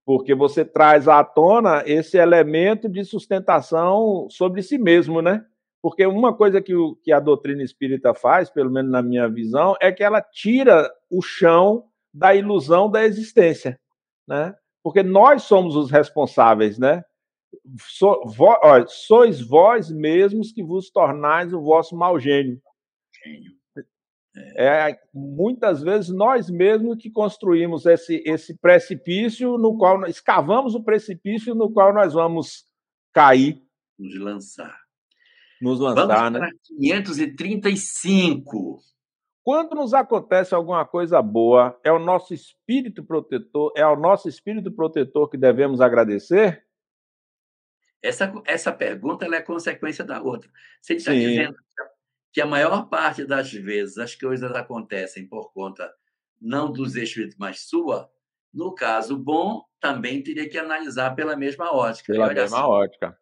porque 0.07 0.35
você 0.35 0.65
traz 0.65 1.07
à 1.07 1.23
tona 1.23 1.83
esse 1.85 2.17
elemento 2.17 2.89
de 2.89 3.05
sustentação 3.05 4.27
sobre 4.31 4.63
si 4.63 4.79
mesmo, 4.79 5.21
né? 5.21 5.45
Porque 5.83 6.07
uma 6.07 6.35
coisa 6.35 6.63
que, 6.63 6.75
o, 6.75 6.97
que 6.97 7.13
a 7.13 7.21
doutrina 7.21 7.63
espírita 7.63 8.15
faz, 8.15 8.49
pelo 8.49 8.71
menos 8.71 8.91
na 8.91 9.03
minha 9.03 9.29
visão, 9.29 9.77
é 9.83 9.93
que 9.93 10.03
ela 10.03 10.23
tira 10.23 10.91
o 11.11 11.21
chão 11.21 11.85
da 12.11 12.35
ilusão 12.35 12.91
da 12.91 13.05
existência, 13.05 13.79
né? 14.27 14.57
Porque 14.89 15.03
nós 15.03 15.43
somos 15.43 15.77
os 15.77 15.91
responsáveis, 15.91 16.79
né? 16.79 17.05
So, 17.79 18.23
vo, 18.25 18.59
ó, 18.63 18.87
sois 18.87 19.39
vós 19.39 19.91
mesmos 19.91 20.51
que 20.51 20.65
vos 20.65 20.89
tornais 20.89 21.53
o 21.53 21.61
vosso 21.61 21.95
mau 21.95 22.19
gênio. 22.19 22.59
Gênio. 23.23 23.53
É 24.57 24.99
muitas 25.13 25.83
vezes 25.83 26.09
nós 26.09 26.49
mesmos 26.49 26.97
que 26.97 27.11
construímos 27.11 27.85
esse, 27.85 28.23
esse 28.25 28.57
precipício 28.57 29.59
no 29.59 29.77
qual 29.77 30.07
escavamos 30.07 30.75
o 30.75 30.83
precipício 30.83 31.55
no 31.55 31.71
qual 31.71 31.93
nós 31.93 32.15
vamos 32.15 32.65
cair. 33.13 33.63
Nos 33.99 34.19
lançar. 34.19 34.75
Nos 35.61 35.81
lançar, 35.81 36.33
vamos 36.33 36.41
né? 36.41 36.51
535. 36.79 38.81
Quando 39.49 39.75
nos 39.75 39.95
acontece 39.95 40.55
alguma 40.55 40.85
coisa 40.85 41.23
boa, 41.23 41.81
é 41.83 41.91
o 41.91 41.99
nosso 41.99 42.35
espírito 42.35 43.03
protetor, 43.03 43.73
é 43.75 43.81
ao 43.81 43.99
nosso 43.99 44.29
espírito 44.29 44.71
protetor 44.71 45.27
que 45.31 45.39
devemos 45.39 45.81
agradecer? 45.81 46.67
Essa, 48.03 48.31
essa 48.45 48.71
pergunta 48.71 49.25
é 49.25 49.41
consequência 49.41 50.05
da 50.05 50.21
outra. 50.21 50.51
Você 50.83 50.97
está 50.97 51.15
dizendo 51.15 51.57
que 52.31 52.43
a 52.43 52.47
maior 52.47 52.91
parte 52.91 53.25
das 53.25 53.51
vezes 53.51 53.97
as 53.97 54.15
coisas 54.15 54.53
acontecem 54.53 55.27
por 55.27 55.51
conta 55.55 55.91
não 56.39 56.71
dos 56.71 56.95
espíritos, 56.95 57.39
mas 57.39 57.61
sua, 57.61 58.07
no 58.53 58.75
caso 58.75 59.17
bom, 59.17 59.65
também 59.81 60.23
teria 60.23 60.47
que 60.47 60.59
analisar 60.59 61.15
pela 61.15 61.35
mesma 61.35 61.75
ótica. 61.75 62.13
Pela 62.13 62.35
mesma 62.35 62.59
assim. 62.59 62.69
ótica. 62.69 63.19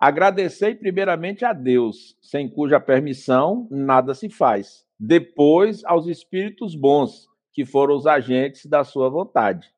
Agradecei 0.00 0.74
primeiramente 0.74 1.44
a 1.44 1.52
Deus, 1.52 2.16
sem 2.22 2.48
cuja 2.48 2.80
permissão 2.80 3.68
nada 3.70 4.14
se 4.14 4.30
faz. 4.30 4.86
Depois 4.98 5.84
aos 5.84 6.06
espíritos 6.06 6.74
bons, 6.74 7.28
que 7.52 7.66
foram 7.66 7.94
os 7.94 8.06
agentes 8.06 8.64
da 8.64 8.82
sua 8.82 9.10
vontade. 9.10 9.70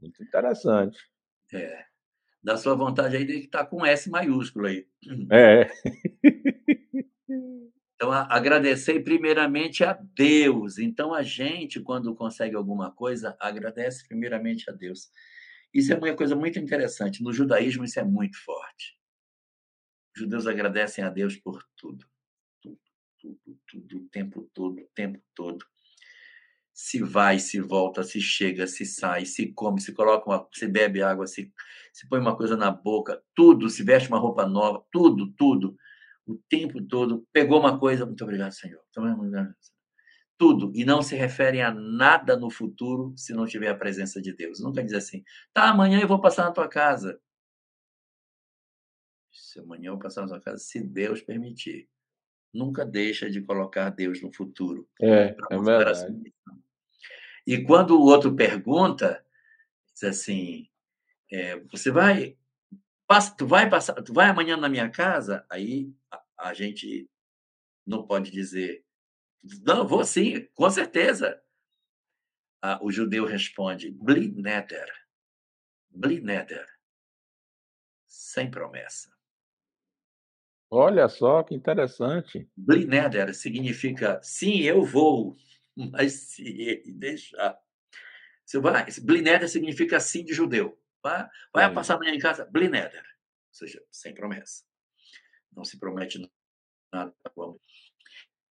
Muito 0.00 0.20
interessante. 0.20 0.98
É. 1.52 1.84
Da 2.42 2.56
sua 2.56 2.74
vontade 2.74 3.16
aí 3.16 3.24
tem 3.24 3.38
que 3.38 3.46
estar 3.46 3.64
com 3.66 3.86
S 3.86 4.10
maiúsculo 4.10 4.66
aí. 4.66 4.84
É. 5.30 5.70
Então, 7.96 8.12
agradecer 8.12 9.00
primeiramente 9.04 9.84
a 9.84 9.92
Deus. 9.92 10.78
Então, 10.78 11.14
a 11.14 11.22
gente, 11.22 11.80
quando 11.80 12.14
consegue 12.14 12.54
alguma 12.56 12.90
coisa, 12.90 13.36
agradece 13.40 14.06
primeiramente 14.06 14.68
a 14.68 14.74
Deus. 14.74 15.10
Isso 15.72 15.92
é 15.92 15.96
uma 15.96 16.12
coisa 16.12 16.34
muito 16.36 16.58
interessante. 16.58 17.22
No 17.22 17.32
judaísmo, 17.32 17.84
isso 17.84 17.98
é 17.98 18.04
muito 18.04 18.36
forte. 18.44 18.98
Judeus 20.16 20.46
agradecem 20.46 21.04
a 21.04 21.10
Deus 21.10 21.36
por 21.36 21.62
tudo. 21.76 22.06
Tudo, 22.62 22.78
tudo, 23.20 23.58
tudo, 23.66 23.98
o 23.98 24.08
tempo 24.08 24.50
todo, 24.54 24.80
o 24.80 24.88
tempo 24.94 25.20
todo. 25.34 25.64
se 26.72 27.00
vai, 27.02 27.38
se 27.38 27.60
volta, 27.60 28.02
se 28.02 28.20
chega, 28.20 28.66
se 28.66 28.84
sai, 28.84 29.24
se 29.24 29.52
come, 29.52 29.80
se 29.80 29.92
coloca 29.94 30.28
uma, 30.28 30.48
se 30.52 30.66
bebe 30.66 31.02
água, 31.02 31.26
se, 31.26 31.52
se 31.92 32.08
põe 32.08 32.18
uma 32.20 32.36
coisa 32.36 32.56
na 32.56 32.70
boca, 32.70 33.22
tudo, 33.34 33.70
se 33.70 33.84
veste 33.84 34.08
uma 34.08 34.18
roupa 34.18 34.44
nova, 34.44 34.84
tudo, 34.90 35.32
tudo, 35.38 35.76
o 36.26 36.36
tempo 36.48 36.82
todo, 36.82 37.24
pegou 37.32 37.60
uma 37.60 37.78
coisa, 37.78 38.04
muito 38.04 38.24
obrigado, 38.24 38.52
Senhor. 38.52 38.80
Tudo, 40.36 40.72
e 40.74 40.84
não 40.84 41.00
se 41.00 41.14
referem 41.14 41.62
a 41.62 41.72
nada 41.72 42.36
no 42.36 42.50
futuro 42.50 43.14
se 43.16 43.32
não 43.32 43.46
tiver 43.46 43.68
a 43.68 43.76
presença 43.76 44.20
de 44.20 44.34
Deus. 44.34 44.60
Nunca 44.60 44.82
diz 44.82 44.94
assim, 44.94 45.22
tá, 45.52 45.70
amanhã 45.70 46.00
eu 46.00 46.08
vou 46.08 46.20
passar 46.20 46.44
na 46.44 46.50
tua 46.52 46.68
casa. 46.68 47.20
Se 49.34 49.58
amanhã 49.58 49.88
eu 49.88 49.98
passar 49.98 50.22
na 50.22 50.28
tua 50.28 50.40
casa, 50.40 50.58
se 50.58 50.80
Deus 50.80 51.20
permitir. 51.20 51.88
Nunca 52.52 52.84
deixa 52.84 53.28
de 53.28 53.42
colocar 53.42 53.90
Deus 53.90 54.22
no 54.22 54.32
futuro. 54.32 54.88
É, 55.02 55.36
é 55.50 55.58
verdade. 55.58 56.32
E 57.46 57.62
quando 57.62 57.98
o 57.98 58.04
outro 58.04 58.34
pergunta, 58.34 59.24
diz 59.92 60.04
assim, 60.04 60.68
é, 61.30 61.58
você 61.64 61.90
vai, 61.90 62.38
passa, 63.06 63.36
tu 63.36 63.46
vai 63.46 63.68
passar, 63.68 63.94
tu 64.02 64.14
vai 64.14 64.30
amanhã 64.30 64.56
na 64.56 64.68
minha 64.68 64.88
casa? 64.88 65.44
Aí 65.50 65.92
a, 66.10 66.22
a 66.38 66.54
gente 66.54 67.10
não 67.84 68.06
pode 68.06 68.30
dizer, 68.30 68.84
não, 69.62 69.86
vou 69.86 70.04
sim, 70.04 70.48
com 70.54 70.70
certeza. 70.70 71.42
Ah, 72.62 72.78
o 72.82 72.90
judeu 72.90 73.26
responde, 73.26 73.90
blineder, 73.90 74.90
blineder, 75.90 76.66
sem 78.06 78.50
promessa. 78.50 79.13
Olha 80.76 81.08
só 81.08 81.44
que 81.44 81.54
interessante. 81.54 82.50
Blineder 82.56 83.32
significa 83.32 84.20
sim, 84.20 84.62
eu 84.62 84.84
vou, 84.84 85.36
mas 85.76 86.12
se 86.14 86.42
ele 86.42 86.90
deixar. 86.90 87.56
Você 88.44 88.58
vai, 88.58 88.84
Blineder 89.00 89.48
significa 89.48 90.00
sim 90.00 90.24
de 90.24 90.34
judeu. 90.34 90.76
Vai, 91.00 91.28
vai 91.52 91.64
é. 91.66 91.70
passar 91.72 91.94
amanhã 91.94 92.12
em 92.12 92.18
casa, 92.18 92.44
Blineder. 92.46 93.04
Ou 93.04 93.54
seja, 93.54 93.80
sem 93.88 94.12
promessa. 94.12 94.64
Não 95.54 95.64
se 95.64 95.78
promete 95.78 96.28
nada. 96.92 97.14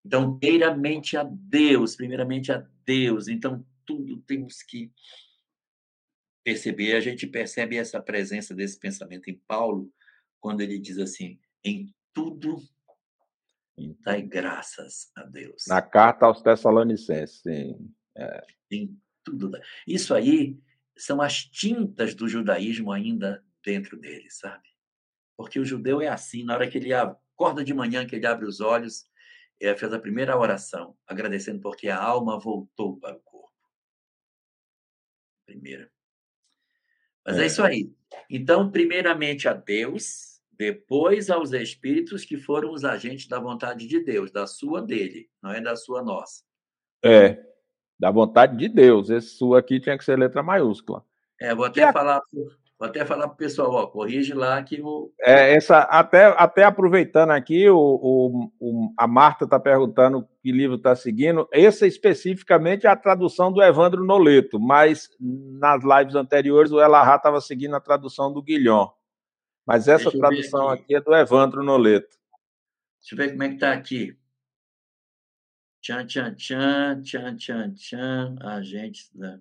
Então, 0.05 0.37
primeiramente 0.37 1.17
a 1.17 1.23
Deus, 1.23 1.95
primeiramente 1.95 2.51
a 2.51 2.63
Deus. 2.85 3.27
Então, 3.27 3.65
tudo 3.83 4.21
temos 4.21 4.61
que 4.61 4.91
perceber. 6.43 6.95
A 6.95 6.99
gente 6.99 7.25
percebe 7.25 7.77
essa 7.77 7.99
presença 7.99 8.53
desse 8.53 8.77
pensamento 8.77 9.27
em 9.27 9.41
Paulo, 9.47 9.91
quando 10.39 10.61
ele 10.61 10.77
diz 10.77 10.99
assim: 10.99 11.39
em 11.63 11.91
tudo 12.13 12.57
Dai 14.03 14.21
graças 14.21 15.11
a 15.15 15.23
Deus. 15.23 15.65
Na 15.67 15.81
carta 15.81 16.25
aos 16.25 16.41
Tessalonicenses, 16.41 17.41
sim. 17.41 17.93
É. 18.15 18.45
Em 18.69 18.99
tudo. 19.23 19.51
Isso 19.87 20.13
aí 20.13 20.59
são 20.97 21.21
as 21.21 21.43
tintas 21.45 22.13
do 22.13 22.27
judaísmo 22.27 22.91
ainda 22.91 23.43
dentro 23.63 23.97
dele, 23.97 24.29
sabe? 24.29 24.67
Porque 25.35 25.59
o 25.59 25.65
judeu 25.65 26.01
é 26.01 26.07
assim, 26.07 26.43
na 26.43 26.53
hora 26.53 26.69
que 26.69 26.77
ele 26.77 26.93
acorda 26.93 27.63
de 27.63 27.73
manhã, 27.73 28.05
que 28.05 28.15
ele 28.15 28.27
abre 28.27 28.45
os 28.45 28.59
olhos, 28.59 29.09
ele 29.59 29.75
fez 29.75 29.93
a 29.93 29.99
primeira 29.99 30.37
oração, 30.37 30.97
agradecendo 31.07 31.61
porque 31.61 31.89
a 31.89 32.01
alma 32.01 32.39
voltou 32.39 32.97
para 32.97 33.15
o 33.15 33.21
corpo. 33.21 33.51
Primeira. 35.45 35.91
Mas 37.25 37.37
é, 37.37 37.43
é 37.43 37.45
isso 37.45 37.63
aí. 37.63 37.91
Então, 38.29 38.69
primeiramente 38.69 39.47
a 39.47 39.53
Deus, 39.53 40.30
depois 40.61 41.31
aos 41.31 41.53
espíritos 41.53 42.23
que 42.23 42.37
foram 42.37 42.71
os 42.71 42.85
agentes 42.85 43.27
da 43.27 43.39
vontade 43.39 43.87
de 43.87 43.99
Deus, 43.99 44.29
da 44.29 44.45
sua 44.45 44.79
dele, 44.79 45.27
não 45.41 45.49
é 45.49 45.59
da 45.59 45.75
sua 45.75 46.03
nossa. 46.03 46.43
É, 47.03 47.35
da 47.99 48.11
vontade 48.11 48.55
de 48.57 48.69
Deus. 48.69 49.09
Esse 49.09 49.29
sua 49.37 49.57
aqui 49.57 49.79
tinha 49.79 49.97
que 49.97 50.05
ser 50.05 50.19
letra 50.19 50.43
maiúscula. 50.43 51.03
É, 51.39 51.55
vou 51.55 51.65
até 51.65 51.91
falar, 51.91 52.21
vou 52.31 52.87
até 52.87 53.03
falar 53.03 53.27
para 53.29 53.33
o 53.33 53.37
pessoal, 53.37 53.71
ó, 53.71 53.87
corrige 53.87 54.35
lá 54.35 54.61
que 54.61 54.79
o. 54.79 55.11
É, 55.19 55.55
essa, 55.55 55.79
até, 55.79 56.25
até 56.25 56.63
aproveitando 56.63 57.31
aqui, 57.31 57.67
o, 57.67 57.79
o, 57.79 58.51
o 58.59 58.93
a 58.95 59.07
Marta 59.07 59.45
está 59.45 59.59
perguntando 59.59 60.27
que 60.43 60.51
livro 60.51 60.75
está 60.75 60.95
seguindo. 60.95 61.49
Esse 61.51 61.87
especificamente 61.87 62.85
é 62.85 62.89
a 62.91 62.95
tradução 62.95 63.51
do 63.51 63.63
Evandro 63.63 64.05
Noleto, 64.05 64.59
mas 64.59 65.09
nas 65.19 65.83
lives 65.83 66.13
anteriores 66.13 66.71
o 66.71 66.79
Elahá 66.79 67.15
estava 67.15 67.41
seguindo 67.41 67.75
a 67.75 67.81
tradução 67.81 68.31
do 68.31 68.43
Guilhom. 68.43 68.91
Mas 69.65 69.87
essa 69.87 70.11
tradução 70.11 70.69
aqui. 70.69 70.83
aqui. 70.83 70.95
é 70.95 71.01
do 71.01 71.15
Evandro 71.15 71.63
Noleto. 71.63 72.17
Deixa 72.99 73.13
eu 73.13 73.17
ver 73.17 73.31
como 73.31 73.43
é 73.43 73.47
que 73.49 73.55
está 73.55 73.73
aqui. 73.73 74.17
Tchan, 75.81 76.05
tchan, 76.05 76.35
tchan, 76.35 77.01
tchan, 77.01 77.35
tchan, 77.35 77.73
tchan, 77.73 78.35
agentes 78.41 79.09
da, 79.15 79.39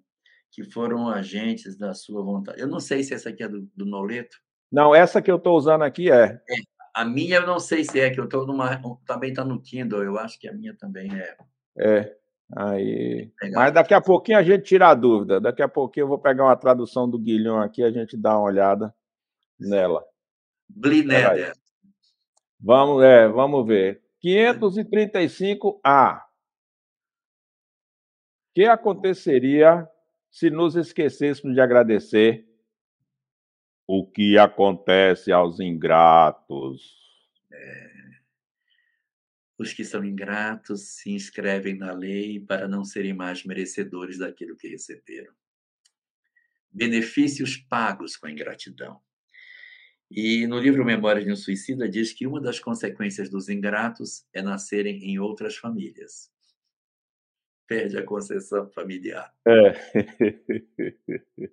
que 0.51 0.65
foram 0.65 1.09
agentes 1.09 1.77
da 1.77 1.93
sua 1.93 2.23
vontade. 2.23 2.61
Eu 2.61 2.67
não 2.67 2.81
sei 2.81 3.03
se 3.03 3.13
essa 3.13 3.29
aqui 3.29 3.43
é 3.43 3.49
do, 3.49 3.69
do 3.77 3.85
Noleto. 3.85 4.39
Não, 4.73 4.95
essa 4.95 5.21
que 5.21 5.31
eu 5.31 5.37
estou 5.37 5.57
usando 5.57 5.83
aqui 5.83 6.11
é. 6.11 6.25
é. 6.25 6.41
A 6.95 7.05
minha 7.05 7.37
eu 7.37 7.47
não 7.47 7.59
sei 7.59 7.85
se 7.85 8.01
é, 8.01 8.11
que 8.11 8.19
eu 8.19 8.25
estou 8.25 8.47
numa. 8.47 8.81
Também 9.07 9.31
está 9.31 9.45
no 9.45 9.61
Kindle, 9.61 10.03
eu 10.03 10.19
acho 10.19 10.39
que 10.39 10.49
a 10.49 10.53
minha 10.53 10.75
também 10.77 11.11
é. 11.15 11.37
É. 11.79 12.17
Aí. 12.57 13.31
Legal. 13.43 13.63
Mas 13.63 13.73
daqui 13.73 13.95
a 13.95 14.01
pouquinho 14.01 14.39
a 14.39 14.43
gente 14.43 14.65
tira 14.65 14.89
a 14.89 14.95
dúvida. 14.95 15.41
Daqui 15.41 15.63
a 15.63 15.69
pouquinho 15.69 16.05
eu 16.05 16.09
vou 16.09 16.19
pegar 16.19 16.45
uma 16.45 16.57
tradução 16.57 17.09
do 17.09 17.19
Guilhom 17.19 17.59
aqui 17.59 17.83
a 17.83 17.91
gente 17.91 18.17
dá 18.17 18.37
uma 18.37 18.49
olhada 18.49 18.95
nela. 19.59 20.05
Blineder. 20.77 21.53
Vamos, 22.59 23.03
é, 23.03 23.29
vamos 23.29 23.67
ver. 23.67 24.03
535A. 24.23 26.21
O 26.21 26.23
que 28.55 28.65
aconteceria 28.65 29.89
se 30.31 30.51
nos 30.51 30.77
esquecêssemos 30.77 31.55
de 31.55 31.61
agradecer? 31.61 32.47
O 33.87 34.07
que 34.07 34.39
acontece 34.39 35.33
aos 35.33 35.59
ingratos? 35.59 36.97
É. 37.53 37.91
Os 39.59 39.73
que 39.73 39.85
são 39.85 40.05
ingratos 40.05 40.97
se 40.97 41.11
inscrevem 41.13 41.77
na 41.77 41.93
lei 41.93 42.41
para 42.41 42.69
não 42.69 42.85
serem 42.85 43.13
mais 43.13 43.45
merecedores 43.45 44.19
daquilo 44.19 44.57
que 44.57 44.69
receberam. 44.69 45.33
Benefícios 46.71 47.57
pagos 47.57 48.17
com 48.17 48.27
a 48.27 48.31
ingratidão. 48.31 49.03
E 50.11 50.45
no 50.47 50.59
livro 50.59 50.85
Memórias 50.85 51.25
de 51.25 51.31
um 51.31 51.37
Suicida 51.37 51.89
diz 51.89 52.13
que 52.13 52.27
uma 52.27 52.41
das 52.41 52.59
consequências 52.59 53.31
dos 53.31 53.49
ingratos 53.49 54.27
é 54.33 54.43
nascerem 54.43 55.05
em 55.05 55.21
outras 55.21 55.57
famílias. 55.57 56.33
Perde 57.69 57.97
a 57.97 58.05
concessão 58.05 58.69
familiar. 58.71 59.33
É. 59.47 59.73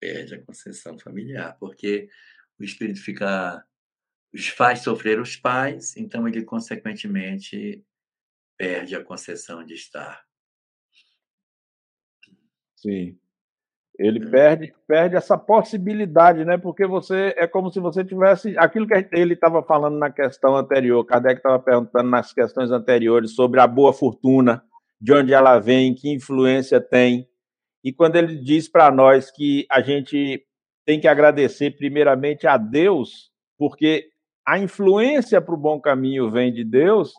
Perde 0.00 0.34
a 0.34 0.42
concessão 0.42 0.98
familiar, 0.98 1.56
porque 1.60 2.08
o 2.58 2.64
espírito 2.64 3.00
fica 3.00 3.64
faz 4.56 4.80
sofrer 4.80 5.20
os 5.20 5.36
pais, 5.36 5.96
então 5.96 6.26
ele 6.26 6.42
consequentemente 6.42 7.84
perde 8.56 8.96
a 8.96 9.04
concessão 9.04 9.64
de 9.64 9.74
estar. 9.74 10.26
Sim. 12.74 13.16
Ele 13.98 14.30
perde, 14.30 14.72
perde 14.86 15.16
essa 15.16 15.36
possibilidade, 15.36 16.44
né? 16.44 16.56
Porque 16.56 16.86
você 16.86 17.34
é 17.36 17.46
como 17.46 17.70
se 17.70 17.78
você 17.78 18.04
tivesse 18.04 18.56
aquilo 18.56 18.86
que 18.86 19.06
ele 19.12 19.34
estava 19.34 19.62
falando 19.62 19.98
na 19.98 20.10
questão 20.10 20.56
anterior, 20.56 21.04
Kardec 21.04 21.36
estava 21.36 21.58
perguntando 21.58 22.08
nas 22.08 22.32
questões 22.32 22.70
anteriores 22.70 23.34
sobre 23.34 23.60
a 23.60 23.66
boa 23.66 23.92
fortuna, 23.92 24.62
de 25.00 25.12
onde 25.12 25.34
ela 25.34 25.58
vem, 25.58 25.94
que 25.94 26.12
influência 26.12 26.80
tem. 26.80 27.28
E 27.84 27.92
quando 27.92 28.16
ele 28.16 28.36
diz 28.36 28.68
para 28.68 28.90
nós 28.90 29.30
que 29.30 29.66
a 29.70 29.82
gente 29.82 30.42
tem 30.86 30.98
que 30.98 31.08
agradecer 31.08 31.72
primeiramente 31.72 32.46
a 32.46 32.56
Deus, 32.56 33.30
porque 33.58 34.08
a 34.46 34.58
influência 34.58 35.40
para 35.40 35.54
o 35.54 35.60
bom 35.60 35.80
caminho 35.80 36.30
vem 36.30 36.52
de 36.52 36.64
Deus, 36.64 37.12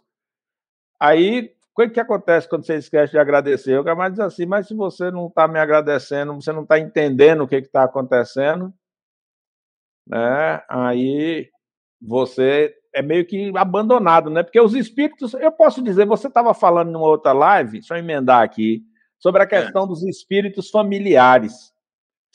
aí 0.99 1.51
o 1.75 1.89
que, 1.89 1.99
acontece 1.99 2.47
quando 2.47 2.65
você 2.65 2.75
esquece 2.75 3.13
de 3.13 3.17
agradecer? 3.17 3.77
O 3.79 3.83
cara 3.83 4.09
diz 4.09 4.19
assim, 4.19 4.45
mas 4.45 4.67
se 4.67 4.75
você 4.75 5.09
não 5.09 5.27
está 5.27 5.47
me 5.47 5.59
agradecendo, 5.59 6.33
você 6.33 6.51
não 6.51 6.63
está 6.63 6.79
entendendo 6.79 7.41
o 7.41 7.47
que 7.47 7.55
está 7.55 7.83
acontecendo, 7.83 8.71
né? 10.07 10.61
Aí 10.69 11.49
você 11.99 12.75
é 12.93 13.01
meio 13.01 13.25
que 13.25 13.51
abandonado, 13.55 14.29
né? 14.29 14.43
Porque 14.43 14.61
os 14.61 14.75
espíritos, 14.75 15.33
eu 15.33 15.51
posso 15.51 15.81
dizer, 15.81 16.05
você 16.05 16.27
estava 16.27 16.53
falando 16.53 16.91
numa 16.91 17.07
outra 17.07 17.33
live, 17.33 17.79
eu 17.89 17.97
emendar 17.97 18.43
aqui, 18.43 18.83
sobre 19.17 19.41
a 19.41 19.45
é. 19.45 19.47
questão 19.47 19.85
é. 19.85 19.87
dos 19.87 20.03
espíritos 20.03 20.69
familiares. 20.69 21.73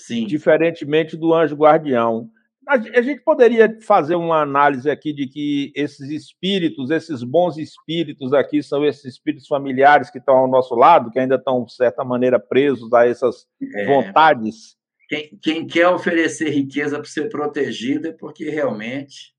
Sim. 0.01 0.27
Diferentemente 0.27 1.17
do 1.17 1.33
anjo 1.33 1.55
guardião 1.55 2.31
a 2.69 3.03
gente 3.03 3.23
poderia 3.23 3.79
fazer 3.81 4.15
uma 4.15 4.43
análise 4.43 4.91
aqui 4.91 5.13
de 5.13 5.27
que 5.27 5.73
esses 5.75 6.11
espíritos, 6.11 6.91
esses 6.91 7.23
bons 7.23 7.57
espíritos 7.57 8.33
aqui, 8.35 8.63
são 8.63 8.85
esses 8.85 9.05
espíritos 9.05 9.47
familiares 9.47 10.11
que 10.11 10.19
estão 10.19 10.37
ao 10.37 10.49
nosso 10.49 10.75
lado, 10.75 11.11
que 11.11 11.19
ainda 11.19 11.37
estão, 11.37 11.65
de 11.65 11.75
certa 11.75 12.05
maneira, 12.05 12.39
presos 12.39 12.93
a 12.93 13.07
essas 13.07 13.47
é, 13.75 13.87
vontades. 13.87 14.77
Quem, 15.09 15.39
quem, 15.43 15.67
quer 15.67 15.89
oferecer 15.89 16.51
riqueza 16.51 16.97
para 16.97 17.09
ser 17.09 17.31
protegido 17.31 18.09
é 18.09 18.13
porque 18.13 18.51
realmente 18.51 19.35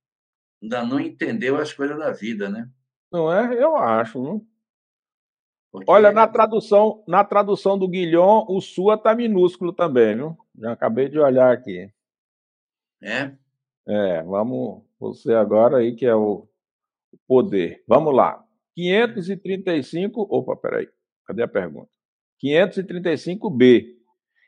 ainda 0.62 0.84
não 0.84 1.00
entendeu 1.00 1.58
as 1.58 1.72
coisas 1.72 1.98
da 1.98 2.12
vida, 2.12 2.50
né? 2.50 2.68
Não 3.12 3.32
é? 3.32 3.54
Eu 3.54 3.76
acho. 3.76 4.22
Não? 4.22 4.42
Porque... 5.72 5.90
Olha, 5.90 6.12
na 6.12 6.28
tradução, 6.28 7.04
na 7.08 7.24
tradução 7.24 7.78
do 7.78 7.88
Guilhom, 7.88 8.46
o 8.50 8.60
sua 8.60 8.96
está 8.96 9.14
minúsculo 9.14 9.72
também, 9.72 10.16
viu? 10.16 10.38
Já 10.58 10.72
acabei 10.72 11.08
de 11.08 11.20
olhar 11.20 11.54
aqui. 11.54 11.92
É? 13.02 13.32
É, 13.88 14.24
vamos. 14.24 14.84
Você 15.00 15.34
agora 15.34 15.78
aí 15.78 15.96
que 15.96 16.06
é 16.06 16.16
o 16.16 16.48
poder. 17.28 17.84
Vamos 17.88 18.14
lá. 18.14 18.44
535. 18.76 20.28
Opa, 20.30 20.56
peraí. 20.56 20.88
Cadê 21.26 21.44
a 21.44 21.48
pergunta? 21.48 21.90
535b. 22.44 23.96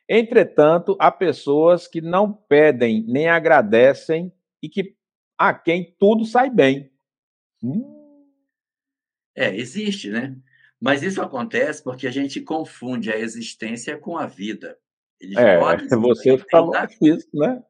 Entretanto, 0.08 0.96
há 1.00 1.12
pessoas 1.12 1.88
que 1.88 2.02
não 2.02 2.34
pedem 2.34 3.04
nem 3.08 3.30
agradecem 3.30 4.32
e 4.62 4.68
que 4.68 4.96
a 5.38 5.54
quem 5.54 5.96
tudo 5.98 6.26
sai 6.26 6.50
bem. 6.50 6.92
Hum. 7.64 8.00
É, 9.36 9.56
existe, 9.56 10.10
né? 10.10 10.36
Mas 10.80 11.04
isso 11.04 11.22
acontece 11.22 11.84
porque 11.84 12.08
a 12.08 12.12
gente 12.12 12.42
confunde 12.42 13.12
a 13.12 13.18
existência 13.18 13.98
com 13.98 14.18
a 14.18 14.26
vida. 14.26 14.78
Eles 15.20 15.38
é, 15.38 15.58
você 15.98 16.38
falou 16.50 16.74
isso, 17.02 17.30
né? 17.34 17.64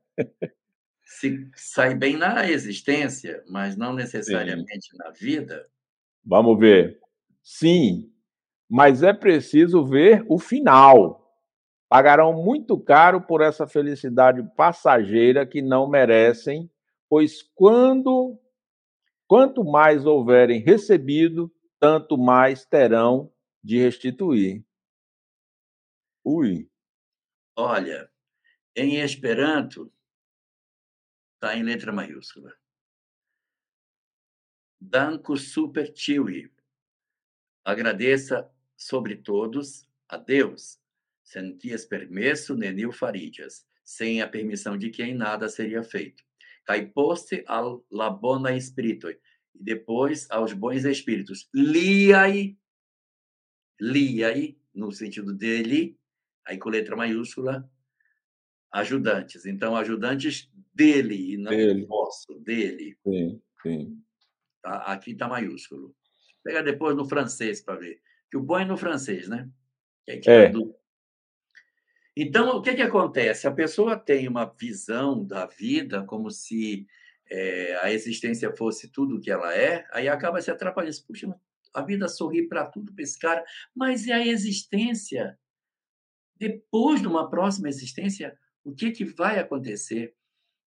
Se 1.19 1.49
sai 1.55 1.93
bem 1.93 2.15
na 2.17 2.49
existência, 2.49 3.43
mas 3.47 3.75
não 3.75 3.93
necessariamente 3.93 4.87
Sim. 4.89 4.97
na 4.97 5.11
vida. 5.11 5.67
Vamos 6.23 6.57
ver. 6.57 6.99
Sim, 7.43 8.11
mas 8.69 9.03
é 9.03 9.11
preciso 9.11 9.85
ver 9.85 10.23
o 10.29 10.39
final. 10.39 11.21
Pagarão 11.89 12.31
muito 12.41 12.79
caro 12.79 13.21
por 13.21 13.41
essa 13.41 13.67
felicidade 13.67 14.41
passageira 14.55 15.45
que 15.45 15.61
não 15.61 15.89
merecem, 15.89 16.71
pois 17.09 17.43
quando 17.53 18.39
quanto 19.27 19.65
mais 19.65 20.05
houverem 20.05 20.61
recebido, 20.61 21.51
tanto 21.79 22.17
mais 22.17 22.65
terão 22.65 23.31
de 23.61 23.77
restituir. 23.77 24.63
Ui. 26.23 26.69
Olha, 27.57 28.09
em 28.75 29.01
Esperanto, 29.01 29.91
está 31.41 31.57
em 31.57 31.63
letra 31.63 31.91
maiúscula. 31.91 32.53
Danko 34.79 35.35
super 35.35 35.91
tiwi. 35.91 36.51
Agradeça 37.65 38.47
sobre 38.77 39.15
todos 39.15 39.87
a 40.07 40.17
Deus. 40.17 40.79
Sentias 41.23 41.83
permesso 41.83 42.55
nenil 42.55 42.91
faridias. 42.91 43.65
Sem 43.83 44.21
a 44.21 44.27
permissão 44.27 44.77
de 44.77 44.91
quem 44.91 45.15
nada 45.15 45.49
seria 45.49 45.83
feito. 45.83 46.23
Cai 46.63 46.85
poste 46.85 47.43
al 47.47 47.83
la 47.89 48.11
bona 48.11 48.55
espírito 48.55 49.09
e 49.09 49.19
depois 49.55 50.29
aos 50.29 50.53
bons 50.53 50.85
espíritos. 50.85 51.49
Liai, 51.51 52.55
liai, 53.79 54.55
no 54.73 54.91
sentido 54.91 55.33
dele, 55.33 55.97
aí 56.45 56.59
com 56.59 56.69
letra 56.69 56.95
maiúscula, 56.95 57.67
ajudantes. 58.71 59.45
Então, 59.45 59.75
ajudantes 59.75 60.49
dele, 60.73 61.33
e 61.33 61.37
não 61.37 61.51
dele. 61.51 61.85
vosso, 61.85 62.39
dele. 62.39 62.97
Sim, 63.03 63.41
sim. 63.61 64.01
Tá? 64.61 64.77
Aqui 64.83 65.11
está 65.11 65.27
maiúsculo. 65.27 65.95
Pega 66.43 66.63
depois 66.63 66.95
no 66.95 67.05
francês 67.05 67.61
para 67.61 67.79
ver. 67.79 68.01
Que 68.29 68.37
o 68.37 68.41
bom 68.41 68.59
é 68.59 68.65
no 68.65 68.77
francês, 68.77 69.27
né? 69.27 69.49
é. 70.07 70.51
Então, 72.15 72.57
o 72.57 72.61
que, 72.61 72.73
que 72.73 72.81
acontece? 72.81 73.47
A 73.47 73.51
pessoa 73.51 73.97
tem 73.97 74.27
uma 74.27 74.45
visão 74.45 75.23
da 75.25 75.45
vida 75.45 76.03
como 76.03 76.29
se 76.29 76.85
é, 77.29 77.77
a 77.81 77.91
existência 77.91 78.53
fosse 78.55 78.89
tudo 78.89 79.15
o 79.15 79.21
que 79.21 79.31
ela 79.31 79.55
é, 79.55 79.85
aí 79.91 80.09
acaba 80.09 80.41
se 80.41 80.51
atrapalhando. 80.51 80.95
Puxa, 81.07 81.33
a 81.73 81.81
vida 81.81 82.07
sorri 82.09 82.47
para 82.47 82.65
tudo 82.65 82.93
para 82.93 83.03
esse 83.03 83.17
cara, 83.17 83.43
mas 83.73 84.05
e 84.05 84.11
a 84.11 84.25
existência? 84.25 85.39
Depois 86.35 86.99
de 87.01 87.07
uma 87.07 87.29
próxima 87.29 87.69
existência, 87.69 88.37
o 88.63 88.73
que, 88.73 88.91
que 88.91 89.05
vai 89.05 89.39
acontecer? 89.39 90.15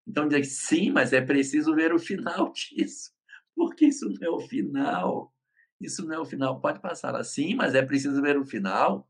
Então, 0.07 0.27
diz 0.29 0.53
sim, 0.53 0.91
mas 0.91 1.13
é 1.13 1.21
preciso 1.21 1.75
ver 1.75 1.93
o 1.93 1.99
final 1.99 2.53
disso, 2.55 3.13
porque 3.55 3.87
isso 3.87 4.09
não 4.09 4.27
é 4.27 4.31
o 4.31 4.41
final. 4.41 5.33
Isso 5.81 6.05
não 6.07 6.15
é 6.15 6.19
o 6.19 6.25
final. 6.25 6.61
Pode 6.61 6.81
passar 6.81 7.15
assim, 7.17 7.55
mas 7.55 7.75
é 7.75 7.83
preciso 7.83 8.21
ver 8.23 8.37
o 8.37 8.45
final. 8.45 9.09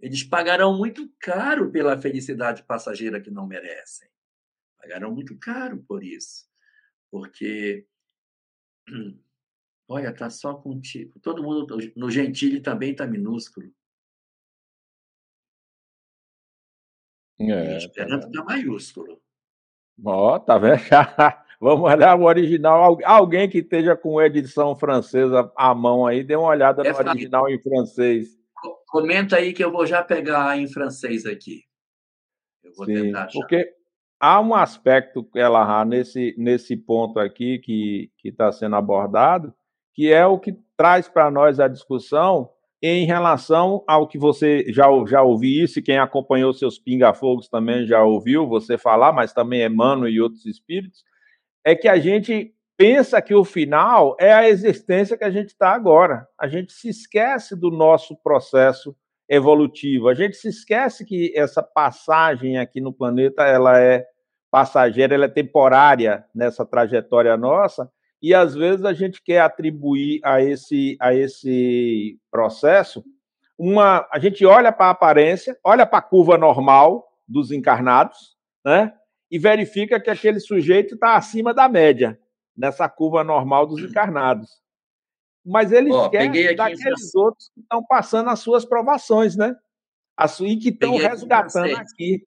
Eles 0.00 0.24
pagarão 0.24 0.76
muito 0.76 1.08
caro 1.20 1.70
pela 1.70 1.96
felicidade 1.96 2.64
passageira 2.64 3.20
que 3.20 3.30
não 3.30 3.46
merecem. 3.46 4.08
Pagarão 4.76 5.14
muito 5.14 5.38
caro 5.38 5.82
por 5.86 6.02
isso 6.02 6.52
porque 7.14 7.86
olha, 9.86 10.12
tá 10.12 10.28
só 10.28 10.52
contigo. 10.52 11.20
Todo 11.20 11.44
mundo 11.44 11.78
no 11.94 12.10
Gentile 12.10 12.60
também 12.60 12.92
tá 12.92 13.06
minúsculo. 13.06 13.72
É, 17.40 17.76
Esperanto 17.78 18.30
tá, 18.30 18.38
tá 18.38 18.44
maiúsculo. 18.44 19.20
Ó, 20.04 20.38
tá 20.38 20.58
vendo? 20.58 20.80
Vamos 21.60 21.90
olhar 21.90 22.18
o 22.18 22.24
original. 22.24 22.98
Alguém 23.04 23.48
que 23.48 23.58
esteja 23.58 23.96
com 23.96 24.20
edição 24.20 24.74
francesa 24.76 25.50
à 25.56 25.74
mão 25.74 26.06
aí, 26.06 26.22
dê 26.22 26.36
uma 26.36 26.48
olhada 26.48 26.82
é 26.82 26.92
no 26.92 26.98
original 26.98 27.48
em 27.48 27.58
francês. 27.58 28.36
Comenta 28.86 29.36
aí 29.36 29.52
que 29.52 29.64
eu 29.64 29.72
vou 29.72 29.86
já 29.86 30.02
pegar 30.02 30.58
em 30.58 30.68
francês 30.68 31.26
aqui. 31.26 31.62
Eu 32.62 32.72
vou 32.74 32.86
Sim, 32.86 32.94
tentar 32.94 33.24
achar. 33.24 33.38
Porque 33.38 33.72
há 34.20 34.40
um 34.40 34.54
aspecto, 34.54 35.28
ela 35.34 35.84
nesse, 35.84 36.34
nesse 36.38 36.76
ponto 36.76 37.18
aqui 37.18 37.58
que 37.58 38.10
está 38.22 38.52
sendo 38.52 38.76
abordado, 38.76 39.54
que 39.94 40.12
é 40.12 40.26
o 40.26 40.38
que 40.38 40.56
traz 40.76 41.08
para 41.08 41.30
nós 41.30 41.60
a 41.60 41.68
discussão 41.68 42.50
em 42.86 43.06
relação 43.06 43.82
ao 43.86 44.06
que 44.06 44.18
você 44.18 44.64
já, 44.68 44.86
já 45.06 45.22
ouviu 45.22 45.64
isso, 45.64 45.78
e 45.78 45.82
quem 45.82 45.98
acompanhou 45.98 46.52
seus 46.52 46.78
pingafogos 46.78 47.48
também 47.48 47.86
já 47.86 48.02
ouviu 48.02 48.46
você 48.46 48.76
falar, 48.76 49.12
mas 49.12 49.32
também 49.32 49.64
Emmanuel 49.64 50.10
e 50.10 50.20
outros 50.20 50.44
espíritos, 50.44 51.02
é 51.64 51.74
que 51.74 51.88
a 51.88 51.98
gente 51.98 52.52
pensa 52.76 53.22
que 53.22 53.34
o 53.34 53.42
final 53.42 54.14
é 54.20 54.32
a 54.34 54.46
existência 54.46 55.16
que 55.16 55.24
a 55.24 55.30
gente 55.30 55.48
está 55.48 55.70
agora. 55.70 56.26
A 56.38 56.46
gente 56.46 56.74
se 56.74 56.88
esquece 56.90 57.56
do 57.56 57.70
nosso 57.70 58.16
processo 58.22 58.94
evolutivo. 59.26 60.08
A 60.08 60.14
gente 60.14 60.36
se 60.36 60.48
esquece 60.48 61.06
que 61.06 61.32
essa 61.34 61.62
passagem 61.62 62.58
aqui 62.58 62.82
no 62.82 62.92
planeta 62.92 63.44
ela 63.44 63.80
é 63.80 64.04
passageira, 64.50 65.14
ela 65.14 65.24
é 65.24 65.28
temporária 65.28 66.22
nessa 66.34 66.66
trajetória 66.66 67.34
nossa, 67.36 67.90
e 68.24 68.32
às 68.32 68.54
vezes 68.54 68.86
a 68.86 68.94
gente 68.94 69.22
quer 69.22 69.40
atribuir 69.40 70.18
a 70.24 70.40
esse, 70.40 70.96
a 70.98 71.14
esse 71.14 72.18
processo 72.30 73.04
uma. 73.58 74.08
A 74.10 74.18
gente 74.18 74.46
olha 74.46 74.72
para 74.72 74.86
a 74.86 74.90
aparência, 74.90 75.58
olha 75.62 75.84
para 75.84 75.98
a 75.98 76.02
curva 76.02 76.38
normal 76.38 77.06
dos 77.28 77.52
encarnados, 77.52 78.34
né? 78.64 78.94
E 79.30 79.38
verifica 79.38 80.00
que 80.00 80.08
aquele 80.08 80.40
sujeito 80.40 80.94
está 80.94 81.16
acima 81.16 81.52
da 81.52 81.68
média 81.68 82.18
nessa 82.56 82.88
curva 82.88 83.22
normal 83.22 83.66
dos 83.66 83.82
encarnados. 83.82 84.48
Mas 85.44 85.70
ele 85.70 85.92
oh, 85.92 86.04
esquece 86.04 86.54
daqueles 86.54 87.14
outros 87.14 87.50
que 87.54 87.60
estão 87.60 87.84
passando 87.84 88.30
as 88.30 88.40
suas 88.40 88.64
provações, 88.64 89.36
né? 89.36 89.54
E 90.40 90.56
que 90.56 90.70
estão 90.70 90.96
resgatando 90.96 91.76
aqui 91.76 92.24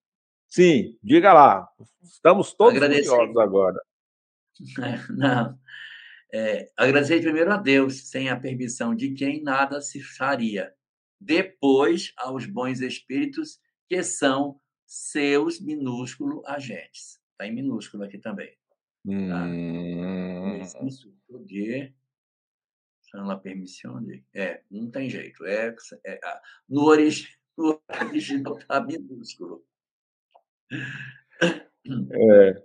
Sim, 0.48 0.96
diga 1.04 1.34
lá. 1.34 1.68
Estamos 2.04 2.54
todos 2.54 2.80
curiosos 2.80 3.38
agora. 3.38 3.82
Não. 5.10 5.58
É, 6.34 6.70
agradecer 6.76 7.22
primeiro 7.22 7.52
a 7.52 7.58
Deus, 7.58 8.10
sem 8.10 8.30
a 8.30 8.40
permissão 8.40 8.94
de 8.94 9.14
quem 9.14 9.42
nada 9.42 9.82
se 9.82 10.02
faria. 10.02 10.74
Depois, 11.20 12.14
aos 12.18 12.46
bons 12.46 12.82
espíritos, 12.82 13.60
que 13.88 14.04
são 14.04 14.60
seus 14.86 15.60
minúsculos 15.60 16.46
agentes. 16.46 17.20
Está 17.32 17.48
em 17.48 17.56
minúsculo 17.56 18.04
aqui 18.04 18.18
também. 18.18 18.50
Tá? 19.06 19.46
Hum... 19.46 20.62
A 23.14 23.38
permissão 23.38 24.04
de. 24.04 24.24
É, 24.34 24.62
não 24.70 24.92
tem 24.92 25.10
jeito. 25.10 25.46
É, 25.46 25.74
é 26.06 26.20
no, 26.68 26.84
origi... 26.84 27.28
no 27.58 27.82
original 27.90 28.58
está 28.58 28.84
minúsculo. 28.84 29.64
É, 30.72 32.64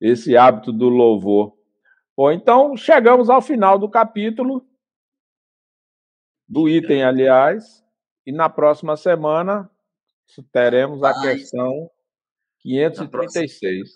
esse 0.00 0.36
hábito 0.36 0.72
do 0.72 0.88
louvor. 0.88 1.56
Bom, 2.16 2.30
então 2.30 2.76
chegamos 2.76 3.28
ao 3.28 3.42
final 3.42 3.78
do 3.78 3.90
capítulo, 3.90 4.66
do 6.48 6.68
item, 6.68 7.02
aliás, 7.02 7.84
e 8.26 8.32
na 8.32 8.48
próxima 8.48 8.96
semana 8.96 9.70
teremos 10.52 11.02
a 11.02 11.12
questão 11.20 11.90
536. 12.60 13.90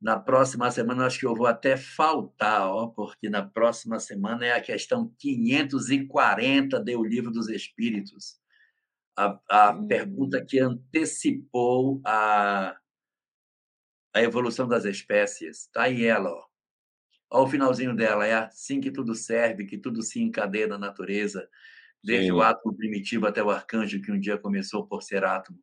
Na 0.00 0.18
próxima 0.18 0.70
semana, 0.70 1.06
acho 1.06 1.20
que 1.20 1.26
eu 1.26 1.34
vou 1.34 1.46
até 1.46 1.76
faltar, 1.76 2.68
ó, 2.68 2.88
porque 2.88 3.30
na 3.30 3.42
próxima 3.42 3.98
semana 3.98 4.44
é 4.44 4.52
a 4.52 4.60
questão 4.60 5.14
540 5.18 6.78
do 6.80 7.04
Livro 7.04 7.30
dos 7.30 7.48
Espíritos 7.48 8.38
a, 9.16 9.40
a 9.48 9.70
hum. 9.72 9.86
pergunta 9.86 10.44
que 10.44 10.58
antecipou 10.58 12.00
a, 12.04 12.76
a 14.12 14.22
evolução 14.22 14.68
das 14.68 14.84
espécies. 14.84 15.62
Está 15.62 15.84
aí 15.84 16.04
ela, 16.04 16.30
ó. 16.30 16.53
Olha 17.34 17.42
o 17.42 17.48
finalzinho 17.48 17.96
dela, 17.96 18.24
é 18.24 18.32
assim 18.32 18.80
que 18.80 18.92
tudo 18.92 19.12
serve, 19.12 19.66
que 19.66 19.76
tudo 19.76 20.02
se 20.02 20.22
encadeia 20.22 20.68
na 20.68 20.78
natureza. 20.78 21.48
desde 22.02 22.26
Sim. 22.26 22.32
o 22.32 22.40
átomo 22.40 22.76
primitivo 22.76 23.26
até 23.26 23.42
o 23.42 23.50
arcanjo 23.50 24.00
que 24.00 24.12
um 24.12 24.20
dia 24.20 24.38
começou 24.38 24.86
por 24.86 25.02
ser 25.02 25.24
átomo. 25.24 25.58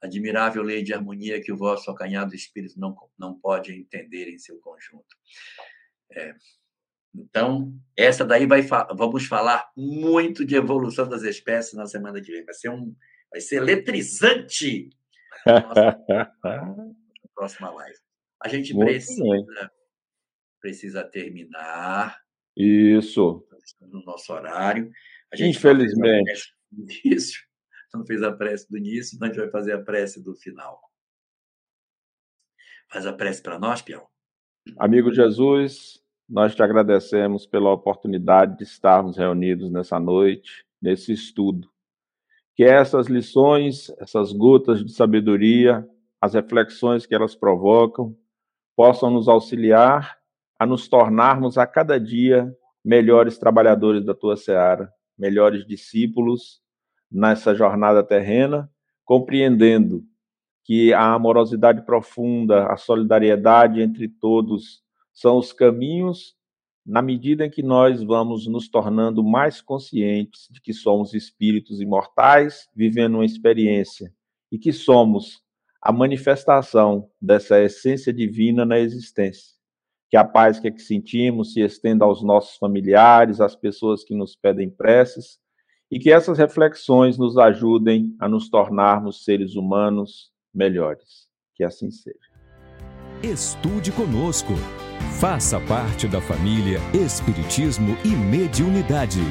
Admirável 0.00 0.62
lei 0.62 0.84
de 0.84 0.94
harmonia 0.94 1.42
que 1.42 1.50
o 1.50 1.56
vosso 1.56 1.90
acanhado 1.90 2.32
espírito 2.32 2.78
não, 2.78 2.94
não 3.18 3.34
pode 3.34 3.72
entender 3.72 4.28
em 4.28 4.38
seu 4.38 4.60
conjunto. 4.60 5.16
É. 6.12 6.32
Então, 7.12 7.74
essa 7.96 8.24
daí 8.24 8.46
vai 8.46 8.62
vamos 8.94 9.26
falar 9.26 9.68
muito 9.76 10.44
de 10.44 10.54
evolução 10.54 11.08
das 11.08 11.24
espécies 11.24 11.72
na 11.72 11.86
semana 11.86 12.20
que 12.20 12.30
vem. 12.30 12.44
Vai 12.44 12.54
ser 12.54 12.68
um 12.68 12.94
vai 13.32 13.40
ser 13.40 13.56
eletrizante 13.56 14.90
a 15.44 15.60
nossa 15.60 15.98
próxima 17.34 17.70
live. 17.70 17.98
A 18.40 18.48
gente 18.48 18.72
muito 18.74 18.86
precisa 18.86 19.72
precisa 20.60 21.04
terminar. 21.04 22.18
Isso. 22.56 23.46
No 23.80 24.02
nosso 24.04 24.32
horário. 24.32 24.90
A 25.32 25.36
gente 25.36 25.56
Infelizmente. 25.56 26.54
Não 26.72 26.86
fez, 26.86 27.04
início, 27.04 27.40
não 27.94 28.06
fez 28.06 28.22
a 28.22 28.32
prece 28.32 28.68
do 28.70 28.78
início, 28.78 29.16
então 29.16 29.28
a 29.28 29.32
gente 29.32 29.40
vai 29.40 29.50
fazer 29.50 29.72
a 29.72 29.82
prece 29.82 30.22
do 30.22 30.34
final. 30.34 30.80
Faz 32.90 33.06
a 33.06 33.12
prece 33.12 33.42
para 33.42 33.58
nós, 33.58 33.82
Pião. 33.82 34.06
Amigo 34.78 35.12
Jesus, 35.12 36.02
nós 36.28 36.54
te 36.54 36.62
agradecemos 36.62 37.46
pela 37.46 37.72
oportunidade 37.72 38.56
de 38.56 38.64
estarmos 38.64 39.16
reunidos 39.16 39.70
nessa 39.70 39.98
noite, 39.98 40.64
nesse 40.80 41.12
estudo. 41.12 41.70
Que 42.54 42.64
essas 42.64 43.06
lições, 43.06 43.90
essas 43.98 44.32
gotas 44.32 44.84
de 44.84 44.92
sabedoria, 44.92 45.88
as 46.20 46.34
reflexões 46.34 47.06
que 47.06 47.14
elas 47.14 47.34
provocam, 47.34 48.16
possam 48.74 49.10
nos 49.10 49.28
auxiliar 49.28 50.18
a 50.58 50.66
nos 50.66 50.88
tornarmos 50.88 51.58
a 51.58 51.66
cada 51.66 51.98
dia 51.98 52.52
melhores 52.84 53.36
trabalhadores 53.36 54.04
da 54.04 54.14
tua 54.14 54.36
seara, 54.36 54.92
melhores 55.18 55.66
discípulos 55.66 56.60
nessa 57.10 57.54
jornada 57.54 58.02
terrena, 58.02 58.70
compreendendo 59.04 60.04
que 60.64 60.92
a 60.92 61.14
amorosidade 61.14 61.82
profunda, 61.84 62.66
a 62.66 62.76
solidariedade 62.76 63.80
entre 63.80 64.08
todos 64.08 64.82
são 65.12 65.36
os 65.38 65.52
caminhos 65.52 66.34
na 66.84 67.02
medida 67.02 67.46
em 67.46 67.50
que 67.50 67.62
nós 67.62 68.02
vamos 68.02 68.46
nos 68.46 68.68
tornando 68.68 69.22
mais 69.22 69.60
conscientes 69.60 70.48
de 70.50 70.60
que 70.60 70.72
somos 70.72 71.14
espíritos 71.14 71.80
imortais 71.80 72.68
vivendo 72.74 73.14
uma 73.14 73.24
experiência 73.24 74.12
e 74.50 74.58
que 74.58 74.72
somos 74.72 75.42
a 75.82 75.92
manifestação 75.92 77.10
dessa 77.20 77.60
essência 77.60 78.12
divina 78.12 78.64
na 78.64 78.78
existência 78.78 79.55
que 80.08 80.16
a 80.16 80.24
paz 80.24 80.58
que, 80.58 80.68
é 80.68 80.70
que 80.70 80.80
sentimos 80.80 81.52
se 81.52 81.60
estenda 81.60 82.04
aos 82.04 82.22
nossos 82.22 82.56
familiares, 82.56 83.40
às 83.40 83.56
pessoas 83.56 84.04
que 84.04 84.14
nos 84.14 84.36
pedem 84.36 84.70
preces, 84.70 85.38
e 85.90 85.98
que 85.98 86.10
essas 86.10 86.38
reflexões 86.38 87.16
nos 87.16 87.36
ajudem 87.38 88.14
a 88.20 88.28
nos 88.28 88.48
tornarmos 88.48 89.24
seres 89.24 89.54
humanos 89.54 90.30
melhores. 90.54 91.26
Que 91.54 91.64
assim 91.64 91.90
seja. 91.90 92.18
Estude 93.22 93.92
conosco. 93.92 94.52
Faça 95.20 95.58
parte 95.60 96.06
da 96.06 96.20
família 96.20 96.78
Espiritismo 96.92 97.96
e 98.04 98.08
Mediunidade. 98.08 99.22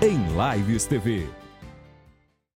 Em 0.00 0.18
Lives 0.56 0.86
TV. 0.86 1.41